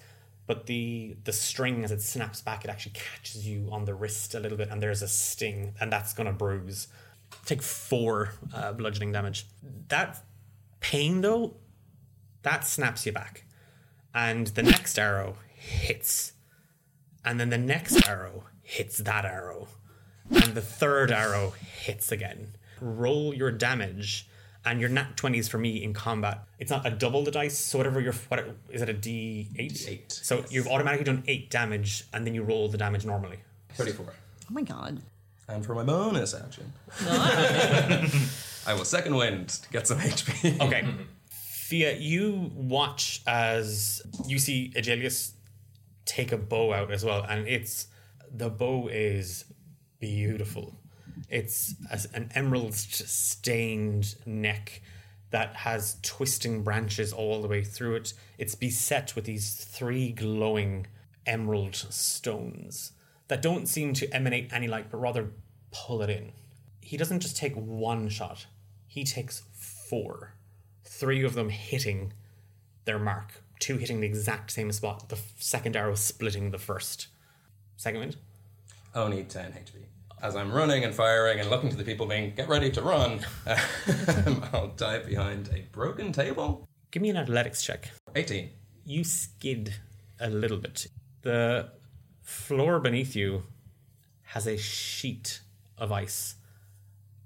but 0.47 0.67
the 0.67 1.17
the 1.25 1.33
string 1.33 1.83
as 1.83 1.91
it 1.91 2.01
snaps 2.01 2.41
back, 2.41 2.65
it 2.65 2.71
actually 2.71 2.93
catches 2.95 3.47
you 3.47 3.69
on 3.73 3.85
the 3.85 3.95
wrist 3.95 4.35
a 4.35 4.41
little 4.41 4.57
bit, 4.57 4.69
and 4.71 4.81
there's 4.81 5.03
a 5.03 5.09
sting, 5.09 5.75
and 5.81 5.93
that's 5.93 6.13
gonna 6.13 6.33
bruise. 6.33 6.89
Take 7.45 7.63
four 7.63 8.35
uh, 8.55 8.73
bludgeoning 8.73 9.11
damage. 9.11 9.47
That 9.89 10.23
pain 10.79 11.23
though, 11.23 11.57
that 12.43 12.65
snaps 12.65 13.05
you 13.05 13.11
back, 13.11 13.45
and 14.15 14.47
the 14.49 14.63
next 14.63 14.97
arrow 14.97 15.37
hits. 15.57 16.35
And 17.25 17.41
then 17.41 17.51
the 17.51 17.59
next 17.59 18.09
arrow 18.09 18.45
hits 18.67 18.99
that 18.99 19.25
arrow. 19.25 19.69
And 20.29 20.55
the 20.55 20.61
third 20.61 21.13
arrow 21.13 21.55
hits 21.83 22.11
again. 22.11 22.55
Roll 22.81 23.33
your 23.33 23.53
damage. 23.53 24.29
And 24.65 24.81
your 24.81 24.91
nat 24.91 25.17
20s 25.17 25.49
for 25.49 25.59
me 25.59 25.85
in 25.85 25.95
combat. 25.95 26.43
It's 26.59 26.73
not 26.73 26.85
a 26.85 26.91
double 26.91 27.23
the 27.23 27.31
dice, 27.31 27.57
so 27.57 27.79
whatever 27.79 28.01
your 28.01 28.13
what 28.27 28.45
is 28.69 28.83
it 28.83 28.89
a 28.89 28.95
D8? 28.95 29.89
Eight. 29.89 30.11
So 30.11 30.45
you've 30.51 30.67
automatically 30.67 31.05
done 31.05 31.23
8 31.29 31.49
damage 31.51 32.03
and 32.13 32.27
then 32.27 32.35
you 32.35 32.43
roll 32.43 32.69
the 32.69 32.77
damage 32.77 33.07
normally. 33.07 33.39
34. 33.75 34.07
Oh 34.09 34.13
my 34.51 34.63
god. 34.63 35.01
And 35.49 35.65
for 35.65 35.77
my 35.77 35.85
bonus 35.85 36.35
action, 36.35 36.73
I 38.67 38.75
will 38.75 38.85
second 38.85 39.15
wind 39.15 39.51
to 39.51 39.69
get 39.71 39.87
some 39.87 40.01
HP. 40.01 40.61
Okay. 40.61 40.85
Fia, 41.31 41.97
you 41.97 42.51
watch 42.53 43.23
as 43.29 44.03
you 44.27 44.41
see 44.41 44.73
Aegelius 44.75 45.35
take 46.05 46.33
a 46.33 46.37
bow 46.37 46.73
out 46.73 46.91
as 46.91 47.05
well, 47.05 47.25
and 47.29 47.47
it's 47.47 47.87
the 48.39 48.51
bow 48.51 48.89
is 48.89 49.45
beautiful. 49.99 50.79
It's 51.29 51.75
an 52.13 52.31
emerald 52.35 52.75
stained 52.75 54.15
neck 54.27 54.83
that 55.31 55.57
has 55.57 55.97
twisting 56.03 56.63
branches 56.63 57.13
all 57.13 57.43
the 57.43 57.49
way 57.49 57.65
through 57.65 57.97
it. 57.97 58.15
It's 58.39 58.55
beset 58.55 59.17
with 59.17 59.25
these 59.25 59.55
three 59.55 60.13
glowing 60.13 60.87
emerald 61.25 61.75
stones 61.75 62.93
that 63.29 63.43
don't 63.43 63.67
seem 63.67 63.93
to 63.95 64.09
emanate 64.15 64.53
any 64.53 64.69
light, 64.69 64.91
but 64.91 64.99
rather 64.99 65.31
pull 65.73 66.03
it 66.03 66.11
in. 66.11 66.33
He 66.81 66.97
doesn't 66.97 67.21
just 67.21 67.37
take 67.37 67.55
one 67.55 68.09
shot, 68.09 68.47
he 68.87 69.03
takes 69.03 69.43
four. 69.53 70.35
Three 70.85 71.25
of 71.25 71.35
them 71.35 71.49
hitting 71.49 72.13
their 72.85 72.99
mark, 72.99 73.43
two 73.59 73.77
hitting 73.79 74.01
the 74.01 74.07
exact 74.07 74.53
same 74.53 74.71
spot, 74.71 75.09
the 75.09 75.19
second 75.39 75.75
arrow 75.75 75.97
splitting 75.97 76.51
the 76.51 76.59
first. 76.59 77.09
Second 77.77 78.01
wind? 78.01 78.17
Only 78.97 79.25
10 79.25 79.53
HP. 79.53 79.85
As 80.23 80.35
I'm 80.35 80.51
running 80.51 80.83
and 80.83 80.95
firing 80.95 81.39
and 81.39 81.51
looking 81.51 81.69
to 81.69 81.77
the 81.77 81.85
people 81.85 82.07
being, 82.07 82.35
get 82.35 82.49
ready 82.49 82.71
to 82.71 82.81
run, 82.81 83.21
um, 83.47 84.43
I'll 84.55 84.69
dive 84.69 85.07
behind 85.07 85.51
a 85.55 85.67
broken 85.71 86.13
table. 86.13 86.67
Give 86.91 87.03
me 87.03 87.11
an 87.11 87.19
athletics 87.19 87.63
check. 87.63 87.91
18. 88.15 88.49
You 88.87 89.05
skid 89.05 89.75
a 90.19 90.31
little 90.31 90.57
bit. 90.57 90.87
The 91.21 91.69
floor 92.23 92.81
beneath 92.81 93.15
you 93.15 93.43
has 94.23 94.47
a 94.47 94.57
sheet 94.57 95.41
of 95.77 95.93
ice 95.93 96.37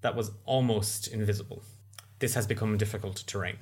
that 0.00 0.16
was 0.16 0.32
almost 0.44 1.06
invisible. 1.06 1.62
This 2.18 2.34
has 2.34 2.48
become 2.48 2.76
difficult 2.76 3.22
terrain. 3.28 3.58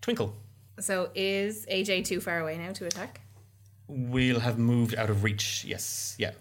Twinkle. 0.00 0.34
So 0.80 1.10
is 1.14 1.64
AJ 1.66 2.06
too 2.06 2.20
far 2.20 2.40
away 2.40 2.58
now 2.58 2.72
to 2.72 2.86
attack? 2.86 3.20
We'll 3.86 4.40
have 4.40 4.58
moved 4.58 4.96
out 4.96 5.10
of 5.10 5.22
reach. 5.22 5.64
Yes. 5.64 6.16
Yeah. 6.18 6.32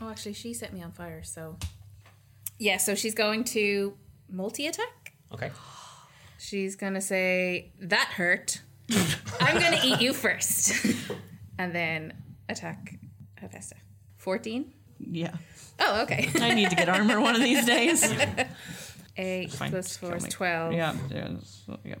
Oh, 0.00 0.08
actually, 0.08 0.32
she 0.32 0.54
set 0.54 0.72
me 0.72 0.82
on 0.82 0.92
fire, 0.92 1.22
so. 1.22 1.56
Yeah, 2.58 2.78
so 2.78 2.94
she's 2.94 3.14
going 3.14 3.44
to 3.44 3.94
multi 4.30 4.66
attack. 4.66 5.12
Okay. 5.32 5.50
She's 6.38 6.76
going 6.76 6.94
to 6.94 7.00
say, 7.00 7.72
That 7.80 8.08
hurt. 8.14 8.60
I'm 9.40 9.58
going 9.60 9.78
to 9.78 9.86
eat 9.86 10.00
you 10.00 10.12
first. 10.12 10.72
and 11.58 11.74
then 11.74 12.14
attack 12.48 12.94
Hephaestus. 13.36 13.78
14? 14.16 14.72
Yeah. 14.98 15.32
Oh, 15.78 16.02
okay. 16.02 16.30
I 16.40 16.54
need 16.54 16.70
to 16.70 16.76
get 16.76 16.88
armor 16.88 17.20
one 17.20 17.34
of 17.34 17.40
these 17.40 17.64
days. 17.64 18.02
8 19.16 19.52
Fine, 19.52 19.70
plus 19.70 19.96
4 19.96 20.16
is 20.16 20.24
12. 20.24 20.72
Yeah, 20.72 20.96
yeah, 21.10 21.28
yeah. 21.84 21.94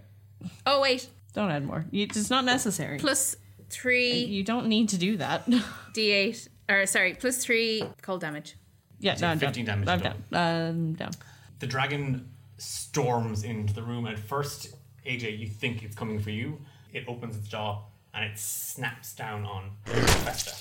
Oh, 0.66 0.80
wait. 0.80 1.08
Don't 1.34 1.50
add 1.50 1.64
more. 1.64 1.84
It's 1.92 2.30
not 2.30 2.44
necessary. 2.44 2.98
Plus 2.98 3.36
3 3.70 4.24
You 4.24 4.42
don't 4.42 4.66
need 4.66 4.88
to 4.90 4.98
do 4.98 5.16
that. 5.18 5.46
d8. 5.48 6.48
Or, 6.70 6.86
sorry, 6.86 7.14
plus 7.14 7.44
3 7.44 7.82
cold 8.02 8.20
damage. 8.20 8.56
yeah, 9.00 9.16
no, 9.20 9.28
I'm 9.28 9.38
15 9.38 9.64
down. 9.64 9.84
damage 9.84 9.88
I'm 10.06 10.12
in 10.12 10.24
down. 10.30 10.68
Um, 10.70 10.92
down. 10.94 11.10
The 11.58 11.66
dragon 11.66 12.28
storms 12.58 13.42
into 13.44 13.74
the 13.74 13.82
room. 13.82 14.06
At 14.06 14.18
first, 14.18 14.68
AJ, 15.06 15.38
you 15.38 15.46
think 15.48 15.82
it's 15.82 15.96
coming 15.96 16.20
for 16.20 16.30
you. 16.30 16.58
It 16.92 17.04
opens 17.08 17.36
its 17.36 17.48
jaw 17.48 17.82
and 18.14 18.24
it 18.24 18.38
snaps 18.38 19.12
down 19.14 19.44
on 19.44 19.70
Festa. 19.84 20.54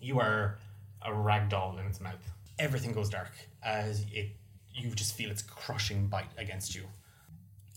You 0.00 0.20
are 0.20 0.58
a 1.02 1.12
rag 1.12 1.48
doll 1.48 1.78
in 1.78 1.86
its 1.86 2.00
mouth. 2.00 2.20
Everything 2.58 2.92
goes 2.92 3.08
dark 3.08 3.32
as 3.62 4.04
it. 4.12 4.28
You 4.74 4.90
just 4.90 5.14
feel 5.16 5.30
its 5.30 5.42
crushing 5.42 6.08
bite 6.08 6.30
against 6.36 6.74
you. 6.74 6.82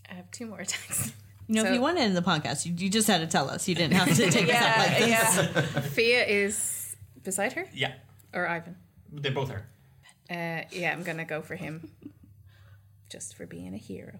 I 0.10 0.16
have 0.16 0.30
two 0.32 0.46
more 0.48 0.60
attacks. 0.66 1.14
You 1.48 1.56
know, 1.56 1.64
So- 1.64 1.70
if 1.70 1.74
you 1.76 1.82
wanted 1.82 2.00
to 2.00 2.04
end 2.06 2.18
the 2.18 2.22
podcast, 2.22 2.66
you, 2.66 2.74
you 2.78 2.90
just 2.90 3.08
had 3.08 3.20
to 3.22 3.28
tell 3.28 3.50
us. 3.50 3.68
You 3.68 3.76
didn't 3.76 3.94
have 3.94 4.14
to 4.16 4.30
take 4.32 4.50
us 4.50 4.56
out 4.56 4.78
like 4.80 4.98
this. 5.00 5.10
yeah. 5.10 5.82
Fia 5.82 6.26
is 6.26 6.56
beside 7.28 7.52
her, 7.54 7.66
Yeah, 7.74 7.92
or 8.34 8.48
Ivan. 8.48 8.78
they 9.12 9.30
both 9.30 9.52
are. 9.52 9.66
Uh, 10.32 10.64
yeah, 10.72 10.94
I'm 10.94 11.04
gonna 11.04 11.26
go 11.26 11.42
for 11.42 11.56
him, 11.56 11.92
just 13.12 13.36
for 13.36 13.46
being 13.46 13.74
a 13.74 13.78
hero. 13.78 14.14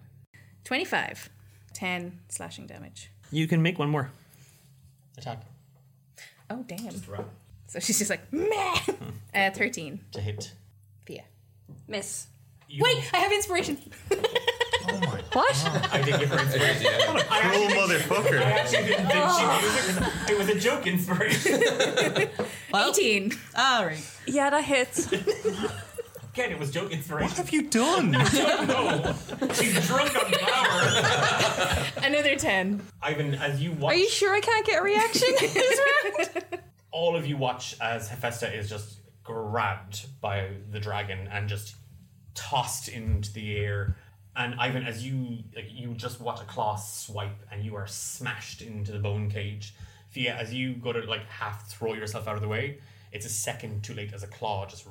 Twenty-five, 0.64 1.30
ten 1.72 2.20
slashing 2.28 2.66
damage. 2.66 3.10
You 3.30 3.46
can 3.48 3.62
make 3.62 3.78
one 3.78 3.88
more 3.88 4.10
attack 5.16 5.42
Oh 6.50 6.62
damn! 6.68 6.94
right. 7.08 7.24
So 7.66 7.78
she's 7.80 7.98
just 7.98 8.10
like 8.10 8.30
meh. 8.32 8.76
Uh, 9.34 9.50
Thirteen. 9.50 10.00
to 10.12 10.20
hit. 10.20 10.52
Fia. 11.06 11.24
Miss. 11.86 12.26
Wait, 12.78 13.10
I 13.14 13.18
have 13.18 13.32
inspiration. 13.32 13.78
Oh 14.90 15.00
what? 15.32 15.92
I 15.92 16.00
did 16.02 16.18
give 16.20 16.28
her 16.30 16.38
inspiration. 16.40 16.92
What 17.06 17.20
a 17.22 17.24
cruel 17.26 17.68
motherfucker. 17.68 18.38
I 18.40 18.50
actually 18.52 18.86
didn't 18.86 19.06
think 19.06 19.30
she 19.30 19.46
would 19.46 19.62
use 19.62 19.76
it 19.76 19.98
'cause 19.98 20.30
it 20.30 20.38
was 20.38 20.48
a 20.48 20.54
joke 20.58 20.86
inspiration. 20.86 21.62
Eighteen. 22.74 23.32
All 23.56 23.86
right. 23.86 24.02
Yeah, 24.26 24.50
that 24.50 24.64
hits. 24.64 25.10
Again, 25.12 26.52
it 26.52 26.58
was 26.58 26.70
joke 26.70 26.92
inspiration. 26.92 27.28
What 27.28 27.36
have 27.38 27.50
you 27.50 27.62
done? 27.62 28.14
I 28.14 28.24
don't 28.24 28.68
know. 28.68 29.14
She's 29.54 29.86
drunk 29.86 30.14
on 30.24 30.30
flour. 30.32 31.86
Another 32.04 32.36
ten. 32.36 32.82
Ivan, 33.02 33.34
as 33.34 33.60
you 33.60 33.72
watch, 33.72 33.94
Are 33.94 33.98
you 33.98 34.08
sure 34.08 34.34
I 34.34 34.40
can't 34.40 34.64
get 34.66 34.78
a 34.80 34.82
reaction 34.82 35.28
this 35.40 35.80
round? 36.18 36.62
all 36.90 37.16
of 37.16 37.26
you 37.26 37.36
watch 37.36 37.76
as 37.80 38.08
Hephaestus 38.08 38.52
is 38.54 38.70
just 38.70 38.98
grabbed 39.24 40.06
by 40.20 40.48
the 40.70 40.78
dragon 40.80 41.28
and 41.30 41.48
just 41.48 41.74
tossed 42.34 42.88
into 42.88 43.32
the 43.32 43.56
air. 43.56 43.96
And 44.38 44.54
Ivan, 44.60 44.84
as 44.84 45.04
you 45.04 45.38
like, 45.54 45.66
you 45.68 45.94
just 45.94 46.20
watch 46.20 46.40
a 46.40 46.44
claw 46.44 46.76
swipe 46.76 47.44
and 47.50 47.64
you 47.64 47.74
are 47.74 47.88
smashed 47.88 48.62
into 48.62 48.92
the 48.92 49.00
bone 49.00 49.28
cage. 49.28 49.74
Fia, 50.10 50.34
as 50.34 50.54
you 50.54 50.74
go 50.74 50.92
to 50.92 51.00
like 51.00 51.28
half 51.28 51.68
throw 51.68 51.92
yourself 51.92 52.28
out 52.28 52.36
of 52.36 52.40
the 52.40 52.48
way, 52.48 52.78
it's 53.10 53.26
a 53.26 53.30
second 53.30 53.82
too 53.82 53.94
late 53.94 54.12
as 54.12 54.22
a 54.22 54.28
claw 54.28 54.64
just 54.64 54.86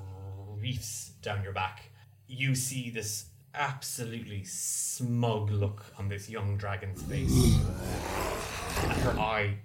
reefs 0.59 1.11
down 1.21 1.41
your 1.43 1.53
back. 1.53 1.89
You 2.27 2.55
see 2.55 2.89
this 2.89 3.27
absolutely 3.55 4.43
smug 4.43 5.49
look 5.49 5.85
on 5.97 6.09
this 6.09 6.29
young 6.29 6.57
dragon's 6.57 7.01
face. 7.03 7.57
And 8.83 8.91
her 8.91 9.17
eye 9.17 9.57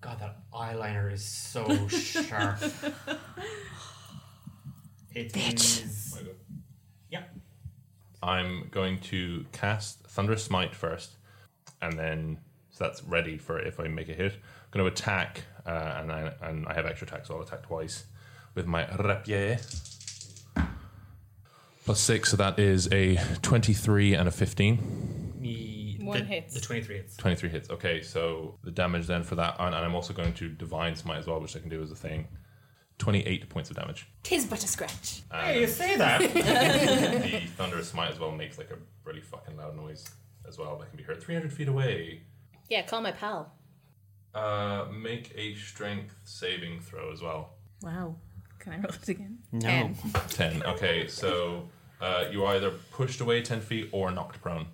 God, 0.00 0.20
that 0.20 0.36
eyeliner 0.52 1.12
is 1.12 1.24
so 1.24 1.88
sharp. 1.88 2.58
It 5.14 5.36
is. 5.36 6.18
Yeah. 8.26 8.32
I'm 8.32 8.68
going 8.70 8.98
to 9.00 9.46
cast 9.52 10.06
Thunderous 10.06 10.44
Smite 10.44 10.74
first, 10.74 11.16
and 11.80 11.98
then 11.98 12.38
so 12.70 12.84
that's 12.84 13.02
ready 13.04 13.38
for 13.38 13.58
if 13.58 13.80
I 13.80 13.88
make 13.88 14.08
a 14.08 14.14
hit. 14.14 14.32
I'm 14.32 14.70
going 14.70 14.84
to 14.84 14.92
attack, 14.92 15.44
uh, 15.64 15.94
and 16.00 16.12
I 16.12 16.32
and 16.42 16.66
I 16.66 16.74
have 16.74 16.86
extra 16.86 17.06
attack, 17.06 17.26
so 17.26 17.36
I'll 17.36 17.42
attack 17.42 17.62
twice 17.62 18.04
with 18.54 18.66
my 18.66 18.86
rapier. 18.96 19.58
Plus 21.84 22.00
six, 22.00 22.30
so 22.32 22.36
that 22.36 22.58
is 22.58 22.88
a 22.92 23.16
twenty-three 23.42 24.14
and 24.14 24.28
a 24.28 24.32
fifteen. 24.32 25.26
One 26.06 26.18
the, 26.18 26.24
hits. 26.24 26.54
The 26.54 26.60
23 26.60 26.96
hits. 26.96 27.16
23 27.16 27.48
hits. 27.48 27.70
Okay, 27.70 28.00
so 28.00 28.58
the 28.62 28.70
damage 28.70 29.08
then 29.08 29.24
for 29.24 29.34
that, 29.34 29.56
and, 29.58 29.74
and 29.74 29.84
I'm 29.84 29.94
also 29.96 30.14
going 30.14 30.32
to 30.34 30.48
Divine 30.48 30.94
Smite 30.94 31.18
as 31.18 31.26
well, 31.26 31.40
which 31.40 31.56
I 31.56 31.58
can 31.58 31.68
do 31.68 31.82
as 31.82 31.90
a 31.90 31.96
thing. 31.96 32.28
28 32.98 33.48
points 33.48 33.70
of 33.70 33.76
damage. 33.76 34.08
Tis 34.22 34.46
but 34.46 34.62
a 34.64 34.66
scratch. 34.66 35.22
Hey, 35.30 35.60
you 35.60 35.66
say 35.66 35.96
that. 35.96 36.20
the 36.32 37.40
Thunderous 37.56 37.90
Smite 37.90 38.10
as 38.12 38.18
well 38.18 38.32
makes 38.32 38.58
like 38.58 38.70
a 38.70 38.76
really 39.04 39.20
fucking 39.20 39.56
loud 39.56 39.76
noise 39.76 40.04
as 40.48 40.58
well 40.58 40.76
that 40.78 40.88
can 40.88 40.96
be 40.96 41.02
heard 41.02 41.22
300 41.22 41.52
feet 41.52 41.68
away. 41.68 42.22
Yeah, 42.68 42.82
call 42.82 43.00
my 43.00 43.12
pal. 43.12 43.52
Uh, 44.34 44.86
make 44.92 45.32
a 45.36 45.54
strength 45.54 46.14
saving 46.24 46.80
throw 46.80 47.12
as 47.12 47.22
well. 47.22 47.54
Wow. 47.82 48.16
Can 48.58 48.72
I 48.72 48.76
roll 48.76 48.86
it 48.90 49.08
again? 49.08 49.38
No. 49.52 49.92
Ten. 50.28 50.60
10. 50.60 50.62
Okay, 50.64 51.06
so 51.06 51.68
uh, 52.00 52.24
you 52.30 52.44
are 52.44 52.56
either 52.56 52.72
pushed 52.90 53.20
away 53.20 53.42
10 53.42 53.60
feet 53.60 53.88
or 53.92 54.10
knocked 54.10 54.40
prone. 54.42 54.66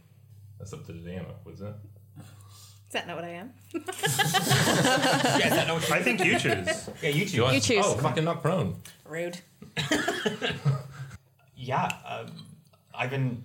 That's 0.58 0.72
up 0.72 0.86
to 0.86 0.92
the 0.92 1.00
DM, 1.00 1.26
was 1.44 1.60
it? 1.60 1.74
Is 2.92 3.00
that 3.00 3.06
not 3.06 3.16
what 3.16 3.24
I 3.24 3.30
am? 3.30 3.54
Yeah, 3.72 5.46
is 5.48 5.50
that 5.54 5.66
not 5.66 5.76
what 5.80 5.90
I 5.90 6.02
think 6.02 6.22
you 6.22 6.38
choose. 6.38 6.90
Yeah, 7.02 7.08
you 7.08 7.22
choose. 7.22 7.34
You, 7.34 7.44
are- 7.46 7.54
You 7.54 7.60
choose. 7.60 7.82
Oh, 7.86 7.94
fucking 7.94 8.22
knocked 8.22 8.42
prone. 8.42 8.76
Rude. 9.08 9.38
Yeah, 11.56 11.88
um, 12.06 13.08
been 13.08 13.44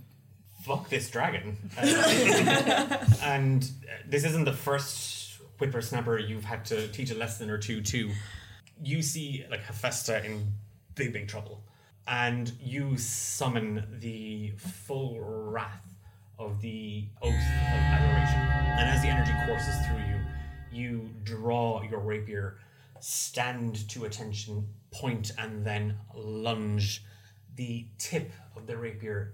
fuck 0.63 0.89
this 0.89 1.09
dragon. 1.09 1.55
Uh, 1.77 2.97
and 3.23 3.63
uh, 3.63 3.93
this 4.05 4.25
isn't 4.25 4.43
the 4.43 4.51
first 4.53 5.39
whippersnapper 5.59 6.17
you've 6.17 6.43
had 6.43 6.65
to 6.65 6.87
teach 6.89 7.11
a 7.11 7.15
lesson 7.15 7.49
or 7.49 7.57
two 7.57 7.79
to. 7.83 8.11
You 8.83 9.01
see, 9.01 9.45
like, 9.49 9.61
Hephaestus 9.61 10.25
in 10.25 10.51
big, 10.95 11.13
big 11.13 11.27
trouble. 11.29 11.63
And 12.07 12.51
you 12.61 12.97
summon 12.97 13.85
the 13.99 14.51
full 14.57 15.21
wrath 15.21 15.86
of 16.39 16.61
the 16.61 17.05
oath 17.21 17.33
of 17.33 17.33
adoration. 17.33 18.39
And 18.39 18.89
as 18.89 19.01
the 19.01 19.07
energy 19.07 19.33
courses 19.45 19.75
through 19.87 19.99
you, 19.99 20.19
you 20.71 21.09
draw 21.23 21.81
your 21.83 21.99
rapier, 21.99 22.57
stand 22.99 23.87
to 23.89 24.05
attention, 24.05 24.67
point, 24.91 25.31
and 25.37 25.65
then 25.65 25.97
lunge. 26.13 27.03
The 27.55 27.87
tip 27.97 28.31
of 28.55 28.67
the 28.67 28.77
rapier 28.77 29.33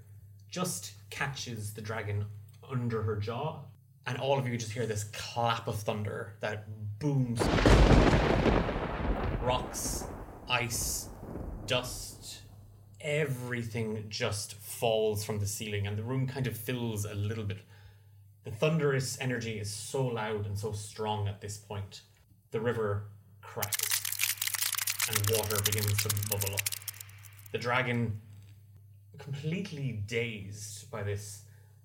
just 0.50 0.94
catches 1.10 1.74
the 1.74 1.82
dragon 1.82 2.26
under 2.70 3.02
her 3.02 3.18
jaw, 3.18 3.60
and 4.06 4.18
all 4.18 4.38
of 4.40 4.48
you 4.48 4.58
just 4.58 4.72
hear 4.72 4.86
this 4.86 5.06
clap 5.06 5.68
of 5.68 5.76
thunder 5.76 6.36
that 6.40 6.68
booms. 7.00 7.42
Rocks, 9.42 10.06
ice, 10.48 11.10
dust, 11.68 12.43
everything 13.04 14.06
just 14.08 14.56
falls 14.56 15.24
from 15.26 15.40
the 15.40 15.46
ceiling, 15.46 15.86
and 15.86 15.98
the 15.98 16.04
room 16.04 16.26
kind 16.26 16.48
of 16.48 16.56
fills 16.56 17.06
a 17.06 17.14
little 17.14 17.44
bit. 17.44 17.60
The 18.46 18.52
thunderous 18.52 19.18
energy 19.20 19.60
is 19.60 19.72
so 19.72 20.06
loud 20.06 20.46
and 20.46 20.58
so 20.58 20.72
strong 20.72 21.28
at 21.28 21.42
this 21.42 21.58
point. 21.58 22.02
The 22.52 22.62
river 22.62 23.04
cracks, 23.42 25.10
and 25.10 25.38
water 25.38 25.62
begins 25.64 26.02
to 26.04 26.16
bubble 26.30 26.54
up. 26.54 26.62
The 27.52 27.58
dragon, 27.58 28.20
completely 29.18 30.04
dazed 30.08 30.90
by 30.90 31.04
this, 31.04 31.44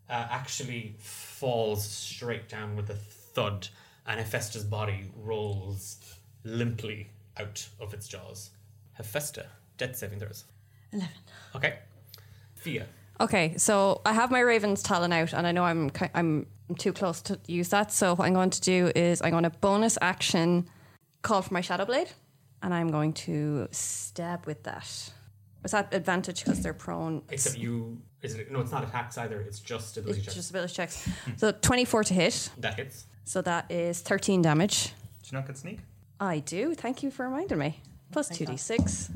uh, 0.09 0.27
actually 0.31 0.95
falls 0.99 1.85
straight 1.85 2.49
down 2.49 2.77
with 2.77 2.91
a 2.91 2.95
thud, 2.95 3.69
and 4.07 4.21
Hephaestus' 4.21 4.63
body 4.63 5.11
rolls 5.17 5.99
limply 6.45 7.11
out 7.39 7.69
of 7.81 7.93
its 7.93 8.09
jaws. 8.09 8.51
Hephaestus, 8.95 9.47
death 9.77 9.97
saving 9.97 10.21
throws. 10.21 10.45
11. 10.93 11.09
Okay. 11.57 11.79
Fia. 12.55 12.87
Okay, 13.21 13.55
so 13.57 14.01
I 14.05 14.13
have 14.13 14.31
my 14.31 14.41
Raven's 14.41 14.83
Talon 14.83 15.13
out, 15.13 15.33
and 15.33 15.47
I 15.47 15.53
know 15.53 15.65
I'm 15.65 15.91
ki- 15.91 16.07
I'm 16.15 16.47
too 16.79 16.93
close 16.93 17.21
to 17.23 17.39
use 17.47 17.69
that. 17.71 17.91
So 17.93 18.15
what 18.15 18.27
I'm 18.27 18.35
going 18.35 18.51
to 18.51 18.61
do 18.61 18.93
is 18.95 19.21
I'm 19.23 19.31
going 19.31 19.43
to 19.45 19.51
bonus 19.51 19.99
action 20.01 20.69
call 21.23 21.43
for 21.43 21.53
my 21.55 21.61
Shadow 21.61 21.85
Blade, 21.85 22.11
and 22.63 22.73
I'm 22.73 22.91
going 22.91 23.13
to 23.15 23.67
stab 23.73 24.47
with 24.47 24.63
that. 24.65 24.85
Is 25.65 25.73
that 25.73 25.93
advantage 25.93 26.45
because 26.45 26.61
they're 26.63 26.73
prone? 26.75 27.23
Except 27.31 27.59
you. 27.59 28.01
Is 28.23 28.35
it, 28.35 28.51
no, 28.53 28.61
it's 28.61 28.71
not 28.73 28.85
attacks 28.85 29.19
either. 29.19 29.41
It's 29.41 29.59
just 29.61 29.97
ability 29.97 30.19
It's 30.19 30.27
checks. 30.27 30.35
just 30.37 30.51
ability 30.51 30.75
checks. 30.75 31.05
Hmm. 31.25 31.31
So 31.37 31.53
24 31.53 32.05
to 32.05 32.15
hit. 32.15 32.51
That 32.59 32.75
hits. 32.75 33.07
So 33.25 33.43
that 33.43 33.71
is 33.71 34.01
13 34.01 34.43
damage. 34.43 34.93
Did 35.23 35.33
you 35.33 35.39
not 35.39 35.47
get 35.47 35.57
sneak? 35.59 35.79
I 36.21 36.39
do. 36.41 36.75
Thank 36.75 37.03
you 37.03 37.11
for 37.11 37.25
reminding 37.27 37.59
me. 37.59 37.81
Plus 38.13 38.29
2d6. 38.31 39.11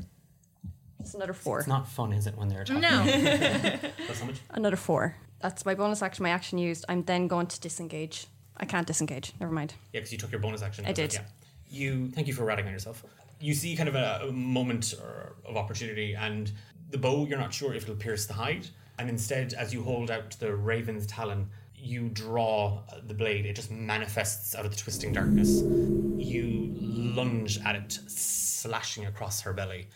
It's 1.03 1.13
another 1.13 1.33
four. 1.33 1.59
It's 1.59 1.67
not 1.67 1.87
fun, 1.87 2.13
is 2.13 2.27
it, 2.27 2.37
when 2.37 2.47
they're 2.47 2.61
attacking? 2.61 2.81
No. 2.81 3.03
That's 3.05 4.19
how 4.21 4.25
much? 4.25 4.39
Another 4.51 4.77
four. 4.77 5.15
That's 5.41 5.65
my 5.65 5.75
bonus 5.75 6.01
action, 6.01 6.23
my 6.23 6.29
action 6.29 6.57
used. 6.57 6.85
I'm 6.87 7.03
then 7.03 7.27
going 7.27 7.47
to 7.47 7.59
disengage. 7.59 8.27
I 8.55 8.65
can't 8.65 8.87
disengage. 8.87 9.33
Never 9.39 9.51
mind. 9.51 9.73
Yeah, 9.91 9.99
because 9.99 10.13
you 10.13 10.17
took 10.17 10.31
your 10.31 10.39
bonus 10.39 10.61
action. 10.61 10.85
I 10.85 10.93
did. 10.93 11.13
right, 11.13 11.21
Yeah. 11.69 11.79
You 11.79 12.09
thank 12.11 12.27
you 12.27 12.33
for 12.33 12.45
ratting 12.45 12.65
on 12.65 12.71
yourself. 12.71 13.03
You 13.41 13.53
see 13.53 13.75
kind 13.75 13.89
of 13.89 13.95
a, 13.95 14.27
a 14.29 14.31
moment 14.31 14.93
or, 15.01 15.35
of 15.45 15.57
opportunity, 15.57 16.13
and 16.13 16.51
the 16.91 16.97
bow. 16.97 17.25
You're 17.25 17.39
not 17.39 17.53
sure 17.53 17.73
if 17.73 17.83
it'll 17.83 17.95
pierce 17.95 18.25
the 18.25 18.33
hide, 18.33 18.67
and 18.99 19.09
instead, 19.09 19.53
as 19.53 19.73
you 19.73 19.83
hold 19.83 20.11
out 20.11 20.31
the 20.39 20.55
raven's 20.55 21.05
talon, 21.07 21.49
you 21.75 22.09
draw 22.09 22.79
uh, 22.89 23.01
the 23.05 23.13
blade. 23.13 23.45
It 23.45 23.55
just 23.55 23.71
manifests 23.71 24.55
out 24.55 24.65
of 24.65 24.71
the 24.71 24.77
twisting 24.77 25.11
darkness. 25.11 25.61
You 25.61 26.73
lunge 26.79 27.59
at 27.65 27.75
it, 27.75 27.99
slashing 28.07 29.07
across 29.07 29.41
her 29.41 29.51
belly. 29.51 29.87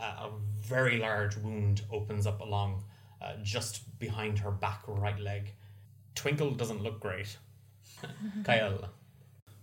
Uh, 0.00 0.28
a 0.28 0.30
very 0.60 0.98
large 0.98 1.36
wound 1.36 1.82
opens 1.90 2.26
up 2.26 2.40
along 2.40 2.82
uh, 3.22 3.34
just 3.42 3.98
behind 3.98 4.38
her 4.38 4.50
back 4.50 4.82
right 4.88 5.18
leg. 5.20 5.52
Twinkle 6.14 6.50
doesn't 6.52 6.82
look 6.82 7.00
great. 7.00 7.36
Kyle. 8.44 8.90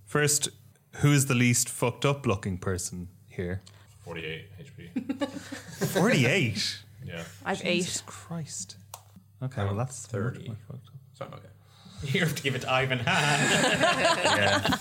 First, 0.06 0.50
who 0.98 1.12
is 1.12 1.26
the 1.28 1.36
least 1.36 1.70
fucked 1.70 2.06
up 2.06 2.26
looking 2.26 2.58
person 2.58 3.08
here? 3.28 3.62
48 4.04 4.50
HP. 4.60 5.88
48? 5.88 6.80
Yeah. 7.04 7.24
I've 7.44 7.64
Jesus 7.64 8.04
Christ. 8.06 8.76
Okay, 9.42 9.64
well, 9.64 9.74
that's 9.74 10.06
30. 10.06 10.54
So 11.14 11.26
I'm 11.26 11.34
okay. 11.34 11.48
You 12.14 12.20
have 12.20 12.36
to 12.36 12.44
give 12.44 12.54
it 12.54 12.62
to 12.62 12.72
Ivan. 12.72 13.00
yeah. 13.06 14.76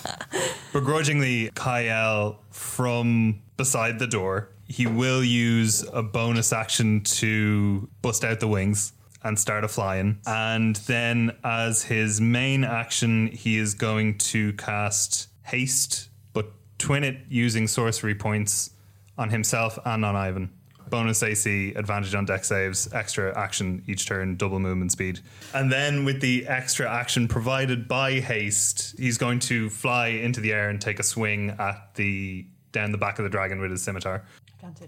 Begrudgingly, 0.75 1.51
Kyle 1.55 2.41
from 2.51 3.41
beside 3.57 3.99
the 3.99 4.07
door, 4.07 4.51
he 4.71 4.87
will 4.87 5.25
use 5.25 5.85
a 5.93 6.01
bonus 6.01 6.53
action 6.53 7.01
to 7.01 7.89
bust 8.03 8.25
out 8.25 8.39
the 8.39 8.47
wings 8.47 8.93
and 9.25 9.37
start 9.37 9.65
a 9.65 9.69
flying. 9.69 10.21
And 10.27 10.77
then, 10.77 11.37
as 11.43 11.83
his 11.83 12.21
main 12.21 12.63
action, 12.63 13.27
he 13.27 13.59
is 13.59 13.75
going 13.75 14.19
to 14.19 14.53
cast 14.53 15.29
haste, 15.43 16.09
but 16.33 16.53
twin 16.79 17.03
it 17.03 17.19
using 17.29 17.67
sorcery 17.67 18.15
points 18.15 18.71
on 19.19 19.31
himself 19.31 19.77
and 19.85 20.05
on 20.05 20.15
Ivan. 20.15 20.51
Bonus 20.89 21.23
AC, 21.25 21.73
advantage 21.75 22.15
on 22.15 22.25
dex 22.25 22.49
saves, 22.49 22.93
extra 22.93 23.37
action 23.37 23.83
each 23.89 24.07
turn, 24.07 24.37
double 24.37 24.61
movement 24.61 24.93
speed. 24.93 25.19
And 25.53 25.71
then 25.71 26.05
with 26.05 26.21
the 26.21 26.47
extra 26.47 26.89
action 26.89 27.27
provided 27.27 27.89
by 27.89 28.21
haste, 28.21 28.95
he's 28.99 29.19
going 29.19 29.41
to 29.41 29.69
fly 29.69 30.09
into 30.09 30.41
the 30.41 30.53
air 30.53 30.69
and 30.69 30.81
take 30.81 31.01
a 31.01 31.05
swing 31.05 31.51
at 31.59 31.95
the 31.97 32.47
down 32.73 32.93
the 32.93 32.99
back 32.99 33.19
of 33.19 33.25
the 33.25 33.29
dragon 33.29 33.61
with 33.61 33.71
his 33.71 33.83
scimitar. 33.83 34.25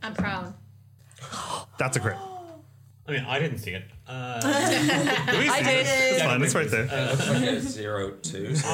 I'm 0.02 0.14
proud. 0.14 0.54
That's 1.78 1.96
a 1.96 2.00
crit. 2.00 2.16
I 3.08 3.10
mean, 3.12 3.24
I 3.24 3.38
didn't 3.40 3.58
see 3.58 3.72
it. 3.72 3.84
Uh, 4.12 4.40
Louise 5.32 5.48
I 5.50 5.58
sees 5.62 5.66
it. 5.68 5.84
did. 5.84 6.12
It's 6.14 6.22
fine, 6.22 6.42
it's 6.42 6.54
right 6.54 6.70
there. 6.70 6.88
Uh, 6.90 7.40
Looks 7.40 7.62
zero 7.68 8.10
two. 8.22 8.54
so- 8.56 8.66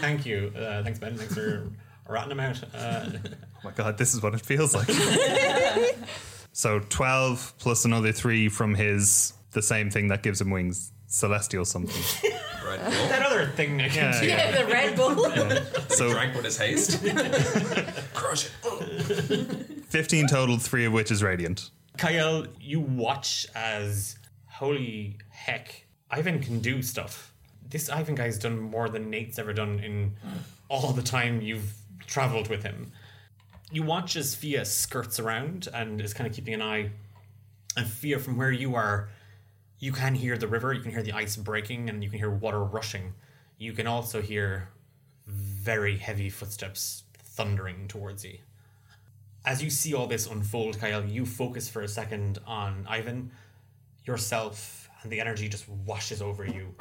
Thank 0.00 0.24
you. 0.26 0.52
Uh, 0.56 0.82
thanks, 0.84 0.98
Ben. 1.00 1.16
Thanks 1.16 1.34
for 1.34 1.68
ratting 2.08 2.30
him 2.32 2.40
out. 2.40 2.62
Uh, 2.74 3.06
Oh 3.64 3.68
my 3.68 3.70
god, 3.72 3.96
this 3.98 4.12
is 4.14 4.22
what 4.22 4.34
it 4.34 4.40
feels 4.42 4.74
like. 4.74 4.88
so 6.52 6.80
12 6.80 7.54
plus 7.58 7.84
another 7.84 8.10
3 8.12 8.48
from 8.48 8.74
his, 8.74 9.32
the 9.52 9.62
same 9.62 9.88
thing 9.90 10.08
that 10.08 10.22
gives 10.22 10.40
him 10.40 10.50
wings, 10.50 10.92
celestial 11.06 11.64
something. 11.64 12.02
that 13.08 13.22
other 13.26 13.46
thing 13.48 13.80
I 13.80 13.86
Yeah, 13.86 14.12
can 14.20 14.28
yeah. 14.28 14.62
the 14.62 14.66
Red 14.70 14.96
Bull. 14.96 15.14
So- 15.96 16.10
drank 16.12 16.34
with 16.34 16.44
his 16.44 16.58
haste. 16.58 17.02
Crush 18.14 18.48
it. 18.64 19.84
15 19.86 20.26
total, 20.28 20.58
3 20.58 20.86
of 20.86 20.92
which 20.92 21.10
is 21.10 21.22
radiant. 21.22 21.70
Kyle, 21.98 22.46
you 22.60 22.80
watch 22.80 23.46
as 23.54 24.16
holy 24.48 25.18
heck, 25.30 25.84
Ivan 26.10 26.40
can 26.40 26.60
do 26.60 26.82
stuff. 26.82 27.32
This 27.68 27.88
Ivan 27.90 28.14
guy's 28.14 28.38
done 28.38 28.58
more 28.58 28.88
than 28.88 29.10
Nate's 29.10 29.38
ever 29.38 29.52
done 29.52 29.80
in 29.80 30.14
all 30.68 30.92
the 30.92 31.02
time 31.02 31.40
you've 31.42 31.72
traveled 32.06 32.48
with 32.48 32.62
him. 32.62 32.92
You 33.70 33.82
watch 33.82 34.16
as 34.16 34.34
Fia 34.34 34.64
skirts 34.64 35.18
around 35.18 35.68
and 35.72 36.00
is 36.00 36.12
kind 36.14 36.28
of 36.28 36.34
keeping 36.34 36.54
an 36.54 36.62
eye. 36.62 36.90
And 37.76 37.86
Fia, 37.86 38.18
from 38.18 38.36
where 38.36 38.50
you 38.52 38.74
are, 38.74 39.08
you 39.82 39.92
can 39.92 40.14
hear 40.14 40.38
the 40.38 40.48
river, 40.48 40.72
you 40.72 40.80
can 40.80 40.92
hear 40.92 41.02
the 41.02 41.12
ice 41.12 41.36
breaking, 41.36 41.90
and 41.90 42.02
you 42.02 42.08
can 42.08 42.18
hear 42.18 42.30
water 42.30 42.64
rushing. 42.64 43.12
You 43.58 43.74
can 43.74 43.86
also 43.86 44.22
hear 44.22 44.70
very 45.26 45.98
heavy 45.98 46.30
footsteps 46.30 47.04
thundering 47.36 47.88
towards 47.88 48.24
you 48.24 48.38
as 49.44 49.62
you 49.62 49.70
see 49.70 49.94
all 49.94 50.06
this 50.06 50.26
unfold, 50.26 50.78
Kyle, 50.78 51.04
you 51.04 51.26
focus 51.26 51.68
for 51.68 51.82
a 51.82 51.88
second 51.88 52.38
on 52.46 52.86
Ivan, 52.88 53.30
yourself, 54.04 54.88
and 55.02 55.10
the 55.10 55.20
energy 55.20 55.48
just 55.48 55.68
washes 55.68 56.22
over 56.22 56.46
you. 56.46 56.74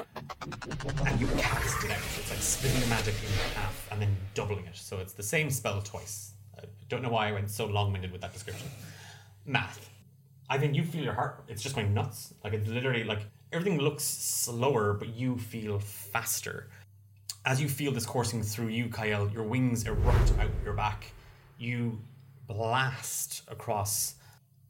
And 1.05 1.19
you 1.19 1.27
cast 1.37 1.83
it 1.83 1.91
out. 1.91 1.97
It's 1.97 2.29
like 2.29 2.39
splitting 2.39 2.81
the 2.81 2.87
magic 2.87 3.15
in 3.23 3.55
half 3.55 3.87
and 3.91 4.01
then 4.01 4.15
doubling 4.35 4.65
it. 4.65 4.75
So 4.75 4.99
it's 4.99 5.13
the 5.13 5.23
same 5.23 5.49
spell 5.49 5.81
twice. 5.81 6.33
I 6.57 6.65
don't 6.87 7.01
know 7.01 7.09
why 7.09 7.29
I 7.29 7.31
went 7.31 7.49
so 7.49 7.65
long 7.65 7.91
winded 7.91 8.11
with 8.11 8.21
that 8.21 8.33
description. 8.33 8.67
Math. 9.45 9.89
Ivan, 10.51 10.73
you 10.73 10.83
feel 10.83 11.01
your 11.01 11.13
heart. 11.13 11.45
It's 11.47 11.63
just 11.63 11.75
going 11.75 11.93
nuts. 11.93 12.33
Like 12.43 12.51
it's 12.51 12.67
literally 12.67 13.05
like 13.05 13.21
everything 13.53 13.79
looks 13.79 14.03
slower, 14.03 14.91
but 14.91 15.15
you 15.15 15.37
feel 15.37 15.79
faster. 15.79 16.67
As 17.45 17.61
you 17.61 17.69
feel 17.69 17.93
this 17.93 18.05
coursing 18.05 18.43
through 18.43 18.67
you, 18.67 18.89
Kyle, 18.89 19.29
your 19.29 19.43
wings 19.43 19.87
erupt 19.87 20.33
out 20.39 20.49
your 20.65 20.73
back. 20.73 21.05
You 21.57 22.01
blast 22.47 23.43
across 23.47 24.15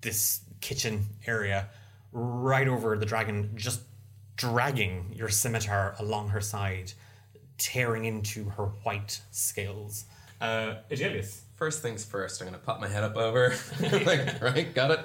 this 0.01 0.41
kitchen 0.61 1.07
area 1.25 1.67
right 2.11 2.67
over 2.67 2.95
the 2.95 3.05
dragon, 3.07 3.49
just 3.55 3.81
dragging 4.35 5.11
your 5.15 5.29
scimitar 5.29 5.95
along 5.97 6.29
her 6.29 6.41
side, 6.41 6.93
tearing 7.57 8.05
into 8.05 8.49
her 8.51 8.65
white 8.83 9.19
scales. 9.31 10.05
Uh, 10.39 10.75
Aegelius. 10.91 11.41
First 11.55 11.81
things 11.81 12.05
first, 12.05 12.39
I'm 12.41 12.47
gonna 12.47 12.59
pop 12.59 12.79
my 12.79 12.87
head 12.87 13.03
up 13.03 13.15
over. 13.15 13.55
like, 13.81 14.41
right, 14.41 14.73
got 14.73 14.91
it. 14.91 14.99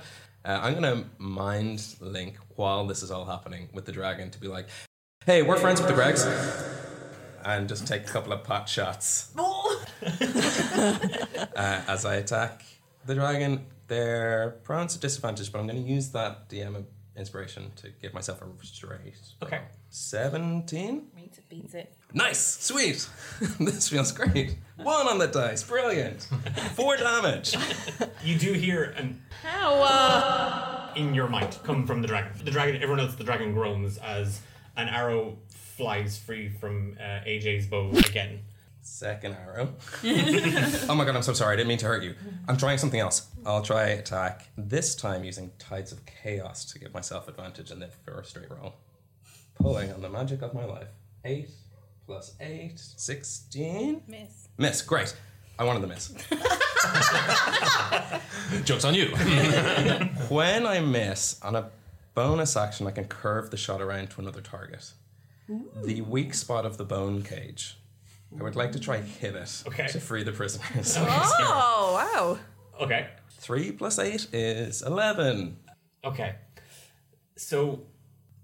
Uh, 0.47 0.61
I'm 0.63 0.75
gonna 0.75 1.05
mind 1.19 1.85
link 2.01 2.37
while 2.55 2.87
this 2.87 3.03
is 3.03 3.11
all 3.11 3.25
happening 3.25 3.69
with 3.73 3.85
the 3.85 3.91
dragon 3.91 4.31
to 4.31 4.39
be 4.39 4.47
like, 4.47 4.69
"Hey, 5.25 5.43
we're 5.43 5.57
friends 5.57 5.81
with 5.81 5.89
the 5.91 5.95
Gregs," 6.01 6.25
and 7.45 7.69
just 7.69 7.85
take 7.85 8.03
a 8.03 8.13
couple 8.13 8.33
of 8.33 8.45
pot 8.45 8.69
shots 8.69 9.33
uh, 9.37 10.99
as 11.89 12.05
I 12.05 12.15
attack 12.17 12.65
the 13.07 13.17
dragon. 13.17 13.67
They're 13.89 14.61
prone 14.63 14.87
to 14.87 14.99
disadvantage, 14.99 15.51
but 15.51 15.59
I'm 15.59 15.67
going 15.67 15.83
to 15.83 15.89
use 15.89 16.11
that 16.11 16.49
DM 16.49 16.77
inspiration 17.17 17.73
to 17.77 17.91
give 18.03 18.13
myself 18.15 18.43
a 18.43 18.67
straight. 18.67 19.17
Okay. 19.43 19.61
17? 19.91 21.09
Meets 21.15 21.39
it, 21.39 21.49
beats 21.49 21.75
it. 21.75 21.97
Nice, 22.13 22.39
sweet. 22.39 23.09
this 23.61 23.89
feels 23.89 24.13
great. 24.13 24.57
One 24.77 25.09
on 25.09 25.19
the 25.19 25.27
dice, 25.27 25.63
brilliant. 25.63 26.23
Four 26.75 26.97
damage. 26.97 27.57
You 28.23 28.39
do 28.39 28.53
hear 28.53 28.95
an 28.97 29.23
Power! 29.43 30.93
in 30.97 31.15
your 31.15 31.29
mind 31.29 31.59
come 31.63 31.87
from 31.87 32.03
the 32.03 32.09
dragon. 32.09 32.33
The 32.45 32.51
dragon, 32.51 32.77
everyone 32.77 33.01
else, 33.01 33.15
the 33.15 33.25
dragon 33.25 33.53
groans 33.53 33.99
as 33.99 34.41
an 34.77 34.89
arrow 34.89 35.37
flies 35.49 36.19
free 36.19 36.49
from 36.49 36.97
uh, 36.99 37.25
AJ's 37.27 37.67
bow 37.67 37.91
again. 37.91 38.41
Second 38.83 39.35
arrow. 39.35 39.75
oh 40.05 40.95
my 40.95 41.05
god, 41.05 41.17
I'm 41.17 41.23
so 41.23 41.33
sorry. 41.33 41.55
I 41.55 41.57
didn't 41.57 41.69
mean 41.69 41.79
to 41.79 41.87
hurt 41.87 42.03
you. 42.03 42.15
I'm 42.47 42.57
trying 42.57 42.79
something 42.79 43.01
else. 43.01 43.27
I'll 43.47 43.63
try 43.63 43.85
attack, 43.91 44.49
this 44.59 44.97
time 44.97 45.23
using 45.23 45.53
Tides 45.57 45.93
of 45.93 46.05
Chaos 46.05 46.65
to 46.73 46.81
give 46.81 46.93
myself 46.93 47.29
advantage 47.29 47.71
in 47.71 47.79
the 47.79 47.87
first 48.05 48.31
straight 48.31 48.51
roll. 48.51 48.75
Pulling 49.55 49.93
on 49.93 50.03
the 50.03 50.09
magic 50.09 50.43
of 50.43 50.53
my 50.53 50.65
life. 50.65 50.89
8 51.25 51.49
plus 52.07 52.35
8, 52.41 52.73
16. 52.77 54.03
Miss. 54.09 54.49
Miss, 54.59 54.83
great. 54.83 55.15
I 55.61 55.65
wanted 55.65 55.83
the 55.83 55.87
miss. 55.87 56.09
Joke's 58.65 58.85
on 58.85 58.95
you. 58.95 59.07
when 60.29 60.67
I 60.67 60.81
miss, 60.81 61.41
on 61.41 61.55
a 61.55 61.71
bonus 62.15 62.57
action, 62.57 62.89
I 62.89 62.91
can 62.91 63.05
curve 63.05 63.51
the 63.51 63.57
shot 63.57 63.81
around 63.81 64.11
to 64.11 64.21
another 64.21 64.41
target. 64.41 64.91
The 65.85 66.01
weak 66.01 66.35
spot 66.35 66.67
of 66.67 66.79
the 66.79 66.85
bone 66.85 67.23
cage. 67.23 67.79
I 68.39 68.43
would 68.43 68.57
like 68.57 68.73
to 68.73 68.81
try 68.81 68.99
hit 68.99 69.37
it 69.37 69.63
Okay. 69.69 69.87
to 69.87 70.01
free 70.01 70.25
the 70.25 70.33
prisoners. 70.33 70.97
Oh, 70.99 71.93
wow. 71.95 72.39
Okay. 72.85 73.07
Three 73.47 73.71
plus 73.71 74.01
eight 74.01 74.27
is 74.33 74.83
eleven. 74.83 75.59
Okay. 76.03 76.35
So 77.37 77.83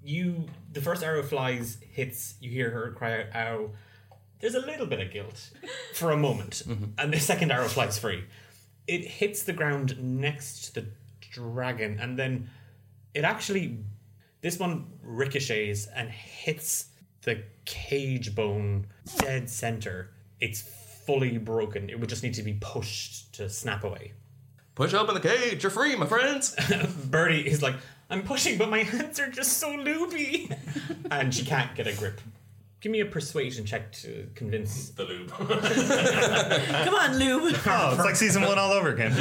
you 0.04 0.44
the 0.72 0.80
first 0.80 1.02
arrow 1.02 1.24
flies, 1.24 1.78
hits, 1.90 2.34
you 2.40 2.52
hear 2.52 2.70
her 2.70 2.92
cry 2.92 3.22
out, 3.22 3.34
ow. 3.34 3.70
There's 4.38 4.54
a 4.54 4.60
little 4.60 4.86
bit 4.86 5.00
of 5.00 5.12
guilt 5.12 5.50
for 5.94 6.12
a 6.12 6.16
moment. 6.16 6.62
Mm-hmm. 6.64 6.84
And 6.98 7.12
the 7.12 7.18
second 7.18 7.50
arrow 7.50 7.66
flies 7.66 7.98
free. 7.98 8.22
It 8.86 9.04
hits 9.04 9.42
the 9.42 9.52
ground 9.52 10.00
next 10.00 10.66
to 10.66 10.80
the 10.80 10.86
dragon, 11.32 11.98
and 12.00 12.16
then 12.16 12.48
it 13.12 13.24
actually 13.24 13.78
this 14.40 14.60
one 14.60 14.86
ricochets 15.02 15.88
and 15.88 16.10
hits 16.10 16.90
the 17.22 17.42
cage 17.64 18.36
bone 18.36 18.86
dead 19.18 19.50
center. 19.50 20.10
It's 20.38 20.62
fully 21.06 21.38
broken. 21.38 21.90
It 21.90 21.98
would 21.98 22.08
just 22.08 22.22
need 22.22 22.34
to 22.34 22.44
be 22.44 22.56
pushed 22.60 23.34
to 23.34 23.50
snap 23.50 23.82
away. 23.82 24.12
Push 24.74 24.94
open 24.94 25.14
the 25.14 25.20
cage, 25.20 25.62
you're 25.62 25.70
free, 25.70 25.94
my 25.96 26.06
friends. 26.06 26.56
Birdie 27.10 27.46
is 27.46 27.62
like, 27.62 27.74
I'm 28.08 28.22
pushing, 28.22 28.56
but 28.56 28.70
my 28.70 28.78
hands 28.82 29.20
are 29.20 29.28
just 29.28 29.58
so 29.58 29.70
loopy. 29.74 30.50
and 31.10 31.34
she 31.34 31.44
can't 31.44 31.74
get 31.74 31.86
a 31.86 31.92
grip. 31.94 32.20
Give 32.80 32.90
me 32.90 33.00
a 33.00 33.06
persuasion 33.06 33.64
check 33.64 33.92
to 33.92 34.28
convince 34.34 34.90
the 34.96 35.04
lube. 35.04 35.30
Come 35.30 36.94
on, 36.94 37.18
Lube. 37.18 37.54
Oh, 37.66 37.94
it's 37.94 38.04
like 38.04 38.16
season 38.16 38.42
one 38.42 38.58
all 38.58 38.72
over 38.72 38.88
again. 38.88 39.12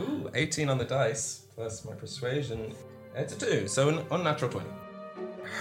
Ooh, 0.00 0.30
18 0.34 0.68
on 0.68 0.78
the 0.78 0.84
dice 0.84 1.42
plus 1.54 1.84
my 1.84 1.92
persuasion. 1.92 2.72
It's 3.14 3.34
a 3.34 3.38
two, 3.38 3.68
so 3.68 3.88
an 3.88 4.06
unnatural 4.10 4.50
20. 4.50 4.68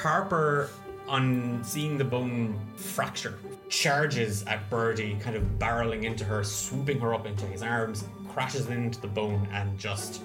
Harper, 0.01 0.69
on 1.07 1.61
seeing 1.63 1.97
the 1.97 2.05
bone 2.05 2.57
fracture, 2.75 3.37
charges 3.67 4.43
at 4.45 4.69
Birdie, 4.69 5.17
kind 5.19 5.35
of 5.35 5.43
barreling 5.59 6.03
into 6.03 6.23
her, 6.23 6.43
swooping 6.43 6.99
her 7.01 7.13
up 7.13 7.25
into 7.25 7.45
his 7.47 7.61
arms, 7.61 8.05
crashes 8.31 8.67
into 8.67 8.99
the 9.01 9.07
bone, 9.07 9.47
and 9.51 9.77
just 9.77 10.21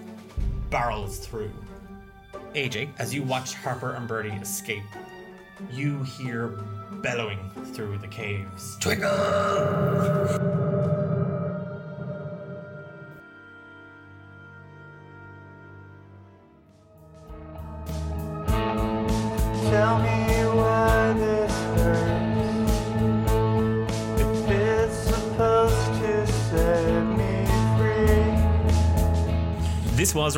barrels 0.71 1.19
through. 1.19 1.53
AJ, 2.55 2.89
as 2.99 3.13
you 3.13 3.23
watch 3.23 3.55
Harper 3.55 3.95
and 3.95 4.07
Birdie 4.07 4.31
escape, 4.31 4.85
you 5.73 6.03
hear 6.05 6.63
bellowing 7.03 7.51
through 7.73 7.99
the 7.99 8.09
caves. 8.09 8.79
Tell 8.81 8.93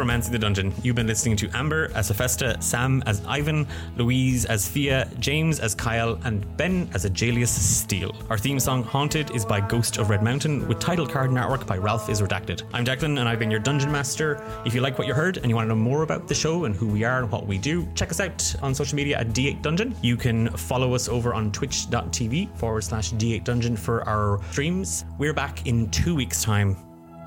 Romancing 0.09 0.33
the 0.33 0.39
Dungeon. 0.39 0.73
You've 0.83 0.97
been 0.97 1.07
listening 1.07 1.37
to 1.37 1.51
Amber 1.53 1.91
as 1.95 2.09
Hephaestus, 2.09 2.65
Sam 2.65 3.03
as 3.05 3.23
Ivan, 3.27 3.67
Louise 3.99 4.47
as 4.47 4.67
Fia, 4.67 5.07
James 5.19 5.61
as 5.61 5.75
Kyle, 5.75 6.19
and 6.25 6.57
Ben 6.57 6.89
as 6.95 7.05
Ajalius 7.05 7.49
Steele. 7.49 8.17
Our 8.31 8.39
theme 8.39 8.59
song, 8.59 8.83
Haunted, 8.83 9.31
is 9.33 9.45
by 9.45 9.61
Ghost 9.61 9.99
of 9.99 10.09
Red 10.09 10.23
Mountain, 10.23 10.67
with 10.67 10.79
title 10.79 11.07
card 11.07 11.29
and 11.29 11.39
artwork 11.39 11.67
by 11.67 11.77
Ralph 11.77 12.09
is 12.09 12.23
Redacted. 12.23 12.63
I'm 12.73 12.87
Declan, 12.87 13.19
and 13.21 13.29
I've 13.29 13.39
been 13.39 13.51
your 13.51 13.61
Dungeon 13.61 13.93
Master. 13.93 14.43
If 14.65 14.75
you 14.75 14.81
like 14.81 14.97
what 14.97 15.07
you 15.07 15.13
heard 15.13 15.37
and 15.37 15.51
you 15.51 15.55
want 15.55 15.67
to 15.67 15.69
know 15.69 15.77
more 15.79 16.05
about 16.05 16.27
the 16.27 16.35
show 16.35 16.65
and 16.65 16.75
who 16.75 16.87
we 16.87 17.05
are 17.05 17.19
and 17.19 17.31
what 17.31 17.47
we 17.47 17.59
do, 17.59 17.87
check 17.95 18.11
us 18.11 18.19
out 18.19 18.55
on 18.63 18.75
social 18.75 18.97
media 18.97 19.19
at 19.19 19.35
D8 19.35 19.61
Dungeon. 19.61 19.95
You 20.01 20.17
can 20.17 20.49
follow 20.57 20.95
us 20.95 21.11
over 21.11 21.35
on 21.35 21.53
twitch.tv 21.53 22.57
forward 22.57 22.81
slash 22.81 23.13
D8 23.13 23.45
Dungeon 23.45 23.77
for 23.77 24.09
our 24.09 24.41
streams. 24.53 25.05
We're 25.19 25.35
back 25.35 25.67
in 25.67 25.91
two 25.91 26.15
weeks' 26.15 26.43
time, 26.43 26.79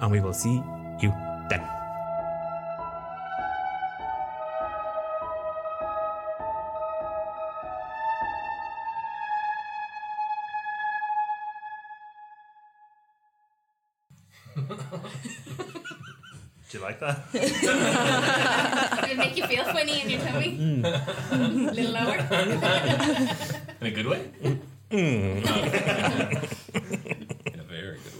and 0.02 0.12
we 0.12 0.20
will 0.20 0.34
see 0.34 0.64
you 1.00 1.14
then. 1.48 1.81
Do 16.72 16.78
you 16.78 16.84
like 16.86 17.02
that? 17.02 17.30
Did 17.34 17.44
it 19.12 19.18
make 19.18 19.36
you 19.36 19.46
feel 19.46 19.66
funny 19.66 20.04
in 20.04 20.10
your 20.10 20.22
tummy? 20.22 20.58
Mm. 20.58 20.86
A 20.86 21.38
little 21.74 21.92
lower? 21.92 22.16
In 23.82 23.88
a 23.88 23.92
good 23.92 24.08
way? 24.08 24.30
Mm. 24.90 25.44
in 27.54 27.60
a 27.60 27.64
very 27.64 28.00
good 28.00 28.16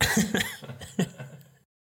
way. 0.00 0.42